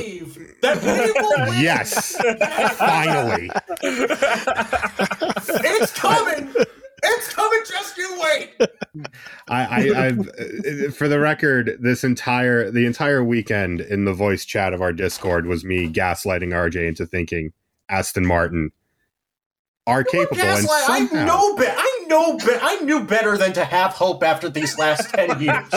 [0.62, 1.62] That win.
[1.62, 2.16] Yes,
[2.76, 3.50] finally.
[5.60, 6.52] It's coming.
[7.18, 7.60] It's coming.
[7.66, 8.54] Just you wait.
[9.48, 14.44] I, I, I've, uh, for the record, this entire the entire weekend in the voice
[14.44, 17.52] chat of our Discord was me gaslighting RJ into thinking
[17.88, 18.70] Aston Martin
[19.86, 23.64] are capable and Gaslight, I know be- I know be- I knew better than to
[23.64, 25.72] have hope after these last ten years.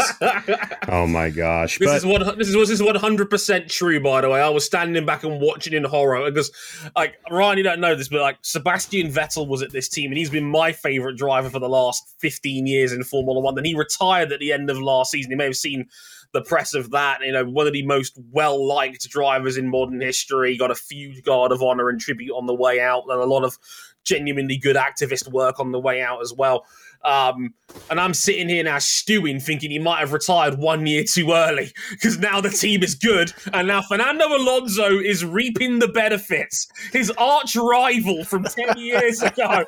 [0.87, 1.77] Oh my gosh!
[1.77, 2.37] This But is one.
[2.37, 3.99] This is this is one hundred percent true.
[3.99, 6.51] By the way, I was standing back and watching in horror because,
[6.95, 10.17] like Ryan, you don't know this, but like Sebastian Vettel was at this team, and
[10.17, 13.55] he's been my favorite driver for the last fifteen years in Formula One.
[13.55, 15.31] Then he retired at the end of last season.
[15.31, 15.87] You may have seen
[16.33, 17.19] the press of that.
[17.21, 20.57] You know, one of the most well liked drivers in modern history.
[20.57, 23.43] Got a few guard of honor and tribute on the way out, and a lot
[23.43, 23.57] of
[24.05, 26.65] genuinely good activist work on the way out as well.
[27.03, 27.55] Um,
[27.89, 31.71] and I'm sitting here now stewing, thinking he might have retired one year too early
[31.89, 36.67] because now the team is good, and now Fernando Alonso is reaping the benefits.
[36.93, 39.63] His arch rival from ten years ago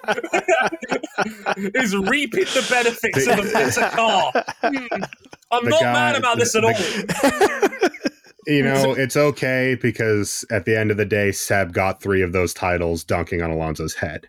[1.74, 4.32] is reaping the benefits of a better car.
[4.64, 5.04] Hmm.
[5.52, 8.00] I'm The not guy- mad about this at the- all.
[8.48, 12.32] you know it's okay because at the end of the day, Seb got three of
[12.34, 14.28] those titles dunking on Alonso's head.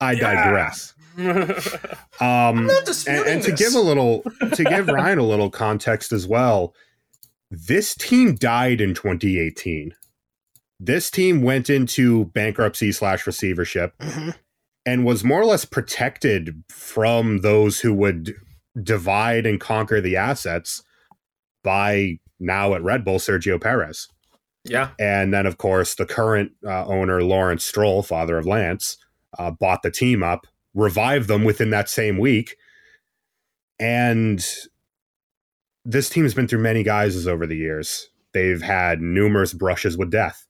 [0.00, 0.44] I Yeah.
[0.44, 0.92] digress.
[2.20, 2.70] Um,
[3.08, 4.22] and, and to give a little
[4.54, 6.74] to give Ryan a little context as well,
[7.50, 9.94] this team died in 2018.
[10.80, 14.34] This team went into bankruptcy slash receivership Mhm.
[14.86, 18.34] and was more or less protected from those who would
[18.82, 20.82] divide and conquer the assets
[21.64, 24.08] by now at Red Bull Sergio Perez.
[24.64, 24.90] Yeah.
[24.98, 28.96] And then, of course, the current uh, owner, Lawrence Stroll, father of Lance,
[29.38, 32.56] uh, bought the team up, revived them within that same week.
[33.78, 34.44] And
[35.84, 38.08] this team has been through many guises over the years.
[38.32, 40.45] They've had numerous brushes with death.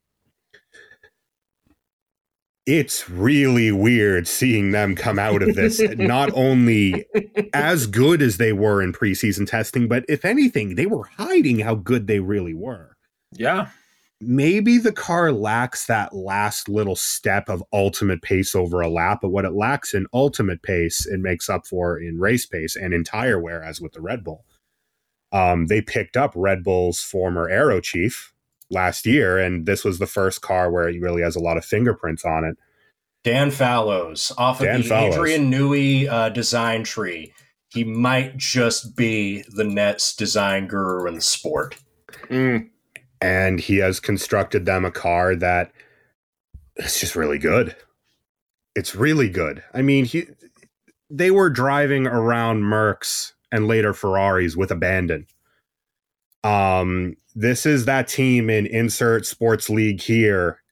[2.67, 7.07] It's really weird seeing them come out of this not only
[7.55, 11.77] as good as they were in preseason testing, but if anything, they were hiding how
[11.77, 12.97] good they really were
[13.33, 13.69] Yeah.
[14.21, 19.29] maybe the car lacks that last little step of ultimate pace over a lap, but
[19.29, 23.05] what it lacks in ultimate pace, it makes up for in race pace and in
[23.05, 24.45] tire wear, as with the Red Bull.
[25.33, 28.33] Um, they picked up Red Bull's former aero chief
[28.71, 31.65] last year, and this was the first car where he really has a lot of
[31.65, 32.57] fingerprints on it.
[33.25, 35.15] Dan Fallows off of the Fallows.
[35.15, 37.33] Adrian Newey uh, design tree.
[37.69, 41.77] He might just be the Nets design guru in the sport.
[42.29, 42.71] Mm.
[43.21, 45.73] and he has constructed them a car that
[46.77, 47.77] is just really good.
[48.75, 49.63] It's really good.
[49.75, 50.27] I mean, he
[51.11, 55.27] they were driving around Mercs and later Ferraris with abandon.
[56.45, 60.63] Um, this is that team in insert sports league here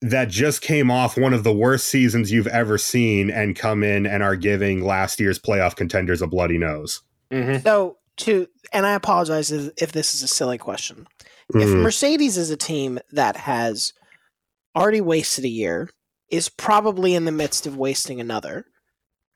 [0.00, 4.06] that just came off one of the worst seasons you've ever seen and come in
[4.06, 7.02] and are giving last year's playoff contenders a bloody nose.
[7.30, 11.06] hmm So to and I apologize if if this is a silly question.
[11.54, 11.82] If Mhm.
[11.82, 13.92] Mercedes is a team that has
[14.74, 15.90] already wasted a year,
[16.30, 18.64] is probably in the midst of wasting another,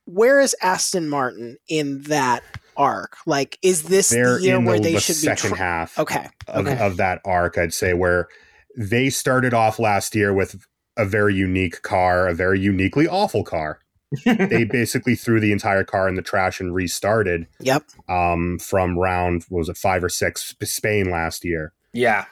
[0.07, 2.43] where is Aston Martin in that
[2.77, 3.17] arc?
[3.27, 5.21] Like, is this They're the year where the, they the should be?
[5.21, 5.99] second Tr- half.
[5.99, 8.29] okay, of, okay, of that arc, I'd say, where
[8.77, 10.67] they started off last year with
[10.97, 13.81] a very unique car, a very uniquely awful car.
[14.25, 17.83] they basically threw the entire car in the trash and restarted yep.
[18.09, 22.25] um, from round, what was it, five or six, Spain last year, Yeah.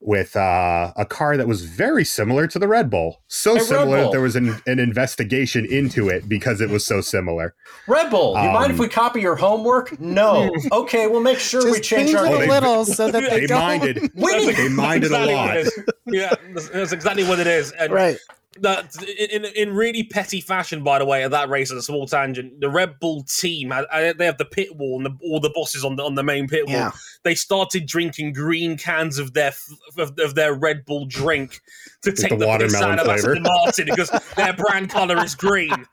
[0.00, 3.22] With uh, a car that was very similar to the Red Bull.
[3.26, 6.86] So Hey, Red similar that there was an, an investigation into it because it was
[6.86, 7.54] so similar.
[7.88, 9.98] Red Bull, you mind if Um, we copy your homework?
[10.00, 10.50] No.
[10.72, 13.40] okay, we'll make sure we Just change change our it a little so that they,
[13.40, 13.58] They don't.
[13.60, 14.10] minded.
[14.14, 15.48] We- They minded a lot.
[15.48, 15.80] what it is.
[16.06, 17.72] Yeah, that's, that's exactly what it is.
[17.72, 18.18] And Right.
[18.60, 18.96] That
[19.30, 22.60] in in really petty fashion, by the way, at that race, at a small tangent,
[22.60, 23.82] the Red Bull team uh,
[24.16, 26.48] they have the pit wall and the, all the bosses on the on the main
[26.48, 26.74] pit wall.
[26.74, 26.90] Yeah.
[27.24, 29.52] They started drinking green cans of their
[29.98, 31.60] of, of their Red Bull drink
[32.02, 33.30] to take the the, piss watermelon out of flavor.
[33.32, 35.86] Aston Martin because their brand color is green.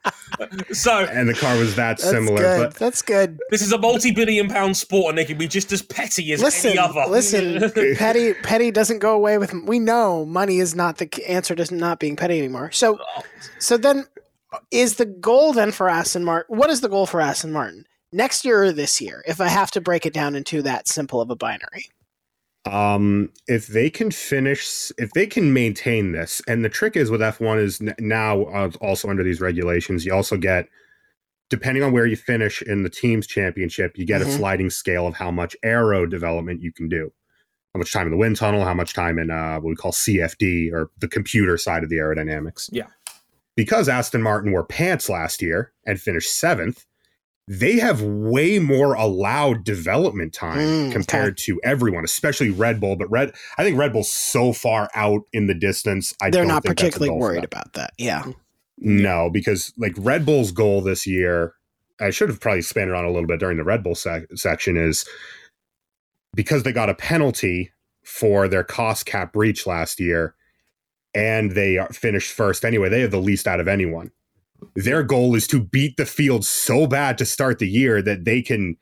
[0.72, 2.38] So And the car was that That's similar.
[2.38, 2.60] good.
[2.70, 3.38] But That's good.
[3.50, 6.70] this is a multi-billion pound sport, and they can be just as petty as Listen,
[6.70, 7.04] any other.
[7.08, 7.70] listen.
[7.96, 9.52] petty, petty doesn't go away with.
[9.52, 12.70] We know money is not the answer to not being petty anymore.
[12.72, 12.98] So,
[13.58, 14.06] so then,
[14.70, 16.56] is the goal then for Aston Martin?
[16.56, 19.22] What is the goal for Aston Martin next year or this year?
[19.26, 21.86] If I have to break it down into that simple of a binary.
[22.64, 27.20] Um, if they can finish, if they can maintain this, and the trick is with
[27.20, 30.68] F1 is n- now uh, also under these regulations, you also get,
[31.48, 34.26] depending on where you finish in the team's championship, you get Mhm.
[34.26, 37.12] a sliding scale of how much aero development you can do,
[37.76, 39.92] how much time in the wind tunnel, how much time in uh, what we call
[39.92, 42.70] CFD or the computer side of the aerodynamics.
[42.72, 42.86] Yeah.
[43.54, 46.86] Because Aston Martin wore pants last year and finished seventh,
[47.46, 52.96] they have way more allowed development time Mm, compared to everyone, especially Red Bull.
[52.96, 56.14] But Red, I think Red Bull's so far out in the distance.
[56.22, 57.92] I They're don't not think that's particularly goal for worried about that.
[57.98, 58.24] Yeah.
[58.78, 61.54] No, because like Red Bull's goal this year,
[62.00, 64.78] I should have probably expanded on a little bit during the Red Bull sec- section
[64.78, 65.06] is
[66.36, 67.72] because they got a penalty
[68.04, 70.36] for their cost cap breach last year,
[71.14, 72.88] and they are- finished first anyway.
[72.88, 74.12] They have the least out of anyone.
[74.74, 78.42] Their goal is to beat the field so bad to start the year that they
[78.42, 78.76] can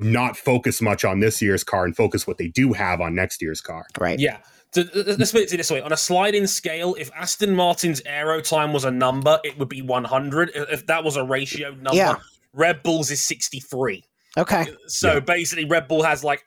[0.00, 3.40] not focus much on this year's car and focus what they do have on next
[3.42, 3.86] year's car.
[3.98, 4.18] Right.
[4.18, 4.38] Yeah.
[4.74, 8.72] So, let's put it this way: on a sliding scale, if Aston Martin's aero time
[8.72, 10.50] was a number, it would be 100.
[10.54, 12.16] If if that was a ratio number, Yeah.
[12.52, 14.04] Red Bull's is 63.
[14.36, 14.66] Okay.
[14.88, 15.20] So Yeah.
[15.20, 16.44] basically, Red Bull has like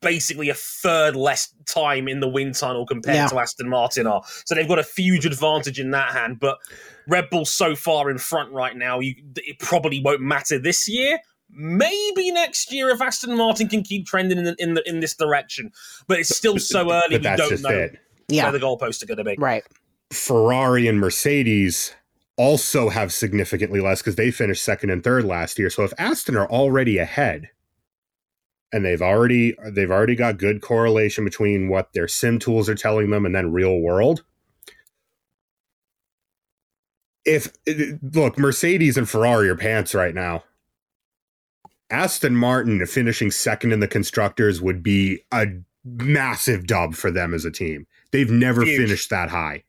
[0.00, 3.26] basically a third less time in the wind tunnel compared Yeah.
[3.28, 4.22] to Aston Martin are.
[4.44, 6.38] So they've got a huge advantage in that hand.
[6.40, 6.58] But
[7.08, 11.18] Red Bull's so far in front right now, you, it probably won't matter this year.
[11.50, 15.14] Maybe next year if Aston Martin can keep trending in the, in, the, in this
[15.14, 15.70] direction,
[16.08, 17.02] but it's still so early.
[17.10, 17.98] But We that's don't know it.
[18.28, 18.44] Yeah.
[18.50, 19.36] where the goalposts are going to be.
[19.38, 19.62] Right.
[20.12, 21.94] Ferrari and Mercedes
[22.36, 25.70] also have significantly less because they finished second and third last year.
[25.70, 27.48] So if Aston are already ahead
[28.72, 33.10] and they've already they've already got good correlation between what their sim tools are telling
[33.10, 34.24] them and then real world.
[37.24, 37.52] If
[38.02, 40.44] look, Mercedes and Ferrari are pants right now.
[41.90, 45.46] Aston Martin finishing second in the constructors would be a
[45.84, 47.86] massive dub for them as a team.
[48.10, 48.76] They've never Huge.
[48.76, 49.62] finished that high.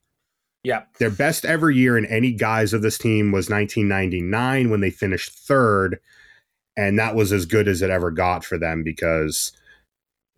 [0.63, 0.83] Yeah.
[0.99, 5.31] Their best ever year in any guise of this team was 1999 when they finished
[5.31, 5.99] third.
[6.77, 9.51] And that was as good as it ever got for them because,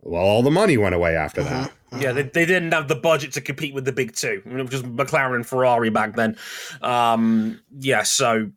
[0.00, 1.70] well, all the money went away after that.
[1.92, 4.72] Mhm, Yeah, they, they didn't have the budget to compete with the big two, which
[4.72, 6.36] was McLaren and Ferrari back then.
[6.82, 8.50] Um, yeah, so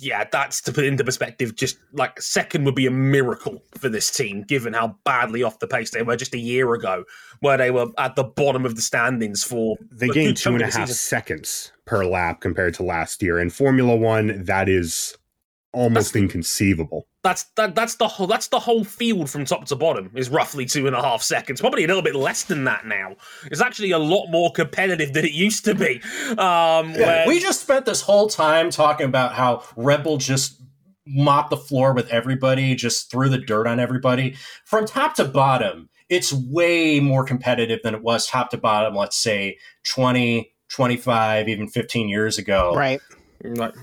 [0.00, 1.54] yeah, that's to put into perspective.
[1.56, 5.66] Just like second would be a miracle for this team, given how badly off the
[5.68, 7.04] pace they were just a year ago,
[7.40, 10.54] where they were at the bottom of the standings for They gained good two chunk
[10.54, 10.98] and a of the half season.
[10.98, 13.38] seconds per lap compared to last year.
[13.38, 15.16] In Formula One, that is
[15.74, 17.06] almost inconceivable.
[17.22, 20.66] That's that, that's the whole that's the whole field from top to bottom is roughly
[20.66, 21.60] two and a half seconds.
[21.60, 23.16] Probably a little bit less than that now.
[23.50, 26.00] It's actually a lot more competitive than it used to be.
[26.30, 30.60] Um, Yeah, where- we just spent this whole time talking about how Red Bull just
[31.06, 34.36] mopped the floor with everybody, just threw the dirt on everybody.
[34.64, 39.16] From top to bottom, it's way more competitive than it was top to bottom, let's
[39.16, 42.74] say 20, 25, even 15 years ago.
[42.74, 43.00] Right.
[43.42, 43.74] Like,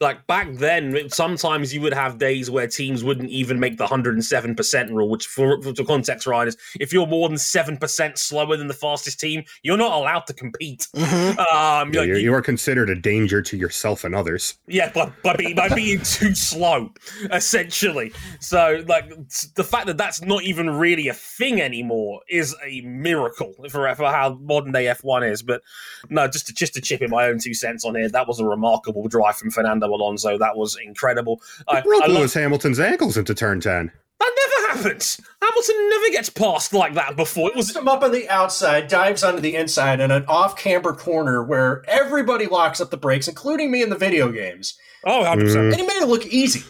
[0.00, 4.90] like back then, sometimes you would have days where teams wouldn't even make the 107%
[4.90, 9.20] rule, which for, for context, riders, if you're more than 7% slower than the fastest
[9.20, 10.86] team, you're not allowed to compete.
[10.96, 11.36] Mhm.
[11.50, 14.58] Um, Yeah, like, you're, you- you are considered a danger to yourself and others.
[14.68, 16.90] yeah, by, by, being, by being too slow,
[17.32, 18.12] essentially.
[18.40, 19.10] So, like,
[19.56, 24.06] the fact that that's not even really a thing anymore is a miracle for, for
[24.10, 25.42] how modern day F1 is.
[25.42, 25.62] But
[26.08, 28.40] no, just to, just to chip in my own two cents on here, that was
[28.40, 30.38] a remarkable drive from Fernando Alonso.
[30.38, 31.40] That was incredible.
[31.68, 33.90] I, Broke I love- Lewis Hamilton's ankles into turn 10.
[34.20, 34.32] that
[34.70, 35.20] never happens.
[35.42, 37.50] Hamilton never gets past like that before.
[37.50, 40.92] It was him up on the outside, dives onto the inside in an off camber
[40.94, 44.78] corner where everybody locks up the brakes, including me in the video games.
[45.04, 45.64] oh, 100 percent.
[45.66, 46.62] And he made it look easy.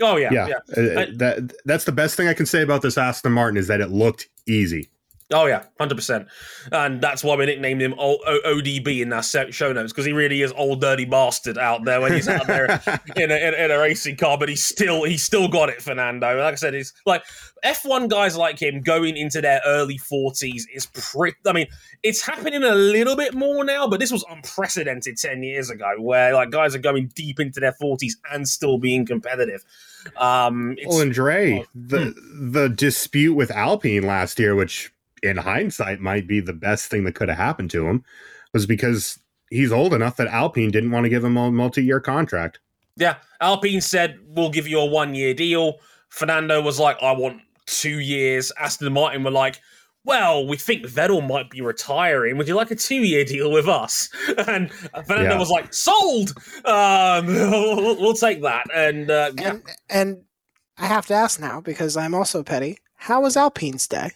[0.00, 0.54] Oh yeah, Yeah, yeah.
[0.76, 3.66] uh, I- that that's the best thing I can say about this Aston Martin is
[3.66, 4.88] that it looked easy.
[5.30, 6.26] Oh yeah, hundred percent,
[6.72, 10.12] and that's why we nicknamed him o- o- ODB in our show notes because he
[10.12, 12.64] really is old dirty bastard out there when he's out there
[13.16, 16.28] in a, in, in a racing car, but he's still he's still got it, Fernando.
[16.40, 17.24] Like I said, it's like
[17.62, 21.36] F one guys like him going into their early forties is pretty.
[21.46, 21.66] I mean,
[22.02, 26.32] it's happening a little bit more now, but this was unprecedented ten years ago, where
[26.32, 29.62] like guys are going deep into their forties and still being competitive.
[30.16, 34.90] Um, Well, and Dre, oh, the the dispute with Alpine last year, which
[35.22, 38.04] in hindsight might be the best thing that could have happened to him,
[38.52, 39.18] was because
[39.50, 42.58] he's old enough that Alpine didn't want to give him a multi-year contract.
[42.96, 45.78] Yeah, Alpine said we'll give you a one year deal.
[46.08, 48.50] Fernando was like, I want two years.
[48.58, 49.60] Aston Martin were like,
[50.04, 52.38] well, we think Vettel might be retiring.
[52.38, 54.08] Would you like a two year deal with us?
[54.48, 54.72] And
[55.06, 55.38] Fernando Yeah.
[55.38, 56.30] was like, sold.
[56.64, 58.66] Um, we'll, we'll take that.
[58.74, 60.22] And uh, yeah, And and
[60.78, 62.78] I have to ask now because I'm also petty.
[62.96, 64.12] How was Alpine's day?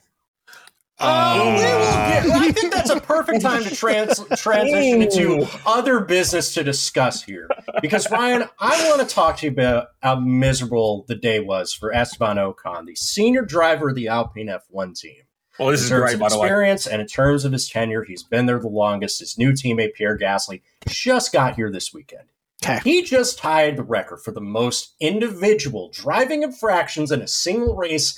[1.00, 5.48] Oh, we will uh, get, I think that's a perfect time to trans, transition into
[5.66, 7.48] other business to discuss here.
[7.80, 11.92] Because, Ryan, I want to talk to you about how miserable the day was for
[11.92, 15.22] Esteban Ocon, the senior driver of the Alpine F1 team.
[15.58, 16.46] well, this in is terms great, of by the way.
[16.46, 19.18] experience and in terms of his tenure, he's been there the longest.
[19.20, 22.28] His new teammate, Pierre Gasly, just got here this weekend.
[22.64, 22.78] Okay.
[22.84, 28.16] He just tied the record for the most individual driving infractions in a single race,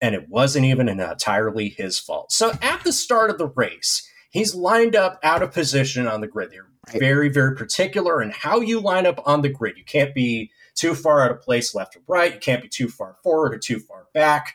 [0.00, 2.32] and it wasn't even entirely his fault.
[2.32, 6.26] So at the start of the race, he's lined up out of position on the
[6.26, 6.50] grid.
[6.50, 6.68] They're
[6.98, 9.76] very, very particular in how you line up on the grid.
[9.76, 12.34] You can't be too far out of place left or right.
[12.34, 14.54] You can't be too far forward or too far back.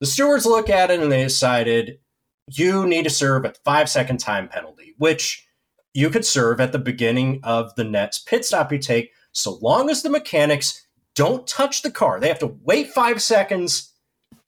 [0.00, 1.98] The stewards look at it and they decided
[2.46, 5.46] you need to serve a five second time penalty, which
[5.94, 9.90] you could serve at the beginning of the next pit stop you take, so long
[9.90, 12.20] as the mechanics don't touch the car.
[12.20, 13.92] They have to wait five seconds,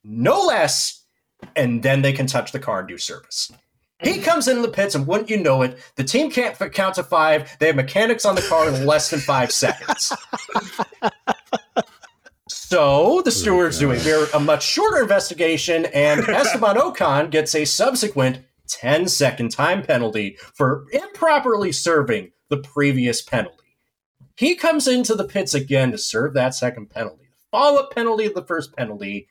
[0.05, 1.05] no less,
[1.57, 3.53] and then they can touch the car and do service.
[4.03, 4.23] He mm-hmm.
[4.23, 7.03] comes into the pits, and wouldn't you know it, the team can't f- count to
[7.03, 7.57] five.
[7.59, 10.13] They have mechanics on the car in less than five seconds.
[12.71, 17.53] So the oh, stewards do a, very, a much shorter investigation, and Esteban Ocon gets
[17.53, 23.57] a subsequent 10 second time penalty for improperly serving the previous penalty.
[24.37, 28.27] He comes into the pits again to serve that second penalty, the follow up penalty
[28.27, 29.27] of the first penalty,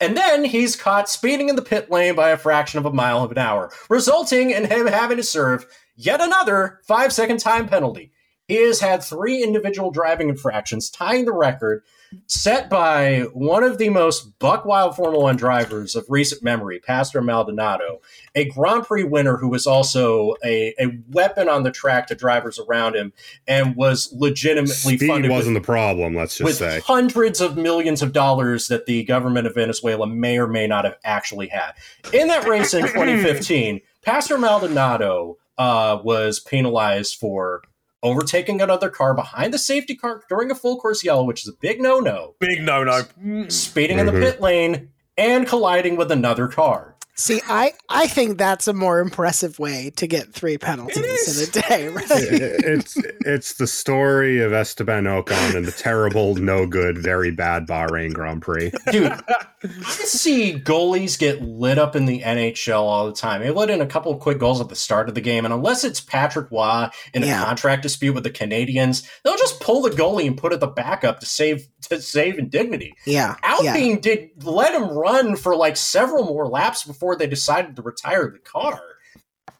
[0.00, 3.22] and then he's caught speeding in the pit lane by a fraction of a mile
[3.22, 5.66] of an hour, resulting in him having to serve
[5.96, 8.13] yet another five second time penalty.
[8.48, 11.82] He has had three individual driving infractions, tying the record
[12.26, 17.20] set by one of the most buck wild Formula One drivers of recent memory, Pastor
[17.20, 18.00] Maldonado,
[18.34, 22.58] a Grand Prix winner who was also a, a weapon on the track to drivers
[22.58, 23.12] around him
[23.46, 26.14] and was legitimately Speed funded wasn't with, the problem.
[26.14, 26.80] Let's just with say.
[26.80, 30.96] hundreds of millions of dollars that the government of Venezuela may or may not have
[31.04, 31.72] actually had.
[32.12, 37.62] In that race in 2015, Pastor Maldonado uh, was penalized for
[38.04, 41.56] overtaking another car behind the safety car during a full course yellow, which is a
[41.58, 43.02] big no no, Big no no.
[43.48, 44.20] speeding in the Mhm.
[44.20, 46.93] pit lane, and colliding with another car.
[47.16, 51.68] See, I, I think that's a more impressive way to get three penalties in a
[51.68, 52.04] day, right?
[52.10, 58.12] it's it's the story of Esteban Ocon and the terrible, no good, very bad Bahrain
[58.12, 58.72] Grand Prix.
[58.90, 63.40] Dude, I see goalies get lit up in the NHL all the time.
[63.42, 65.54] They let in a couple of quick goals at the start of the game, and
[65.54, 67.44] unless it's Patrick Roy in a Yeah.
[67.44, 71.20] contract dispute with the Canadiens, they'll just pull the goalie and put it the backup
[71.20, 72.94] to save to save in dignity.
[73.06, 73.36] Yeah.
[73.42, 73.50] yeah.
[73.72, 78.30] Alpine did let him run for like several more laps before they decided to retire
[78.30, 78.80] the car.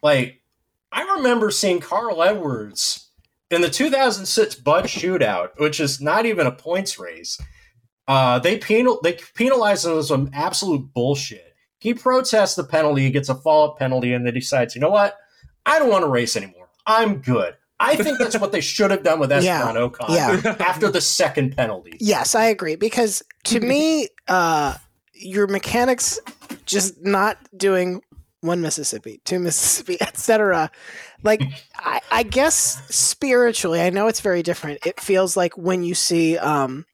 [0.03, 0.42] Like,
[0.90, 3.11] I remember seeing Carl Edwards
[3.51, 7.40] in the 2006 Bud Shootout, which is not even a points race.
[8.07, 11.55] Uh, they penal they penalize him with some absolute bullshit.
[11.78, 14.90] He protests the penalty, he gets a follow up penalty, and then decides, you know
[14.90, 15.16] what?
[15.66, 16.68] I don't want to race anymore.
[16.86, 17.57] I'm good.
[17.80, 20.57] I think that's what they should have done with Esteban Ocon yeah.
[20.61, 21.97] after the second penalty.
[22.01, 24.76] Yes, I agree because to me, uh,
[25.14, 26.18] your mechanics
[26.66, 28.02] just not doing
[28.40, 30.70] one Mississippi, two Mississippi, etc.
[31.22, 31.42] Like,
[31.76, 34.84] I, I guess spiritually, I know it's very different.
[34.86, 36.84] It feels like when you see um,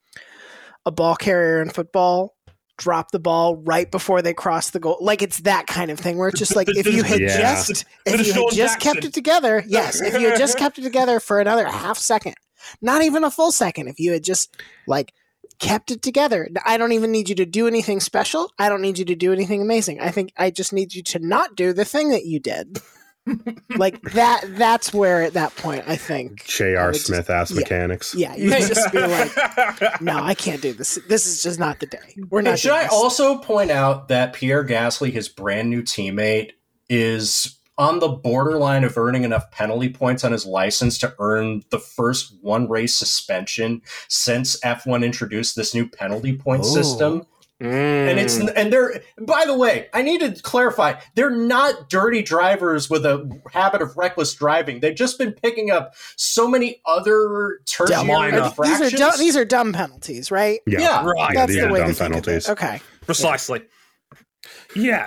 [0.85, 2.35] a ball carrier in football
[2.77, 6.17] drop the ball right before they cross the goal, like it's that kind of thing
[6.17, 7.39] where it's just like if you had Yeah.
[7.39, 10.81] just if you had just kept it together, yes, if you had just kept it
[10.81, 12.33] together for another half second,
[12.81, 14.55] not even a full second, if you had just
[14.87, 15.13] like
[15.61, 16.49] kept it together.
[16.65, 18.51] I don't even need you to do anything special.
[18.59, 20.01] I don't need you to do anything amazing.
[20.01, 22.81] I think I just need you to not do the thing that you did.
[23.77, 26.87] like that that's where at that point I think I J.R.
[26.87, 27.59] would just- Smith ass yeah.
[27.59, 28.15] mechanics.
[28.15, 30.97] yeah, you just be like, no, I can't do this.
[31.07, 32.15] This is just not the day.
[32.29, 32.51] We're not.
[32.51, 32.91] And should I this.
[32.91, 36.53] also point out that Pierre Gasly, his brand new teammate,
[36.89, 41.79] is on the borderline of earning enough penalty points on his license to earn the
[41.79, 46.73] first one race suspension since F1 introduced this new penalty point Oh.
[46.75, 47.25] system.
[47.63, 48.51] And it's Mm.
[48.55, 53.29] and they're by the way, I need to clarify, they're not dirty drivers with a
[53.53, 54.79] habit of reckless driving.
[54.79, 58.37] They've just been picking up so many other tertiary minor.
[58.41, 58.93] These infractions.
[58.93, 60.59] are dumb, these are dumb penalties, right?
[60.65, 61.05] Yeah.
[61.05, 61.35] right.
[61.35, 62.23] That's these the are way dumb to think of it.
[62.25, 62.49] penalties.
[62.49, 62.81] Okay.
[63.05, 63.59] Precisely.
[63.59, 63.65] Yeah,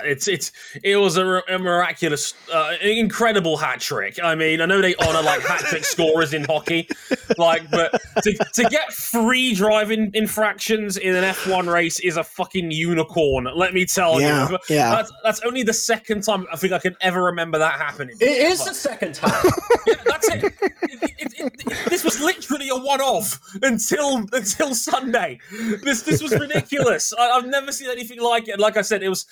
[0.04, 0.52] it's it's
[0.82, 4.22] it was a, a miraculous, uh, incredible hat trick.
[4.22, 6.88] I mean, I know they honor like hat trick scorers in hockey,
[7.39, 12.70] like, but to, to get three driving infractions in an F1 race is a fucking
[12.70, 13.49] unicorn.
[13.55, 14.59] Let me tell Yeah, you.
[14.68, 14.91] yeah.
[14.97, 18.16] That's, that's only the second time I think I can ever remember that happening.
[18.20, 18.70] It is Ever.
[18.70, 19.33] the second time.
[19.87, 20.45] Yeah, that's it.
[20.45, 25.39] It- it- it- it- This was literally a one-off until until Sunday.
[25.83, 27.12] This this was ridiculous.
[27.18, 28.59] I, I've never seen anything like it.
[28.59, 29.27] Like I said, it was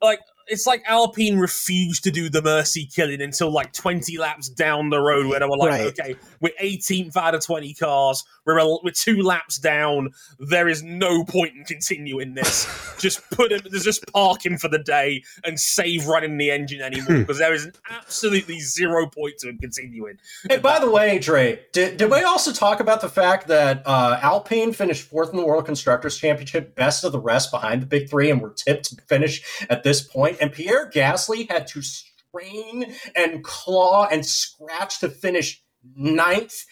[0.00, 4.90] like it's like Alpine refused to do the mercy killing until like 20 laps down
[4.90, 5.86] the road, where they were like, Right.
[6.00, 8.24] "Okay, we're 18th out of 20 cars.
[8.44, 10.10] We're a, we're two laps down.
[10.38, 12.66] There is no point in continuing this.
[12.98, 17.18] just put him, just park him for the day and save running the engine anymore
[17.18, 20.18] because there is an absolutely zero point to him continuing."
[20.48, 24.18] Hey, by the way, Dre, did, did we also talk about the fact that uh,
[24.22, 28.08] Alpine finished fourth in the World Constructors Championship, best of the rest behind the big
[28.08, 30.37] three, and were tipped to finish at this point?
[30.40, 35.62] And Pierre Gasly had to strain and claw and scratch to finish
[35.96, 36.64] ninth,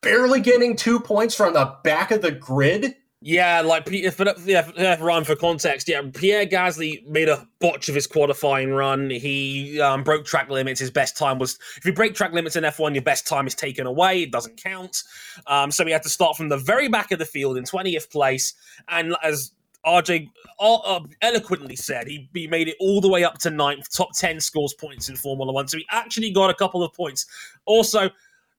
[0.00, 2.94] barely getting two points from the back of the grid.
[3.24, 8.72] Yeah, like if, yeah, for context, yeah, Pierre Gasly made a botch of his qualifying
[8.72, 9.10] run.
[9.10, 10.80] He um, broke track limits.
[10.80, 13.54] His best time was if you break track limits in F1, your best time is
[13.54, 14.24] taken away.
[14.24, 15.04] It doesn't count.
[15.46, 18.10] Um, so he had to start from the very back of the field in 20th
[18.10, 18.54] place.
[18.88, 19.52] And as
[19.84, 20.28] RJ
[20.60, 24.10] uh, uh, eloquently said, he, he made it all the way up to ninth, top
[24.14, 25.66] 10 scores points in Formula One.
[25.68, 27.26] So he actually got a couple of points.
[27.64, 28.10] Also,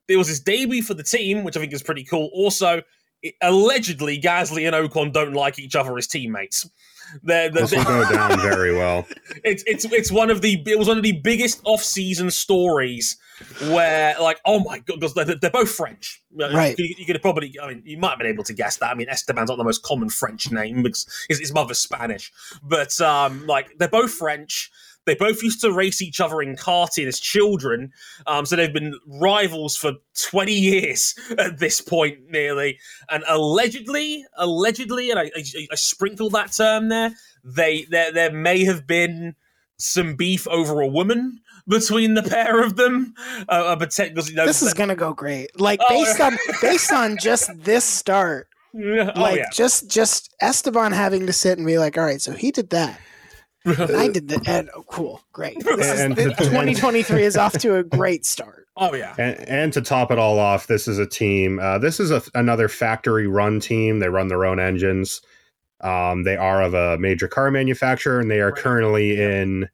[0.08, 2.30] there was his debut for the team, which I think is pretty cool.
[2.34, 2.82] Also,
[3.22, 6.70] it- allegedly Gasly and Ocon don't like each other as teammates.
[7.24, 9.06] They're, they're, This will go down very well.
[9.44, 13.18] it's it's it's one of the it was one of the biggest off-season stories
[13.70, 16.78] where like oh my god because they're, they're both French Right.
[16.80, 18.90] you, you could have probably I mean you might have been able to guess that
[18.92, 22.32] I mean Esteban's not the most common French name because his, his mother's Spanish
[22.64, 24.72] but um like they're both French
[25.06, 27.92] They both used to race each other in karting as children.
[28.26, 29.94] Um, so they've been rivals for
[30.30, 32.80] 20 years at this point, nearly.
[33.10, 37.14] And allegedly, allegedly, and I, I, I sprinkle that term there,
[37.44, 39.36] they there there may have been
[39.78, 43.14] some beef over a woman between the pair of them.
[43.50, 45.60] Uh, but you know, this is gonna go great.
[45.60, 50.94] Like Oh, based on based on just this start, oh like yeah, just just Esteban
[50.94, 53.00] having to sit and be like, all right, so he did that.
[53.66, 55.58] I did the And, oh, cool, great.
[55.64, 58.68] This is, And- the- and- 2023 is off to a great start.
[58.76, 59.14] oh yeah.
[59.18, 61.60] And, and to top it all off, this is a team.
[61.60, 64.00] Uh, this is a, another factory run team.
[64.00, 65.22] They run their own engines.
[65.82, 68.56] Um, they are of a major car manufacturer, and they are Right.
[68.62, 69.70] currently in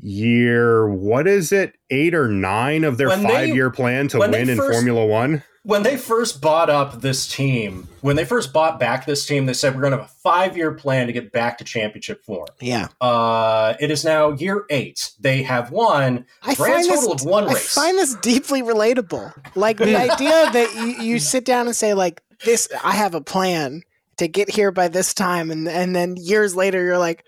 [0.00, 4.30] year what is it, eight or nine of their When they- five-year plan to when
[4.32, 5.42] they win in first- Formula One.
[5.64, 9.54] When they first bought up this team, when they first bought back this team, they
[9.54, 12.46] said we're going to have a five-year plan to get back to championship form.
[12.60, 15.10] Yeah, Uh, it is now year eight.
[15.18, 17.22] They have won I grand total this.
[17.24, 17.76] of one race.
[17.76, 19.32] I find this deeply relatable.
[19.56, 22.68] Like the idea that you, you sit down and say like this.
[22.82, 23.82] I have a plan
[24.18, 27.24] to get here by this time, and and then years later you're like,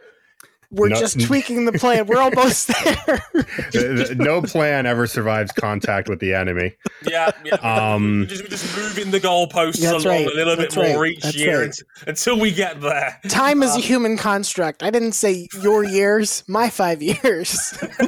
[0.70, 2.06] we're No- just tweaking the plan.
[2.06, 3.22] We're almost there.
[3.34, 6.74] Uh, no plan ever survives contact with the enemy.
[7.08, 7.54] Yeah, yeah.
[7.56, 10.76] Um, we're just, we're just moving the goalposts That's along right, a little bit that's
[10.92, 11.82] more each that's year right.
[12.06, 13.18] until we get there.
[13.28, 14.82] Time is Uh, a human construct.
[14.82, 17.76] I didn't say your years, my five years.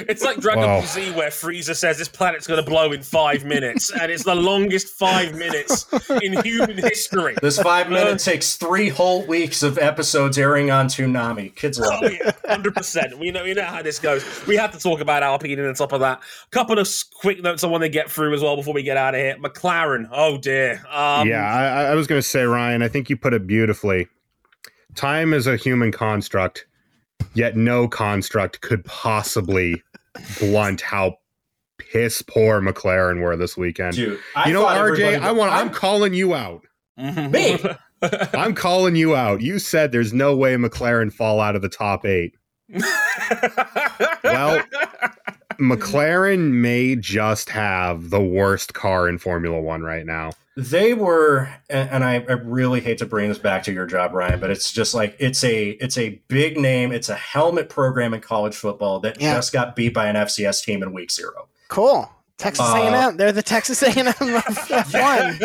[0.00, 3.44] it's like Dragon Ball Z, where Frieza says this planet's going to blow in five
[3.44, 5.86] minutes, and it's the longest five minutes
[6.22, 7.34] in human history.
[7.42, 11.54] This five Uh, minute takes three whole weeks of episodes airing on Toonami.
[11.54, 12.20] Kids love Oh it.
[12.24, 13.18] yeah, hundred percent.
[13.18, 14.24] We know we know how this goes.
[14.46, 16.18] We have to talk about Alpine and on top of that.
[16.20, 16.88] A couple of
[17.20, 19.36] quick notes I want to get through as well before we get out of here.
[19.38, 20.08] McLaren.
[20.12, 20.82] Oh dear.
[20.90, 22.82] Um, yeah, I, I was going to say, Ryan.
[22.82, 24.08] I think you put it beautifully.
[24.94, 26.66] Time is a human construct,
[27.34, 29.82] yet no construct could possibly
[30.38, 31.16] blunt how
[31.78, 33.96] piss poor McLaren were this weekend.
[33.96, 35.52] Dude, you know, RJ, I want.
[35.52, 36.62] I'm I'm- calling you out.
[36.96, 37.58] Me?
[38.34, 39.40] I'm calling you out.
[39.40, 42.34] You said there's no way McLaren fall out of the top eight.
[44.24, 44.62] Well,
[45.58, 50.32] McLaren may just have the worst car in Formula One right now.
[50.56, 54.14] they were and and I, I really hate to bring this back to your job
[54.14, 58.14] ryan but it's just like it's a it's a big name it's a helmet program
[58.14, 59.34] in college football that Yeah.
[59.34, 62.10] just got beat by an fcs team in week zero Cool.
[62.38, 63.16] Texas Uh, A&M.
[63.18, 65.40] They're the Texas A&M of F1.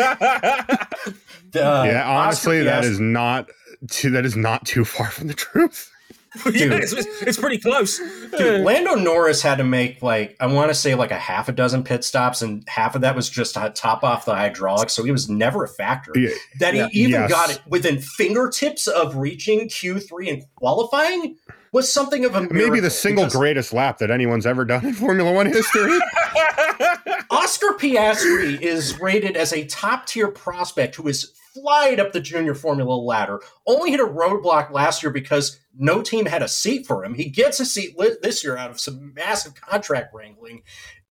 [1.54, 3.50] Uh, yeah, honestly, Oscar that Piastri- is not
[3.88, 4.10] too.
[4.10, 5.88] That is not too far from the truth.
[6.46, 7.98] yeah, it's, it's- it's pretty close.
[8.38, 11.52] Dude, Lando Norris had to make like I want to say like a half a
[11.52, 14.94] dozen pit stops, and half of that was just to top off the hydraulics.
[14.94, 16.12] So he was never a factor.
[16.14, 17.30] Yeah, That he even Yes.
[17.30, 21.36] got it within fingertips of reaching Q three and qualifying
[21.70, 24.94] was something of a maybe the single because greatest lap that anyone's ever done in
[24.94, 25.98] Formula One history.
[27.30, 32.54] Oscar Piastri is rated as a top tier prospect who is flying up the junior
[32.54, 33.40] Formula ladder.
[33.66, 37.14] Only hit a roadblock last year because no team had a seat for him.
[37.14, 40.62] He gets a seat li- this year out of some massive contract wrangling,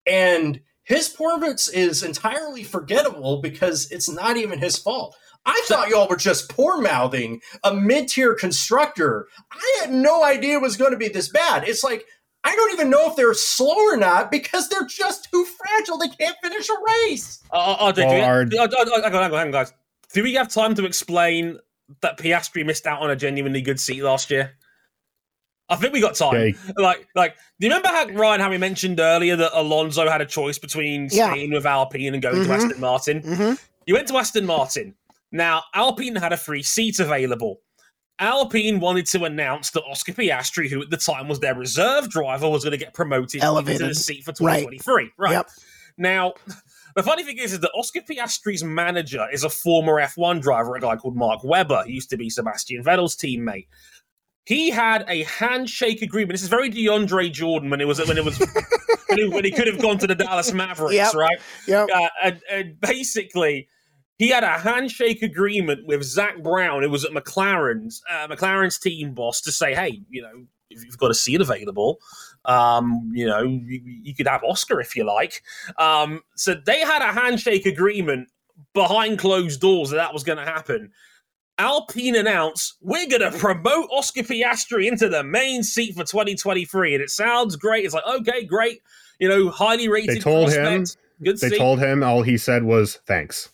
[0.06, 5.16] and his performance is entirely forgettable because it's not even his fault.
[5.44, 9.26] I thought y'all were just poor mouthing a mid tier constructor.
[9.50, 11.66] I had no idea it was going to be this bad.
[11.68, 12.04] It's like
[12.44, 15.98] I don't even know if they're slow or not because they're just too fragile.
[15.98, 16.74] They can't finish a
[17.08, 17.40] race.
[17.52, 19.30] Oh, oh, do, do, Well, we- our- do- oh, oh, uh, hang on, hang on,
[19.30, 19.72] hang on, guys.
[20.14, 21.58] Do we have time to explain
[22.00, 24.52] that Piastri missed out on a genuinely good seat last year?
[25.68, 26.34] I think we got time.
[26.34, 26.54] Okay.
[26.76, 30.26] Like, like, do you remember how Ryan, how we mentioned earlier that Alonso had a
[30.26, 31.30] choice between Yeah.
[31.32, 32.54] staying with Alpine and going to Mhm.
[32.54, 33.20] Aston Martin?
[33.22, 33.52] hmm
[33.86, 34.94] You went to Aston Martin.
[35.30, 37.60] Now, Alpine had a free seat available.
[38.18, 42.48] Alpine wanted to announce that Oscar Piastri, who at the time was their reserve driver,
[42.48, 43.88] was going to get promoted into Elevated.
[43.90, 44.60] the seat for Right.
[44.60, 45.10] 2023.
[45.16, 45.32] Right.
[45.32, 45.50] Yep.
[45.96, 46.34] Now,
[46.96, 50.80] the funny thing is, is that Oscar Piastri's manager is a former F1 driver, a
[50.80, 51.82] guy called Mark Webber.
[51.86, 53.66] He used to be Sebastian Vettel's teammate.
[54.44, 56.32] He had a handshake agreement.
[56.32, 58.38] This is very DeAndre Jordan when it was when it was
[59.08, 61.14] when, he, when he could have gone to the Dallas Mavericks, Yep.
[61.14, 61.38] right?
[61.68, 61.86] Yeah.
[61.94, 63.68] uh, and, and basically
[64.18, 69.14] he had a handshake agreement with Zak Brown, who was at McLaren's uh, McLaren's team
[69.14, 71.98] boss, to say, "Hey, you know, if you've got a seat available,
[72.44, 75.42] um, you know, you, you could have Oscar if you like."
[75.78, 78.28] Um, so they had a handshake agreement
[78.74, 80.90] behind closed doors that that was going to happen.
[81.58, 87.02] Alpine announced, "We're going to promote Oscar Piastri into the main seat for 2023," and
[87.02, 87.84] it sounds great.
[87.84, 88.80] It's like, okay, great,
[89.20, 90.16] you know, highly rated.
[90.16, 90.84] They told him-
[91.22, 91.58] Good They seat.
[91.58, 93.50] told him all he said was thanks.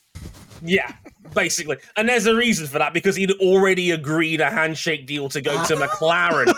[0.63, 0.91] Yeah,
[1.35, 1.77] basically.
[1.97, 5.53] And there's a reason for that because he'd already agreed a handshake deal to go
[5.65, 6.53] to McLaren.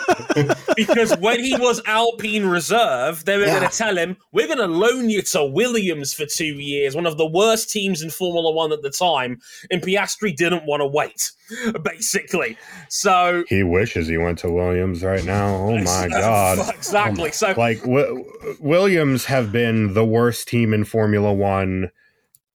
[0.75, 3.59] because when he was Alpine Reserve, they were Yeah.
[3.59, 7.05] going to tell him, we're going to loan you to Williams for two years, one
[7.05, 9.39] of the worst teams in Formula One at the time.
[9.69, 11.31] And Piastri didn't want to wait,
[11.83, 12.57] basically.
[12.89, 13.43] So.
[13.47, 15.55] He wishes he went to Williams right now.
[15.55, 16.59] Oh my god.
[16.61, 17.31] Oh exactly.
[17.31, 18.23] So Like w-
[18.59, 21.89] Williams have been the worst team in Formula 1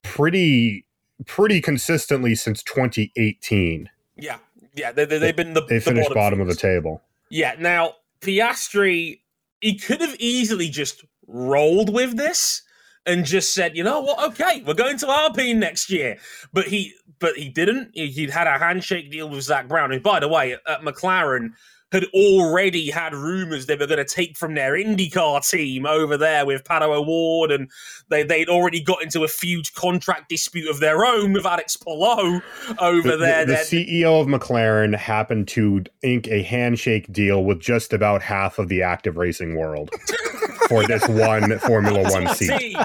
[0.02, 0.85] pretty
[1.24, 3.88] pretty consistently since 2018.
[4.16, 4.38] yeah,
[4.74, 7.02] yeah, they, they, they've been the They the finished bottom of the table.
[7.30, 9.20] Yeah, now Piastri,
[9.60, 12.62] he could have easily just rolled with this
[13.06, 16.18] and just said, you know what, okay, we're going to Alpine next year.
[16.52, 17.90] But he but he didn't.
[17.94, 21.52] He, he'd had a handshake deal with Zak Brown, who, by the way, at McLaren
[21.92, 26.44] had already had rumors they were going to take from their IndyCar team over there
[26.44, 27.70] with Pato O'Ward, and
[28.08, 32.40] they, they'd already got into a huge contract dispute of their own with Alex Palou
[32.80, 33.46] over The, there.
[33.46, 33.58] the, the
[34.00, 38.82] CEO of McLaren happened to ink a handshake deal with just about half of the
[38.82, 39.90] active racing world
[40.68, 42.58] for this one Formula One seat.
[42.58, 42.76] team.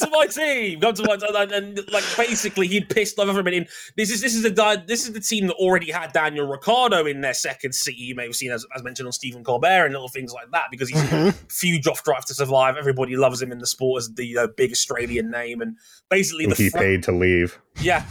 [0.00, 0.80] To my team.
[0.80, 3.58] Come to my and, and like basically he'd pissed off everybody.
[3.58, 4.82] And this is this is the.
[4.86, 7.96] This is the team that already had Daniel Ricciardo in their second seat.
[7.98, 10.64] You may have seen as, as mentioned on Stephen Colbert and little things like that
[10.70, 11.34] because he's Mhm.
[11.60, 12.76] huge off drive to survive.
[12.76, 15.76] Everybody loves him in the sport as the uh, big Australian name and
[16.08, 17.58] basically the He front- paid to leave.
[17.80, 18.04] yeah.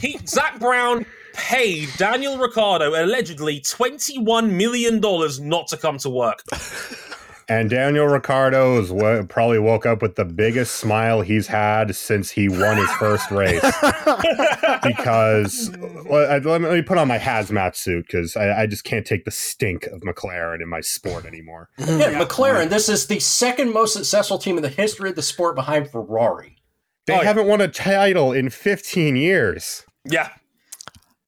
[0.00, 6.10] He Zak Brown paid Daniel Ricciardo allegedly twenty one million dollars not to come to
[6.10, 6.42] work.
[7.48, 12.30] And Daniel Ricciardo is wo- probably woke up with the biggest smile he's had since
[12.32, 13.62] he won his first race.
[14.82, 15.70] because
[16.08, 18.84] well, I- let, me, let me put on my hazmat suit because I, I just
[18.84, 21.68] can't take the stink of McLaren in my sport anymore.
[21.78, 22.24] Yeah, Yeah.
[22.24, 22.68] McLaren.
[22.68, 26.56] This is the second most successful team in the history of the sport behind Ferrari.
[27.06, 29.84] They Oh, haven't won a title in 15 years.
[30.04, 30.30] Yeah.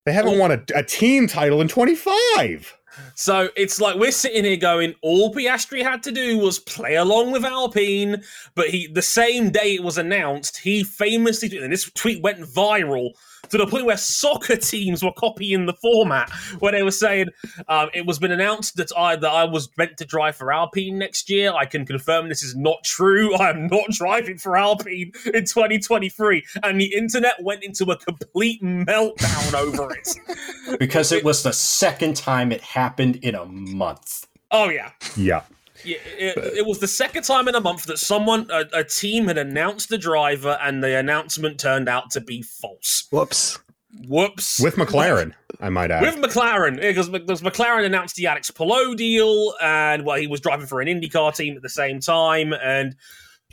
[0.05, 2.77] They haven't won a, a team title in 25.
[3.15, 7.33] So it's like we're sitting here going, all Piastri had to do was play along
[7.33, 8.23] with Alpine,
[8.55, 13.12] but he the same day it was announced, he famously and this tweet went viral
[13.51, 17.28] to the point where soccer teams were copying the format where they were saying
[17.69, 20.98] um, it was been announced that I that I was meant to drive for Alpine
[20.98, 21.52] next year.
[21.52, 23.35] I can confirm this is not true.
[23.39, 28.62] I am not driving for Alpine in 2023, and the internet went into a complete
[28.62, 30.78] meltdown over it.
[30.78, 34.27] because it was the second time it happened in a month.
[34.51, 34.93] Oh yeah.
[35.16, 35.43] Yeah.
[35.84, 39.28] Yeah, it, it was the second time in a month that someone, a, a team,
[39.28, 43.06] had announced the driver, and the announcement turned out to be false.
[43.10, 43.59] Whoops.
[44.06, 44.60] Whoops.
[44.60, 46.02] With McLaren, I might add.
[46.02, 50.66] With McLaren, because, because McLaren announced the Alex Palou deal, and well, he was driving
[50.66, 52.96] for an IndyCar team at the same time, and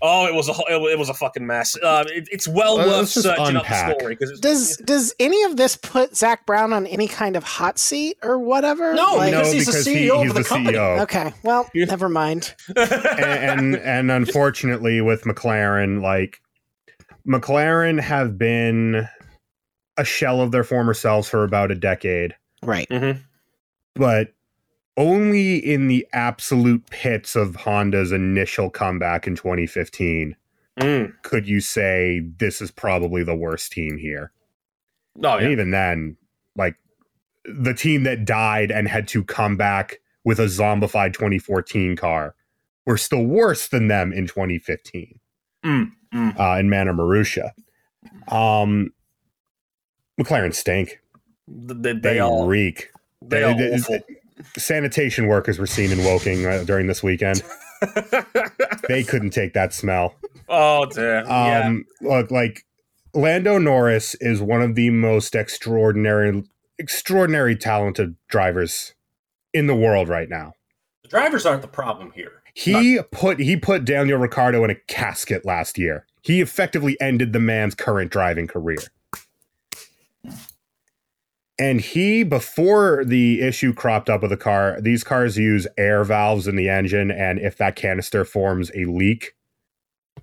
[0.02, 1.76] oh, it was a ho- it, was a fucking mess.
[1.82, 5.14] Uh, it, it's well Well, worth let's just searching up the story because Does does
[5.20, 8.94] any of this put Zak Brown on any kind of hot seat or whatever?
[8.94, 10.78] No, Like- because no, he's the because he, CEO he's of the the company.
[10.78, 11.00] CEO.
[11.02, 11.86] Okay, well, Yeah.
[11.86, 12.54] never mind.
[12.76, 16.42] and, and and unfortunately with McLaren, like
[17.28, 19.08] McLaren have been
[19.98, 22.88] a shell of their former selves for about a decade, Right.
[22.90, 23.20] Mm-hmm.
[23.96, 24.34] but
[24.98, 30.36] only in the absolute pits of Honda's initial comeback in 2015
[30.78, 31.14] Mm.
[31.22, 34.34] could you say this is probably the worst team here.
[35.24, 35.52] Oh, And yeah.
[35.54, 36.18] even then,
[36.58, 36.76] like
[37.46, 42.36] the team that died and had to come back with a zombified 2014 car
[42.86, 45.18] were still worse than them in 2015
[45.64, 46.38] Mm, mm.
[46.40, 47.52] uh, in Manor Marussia.
[48.28, 48.92] Um,
[50.20, 51.00] McLaren stink.
[51.48, 52.92] They, they, They, are reek.
[53.22, 54.00] they are They- awful.
[54.58, 57.44] Sanitation workers were seen in Woking uh, during this weekend.
[58.88, 60.16] They couldn't take that smell.
[60.48, 61.24] oh dear.
[61.26, 61.66] yeah.
[61.66, 62.66] Um, look, like
[63.14, 66.44] Lando Norris is one of the most extraordinary,
[66.78, 68.94] extraordinary talented drivers
[69.54, 70.54] in the world right now.
[71.04, 72.44] The drivers aren't the problem here.
[72.54, 76.06] He put he put Daniel Ricciardo in a casket last year.
[76.22, 78.80] He effectively ended the man's current driving career.
[81.58, 86.48] And he, before the issue cropped up with the car, these cars use air valves
[86.48, 89.36] in the engine, and if that canister forms a leak,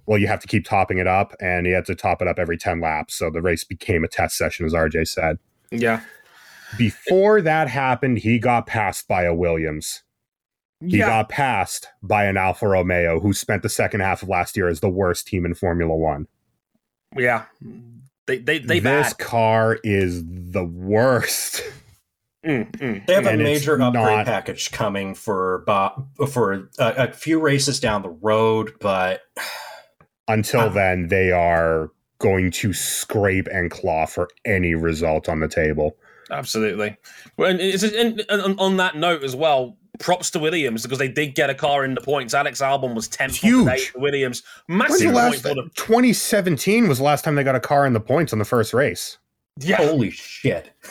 [0.04, 2.38] well, you have to keep topping it up, and you have to top it up
[2.38, 3.14] every 10 laps.
[3.14, 5.38] So the race became a test session, as RJ said.
[5.70, 6.00] yeah.
[6.78, 10.02] Before that happened, he got passed by a Williams.
[10.80, 11.06] He yeah.
[11.06, 14.80] got passed by an Alfa Romeo who spent the second half of last year as
[14.80, 16.26] the worst team in Formula One.
[17.16, 17.44] Yeah.
[18.26, 19.18] They they they this bad.
[19.18, 21.62] car is the worst.
[22.44, 23.06] Mm, mm.
[23.06, 27.12] They have a And it's major upgrade not- package coming for Bob, for a, a
[27.12, 29.20] few races down the road, but
[30.28, 30.68] Until Ah.
[30.68, 35.96] then, they are going to scrape and claw for any result on the table.
[36.30, 36.96] Absolutely.
[37.36, 41.34] Well, and, and, and on that note as well, props to Williams because they did
[41.34, 42.34] get a car in the points.
[42.34, 43.54] Alex Albon was 10th Huge.
[43.54, 44.42] on the day for Williams.
[44.68, 45.70] Massive the point last, for them.
[45.74, 48.72] 2017 was the last time they got a car in the points on the first
[48.72, 49.18] race.
[49.58, 49.76] Yeah.
[49.76, 50.72] Holy shit!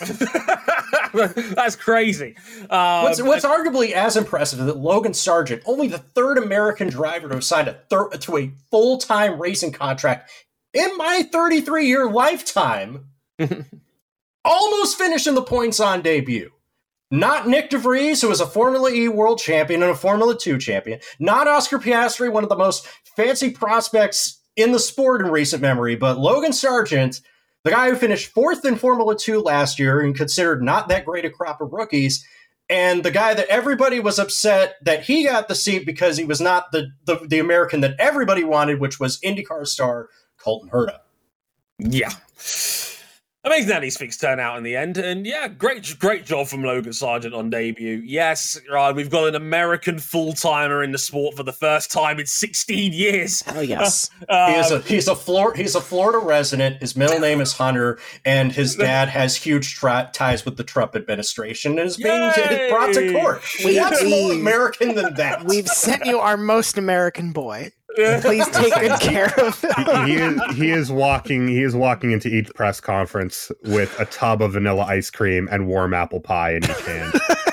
[1.12, 2.36] That's crazy.
[2.70, 7.28] Um, What's, what's arguably as impressive is that Logan Sargent, only the third American driver
[7.28, 10.30] to have signed a thir- to a full time racing contract
[10.72, 13.06] in my 33 year lifetime,
[14.44, 16.52] almost finished in the points on debut.
[17.12, 20.56] Not Nyck de Vries, who was a Formula E world champion and a Formula 2
[20.56, 20.98] champion.
[21.20, 25.94] Not Oscar Piastri, one of the most fancy prospects in the sport in recent memory,
[25.94, 27.20] but Logan Sargent,
[27.64, 31.26] the guy who finished fourth in Formula 2 last year and considered not that great
[31.26, 32.26] a crop of rookies,
[32.70, 36.40] and the guy that everybody was upset that he got the seat because he was
[36.40, 40.08] not the, the, the American that everybody wanted, which was IndyCar star
[40.38, 41.00] Colton Herta.
[41.78, 42.12] Yeah.
[43.44, 44.96] Amazing that these things turn out in the end.
[44.98, 48.00] And yeah, great great job from Logan Sargent on debut.
[48.04, 52.20] Yes, right, we've got an American full timer in the sport for the first time
[52.20, 53.42] in 16 years.
[53.42, 54.10] Hell yes.
[54.28, 56.76] Uh, he is a he's a Flor- he's a Florida resident.
[56.80, 60.94] His middle name is Hunter, and his dad has huge tri- ties with the Trump
[60.94, 62.06] administration and is being
[62.36, 62.68] Yay!
[62.70, 63.42] brought to court.
[63.64, 65.44] We- What's more American than that?
[65.44, 67.72] We've sent you our most American boy.
[67.94, 70.06] Please take good care of him.
[70.06, 74.40] he is he is walking he is walking into each press conference with a tub
[74.42, 77.12] of vanilla ice cream and warm apple pie in each hand.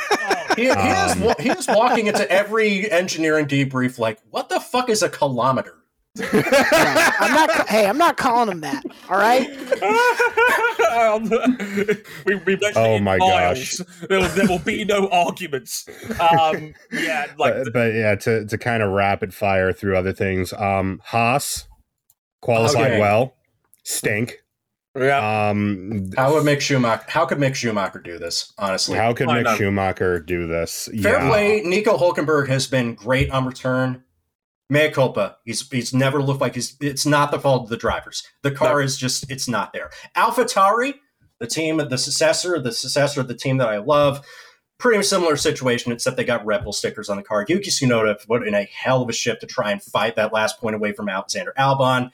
[0.56, 4.90] he, he, Um, wa- he is walking into every engineering debrief like, "What the fuck
[4.90, 5.76] is a kilometer?"
[6.16, 7.70] Yeah, I'm not.
[7.70, 8.84] Hey, I'm not calling him that.
[9.10, 9.48] All right.
[10.90, 11.30] Um,
[12.26, 13.78] we, we Oh my miles.
[13.78, 13.78] gosh.
[14.08, 15.88] There will, there will be no arguments.
[16.20, 20.52] Um, yeah, like but, but yeah, to to kind of rapid fire through other things.
[20.54, 21.68] Um Haas
[22.42, 23.00] qualified Okay.
[23.00, 23.36] well.
[23.84, 24.40] Stink.
[24.98, 25.50] yeah.
[25.50, 27.06] Um How would Mick Schumacher?
[27.08, 28.52] How could Mick Schumacher do this?
[28.58, 29.56] Honestly, how could I Mick know.
[29.56, 30.90] Schumacher do this?
[31.02, 31.30] Fair yeah.
[31.30, 31.62] play.
[31.62, 34.04] Nico Hulkenberg has been great on return.
[34.70, 35.38] Mea culpa.
[35.46, 36.76] He's he's never looked like he's.
[36.80, 38.24] It's not the fault of the drivers.
[38.44, 39.30] The car is just.
[39.30, 39.90] It's not there.
[40.16, 40.96] AlphaTauri,
[41.40, 44.26] the team, the successor, the successor of the team that I love.
[44.78, 47.46] Pretty similar situation, except they got Red Bull stickers on the car.
[47.50, 50.60] Yuki Tsunoda put in a hell of a shift to try and fight that last
[50.60, 52.12] point away from Alexander Albon.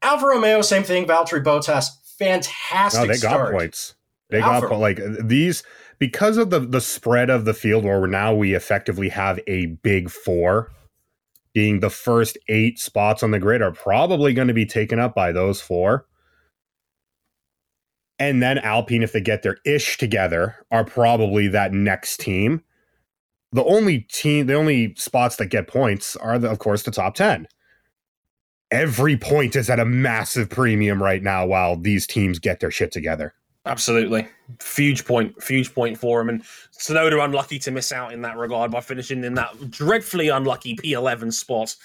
[0.00, 1.04] Alfa Romeo, same thing.
[1.04, 1.88] Valtteri Bottas,
[2.18, 3.94] fantastic No, they got points.
[4.30, 5.64] They Alpha- got like these
[5.98, 10.10] because of the the spread of the field where now we effectively have a big
[10.10, 10.70] four
[11.52, 15.14] being the first eight spots on the grid are probably going to be taken up
[15.14, 16.06] by those four.
[18.18, 22.62] And then Alpine, if they get their ish together, are probably that next team.
[23.52, 27.14] The only team, the only spots that get points are, the, of course, the top
[27.14, 27.46] 10.
[28.70, 32.92] Every point is at a massive premium right now while these teams get their shit
[32.92, 33.34] together.
[33.68, 34.26] Absolutely.
[34.76, 35.34] Huge point.
[35.44, 36.28] Huge point for him.
[36.28, 36.42] And
[36.78, 41.32] Tsunoda unlucky to miss out in that regard by finishing in that dreadfully unlucky P11
[41.32, 41.76] spot.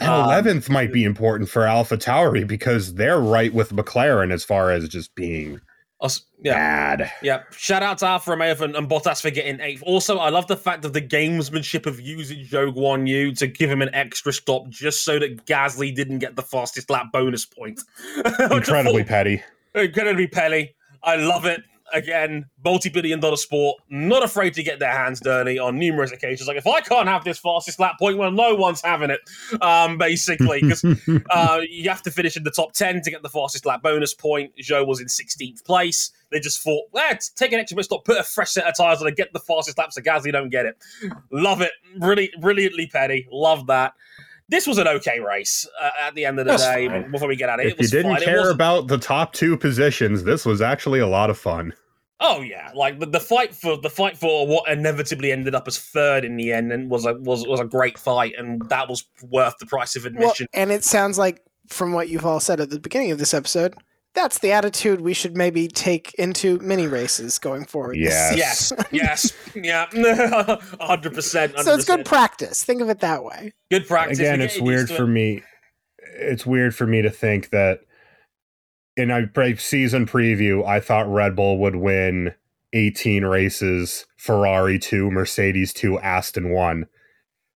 [0.00, 4.44] And Um, 11th might be important for Alpha Tauri because they're right with McLaren as
[4.44, 5.60] far as just being
[6.00, 6.54] us- yeah.
[6.96, 7.12] bad.
[7.22, 9.82] Yeah, shout out to Alfa Romeo and, and Bottas for getting eighth.
[9.84, 13.70] Also, I love the fact of the gamesmanship of using Zhou Guan Yu to give
[13.70, 17.80] him an extra stop just so that Gasly didn't get the fastest lap bonus point.
[18.50, 19.42] Incredibly petty.
[19.74, 20.74] Incredibly Pelly.
[21.02, 21.62] I love it.
[21.92, 26.48] Again, multi-billion dollar sport, not afraid to get their hands dirty on numerous occasions.
[26.48, 29.20] Like if I can't have this fastest lap point, well, no one's having it.
[29.60, 30.82] Um, basically, because
[31.30, 34.14] uh, you have to finish in the top 10 to get the fastest lap bonus
[34.14, 34.52] point.
[34.56, 36.12] Zhou was in 16th place.
[36.30, 39.02] They just thought, let's take an extra bit stop, put a fresh set of tyres
[39.02, 40.78] on and get the fastest lap so Gasly don't get it.
[41.30, 41.72] Love it.
[41.98, 43.28] Really, brilliantly petty.
[43.30, 43.92] Love that.
[44.48, 46.88] This was an okay race uh, at the end of the That's day.
[46.88, 47.10] fine.
[47.10, 48.22] Before we get at it, if it you was didn't fine.
[48.22, 51.72] Care about the top two positions, this was actually a lot of fun.
[52.20, 55.78] Oh yeah, like the, the fight for the fight for what inevitably ended up as
[55.78, 59.04] third in the end and was a was was a great fight and that was
[59.30, 60.46] worth the price of Well, admission.
[60.54, 63.74] and it sounds like from what you've all said at the beginning of this episode,
[64.14, 67.96] that's the attitude we should maybe take into mini races going forward.
[67.96, 68.36] Yes.
[68.36, 69.86] yes, yes, yeah,
[70.80, 71.58] hundred percent.
[71.58, 72.62] So it's good practice.
[72.62, 73.52] Think of it that way.
[73.70, 74.18] good practice.
[74.18, 75.08] Again, it's weird for it.
[75.08, 75.42] me.
[76.14, 77.80] It's weird for me to think that
[78.96, 82.34] in a pre- season preview, I thought Red Bull would win
[82.72, 86.86] 18 races, Ferrari 2, Mercedes 2, Aston 1.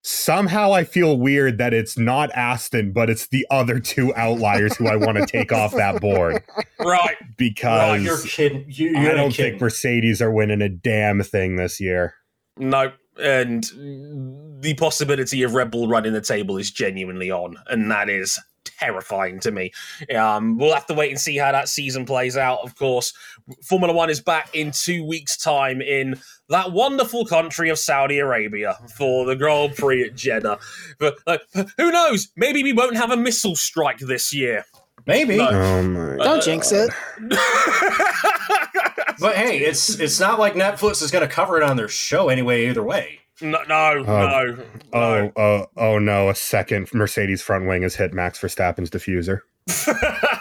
[0.09, 4.87] Somehow I feel weird that it's not Aston, but it's the other two outliers who
[4.87, 6.45] I want to take off that board
[6.79, 8.65] Right, because you're kidding.
[8.69, 9.53] You, I you're don't kidding.
[9.55, 12.15] think Mercedes are winning a damn thing this year.
[12.57, 13.65] no, and
[14.61, 19.41] the possibility of Red Bull running the table is genuinely on, and that is terrifying
[19.41, 19.73] to me.
[20.15, 22.59] Um, we'll have to wait and see how that season plays out.
[22.63, 23.13] Of course,
[23.65, 28.77] Formula One is back in two weeks' time in that wonderful country of Saudi Arabia
[28.97, 30.59] for the Grand Prix at Jeddah.
[30.99, 31.39] But uh,
[31.77, 32.29] who knows?
[32.37, 34.65] Maybe we won't have a missile strike this year.
[35.07, 35.37] Maybe.
[35.37, 35.49] No.
[35.51, 36.17] Oh my!
[36.25, 36.91] Don't jinx it.
[39.19, 42.29] But hey, it's it's not like Netflix is going to cover it on their show
[42.29, 42.67] anyway.
[42.69, 44.57] Either way, No, no, no.
[44.93, 45.33] Oh, no.
[45.37, 46.29] oh, oh no!
[46.29, 49.41] A second Mercedes front wing has hit Max Verstappen's diffuser.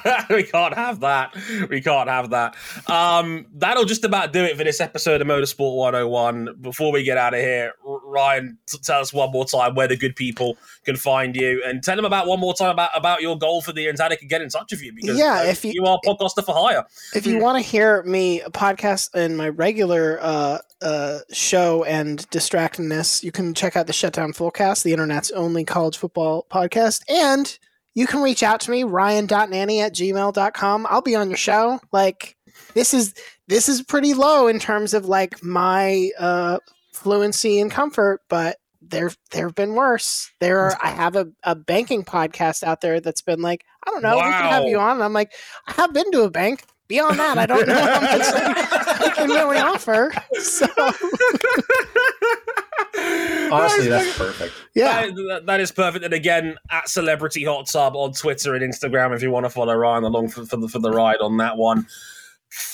[0.29, 1.35] we can't have that.
[1.69, 2.55] We can't have that.
[2.89, 6.57] Um, that'll just about do it for this episode of Motorsport 101.
[6.61, 9.97] Before we get out of here, Ryan, t- tell us one more time where the
[9.97, 13.37] good people can find you, and tell them about one more time about, about your
[13.37, 14.93] goal for the year and how they can get in touch with you.
[14.93, 16.85] Because Yeah, uh, if you- you are podcaster for hire.
[17.13, 23.23] If you want to hear me podcast in my regular uh, uh, show and distractingness,
[23.23, 27.01] you can check out the Shutdown Fullcast, the internet's only college football podcast.
[27.09, 27.57] And
[27.95, 30.87] you can reach out to me, ryan.nanni at gmail.com.
[30.89, 31.79] I'll be on your show.
[31.91, 32.35] Like,
[32.73, 33.13] this is
[33.47, 36.59] this is pretty low in terms of like my uh,
[36.93, 40.31] fluency and comfort, but there there have been worse.
[40.39, 44.03] There are I have a, a banking podcast out there that's been like, I don't
[44.03, 44.97] know, we can have you on.
[44.97, 45.31] And I'm like,
[45.67, 46.63] I have been to a bank.
[46.87, 50.13] Beyond that, I don't know how much I can really offer.
[50.33, 50.67] So
[52.97, 54.53] honestly, that's perfect.
[54.73, 55.07] yeah.
[55.07, 56.03] That- that- that is perfect.
[56.05, 59.73] And again, at Celebrity Hot Tub on Twitter and Instagram, if you want to follow
[59.75, 61.87] Ryan along for, for, the, for the ride on that one.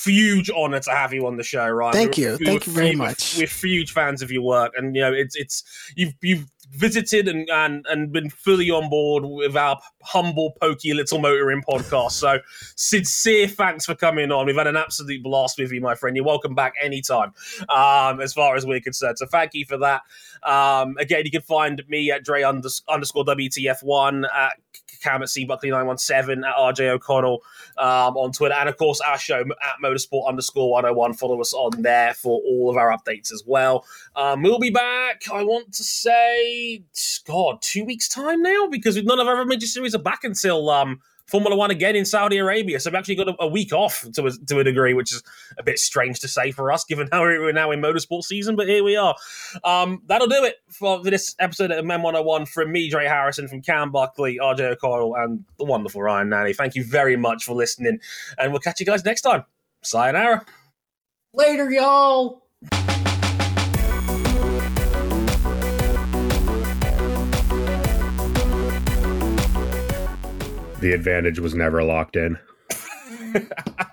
[0.04, 1.94] Huge honor to have you on the show, Ryan.
[1.94, 2.38] Thank We're- you.
[2.40, 3.38] we're Thank you very huge- much.
[3.38, 5.64] We're huge fans of your work, and you know it's it's
[5.96, 11.20] you've you've visited and and, and been fully on board with our humble, pokey little
[11.20, 12.12] motoring podcast.
[12.12, 12.40] So
[12.76, 14.46] sincere thanks for coming on.
[14.46, 16.16] We've had an absolute blast with you, my friend.
[16.16, 17.34] You're welcome back anytime,
[17.70, 19.18] um, as far as we're concerned.
[19.18, 20.02] So thank you for that.
[20.44, 24.54] Um, again, you can find me at Dre unders- underscore WTF1, at
[25.02, 27.42] Cam at C Buckley 917, at RJ O'Connell
[27.78, 31.14] um, on Twitter, and of course our show at Motorsport underscore 101.
[31.14, 33.86] Follow us on there for all of our updates as well.
[34.16, 36.84] Um, we'll be back, I want to say,
[37.26, 41.02] God, two weeks' time now, because none of our major series are back until um,
[41.28, 42.80] Formula One again in Saudi Arabia.
[42.80, 45.24] So we've actually got a, a week off to a, to a degree, which is
[45.58, 48.56] a bit strange to say for us, given how we're now in motorsport season.
[48.56, 49.16] But here we are.
[49.64, 53.62] Um, that'll do it for this episode of Mem 101 from me, Dre Harrison, from
[53.62, 56.56] Cam Buckley, RJ O'Connell, and the wonderful Ryan Nanni.
[56.56, 58.00] Thank you very much for listening,
[58.38, 59.46] and we'll catch you guys next time.
[59.82, 60.46] Sayonara.
[61.34, 62.44] Later, y'all.
[70.82, 72.40] The advantage was never locked in.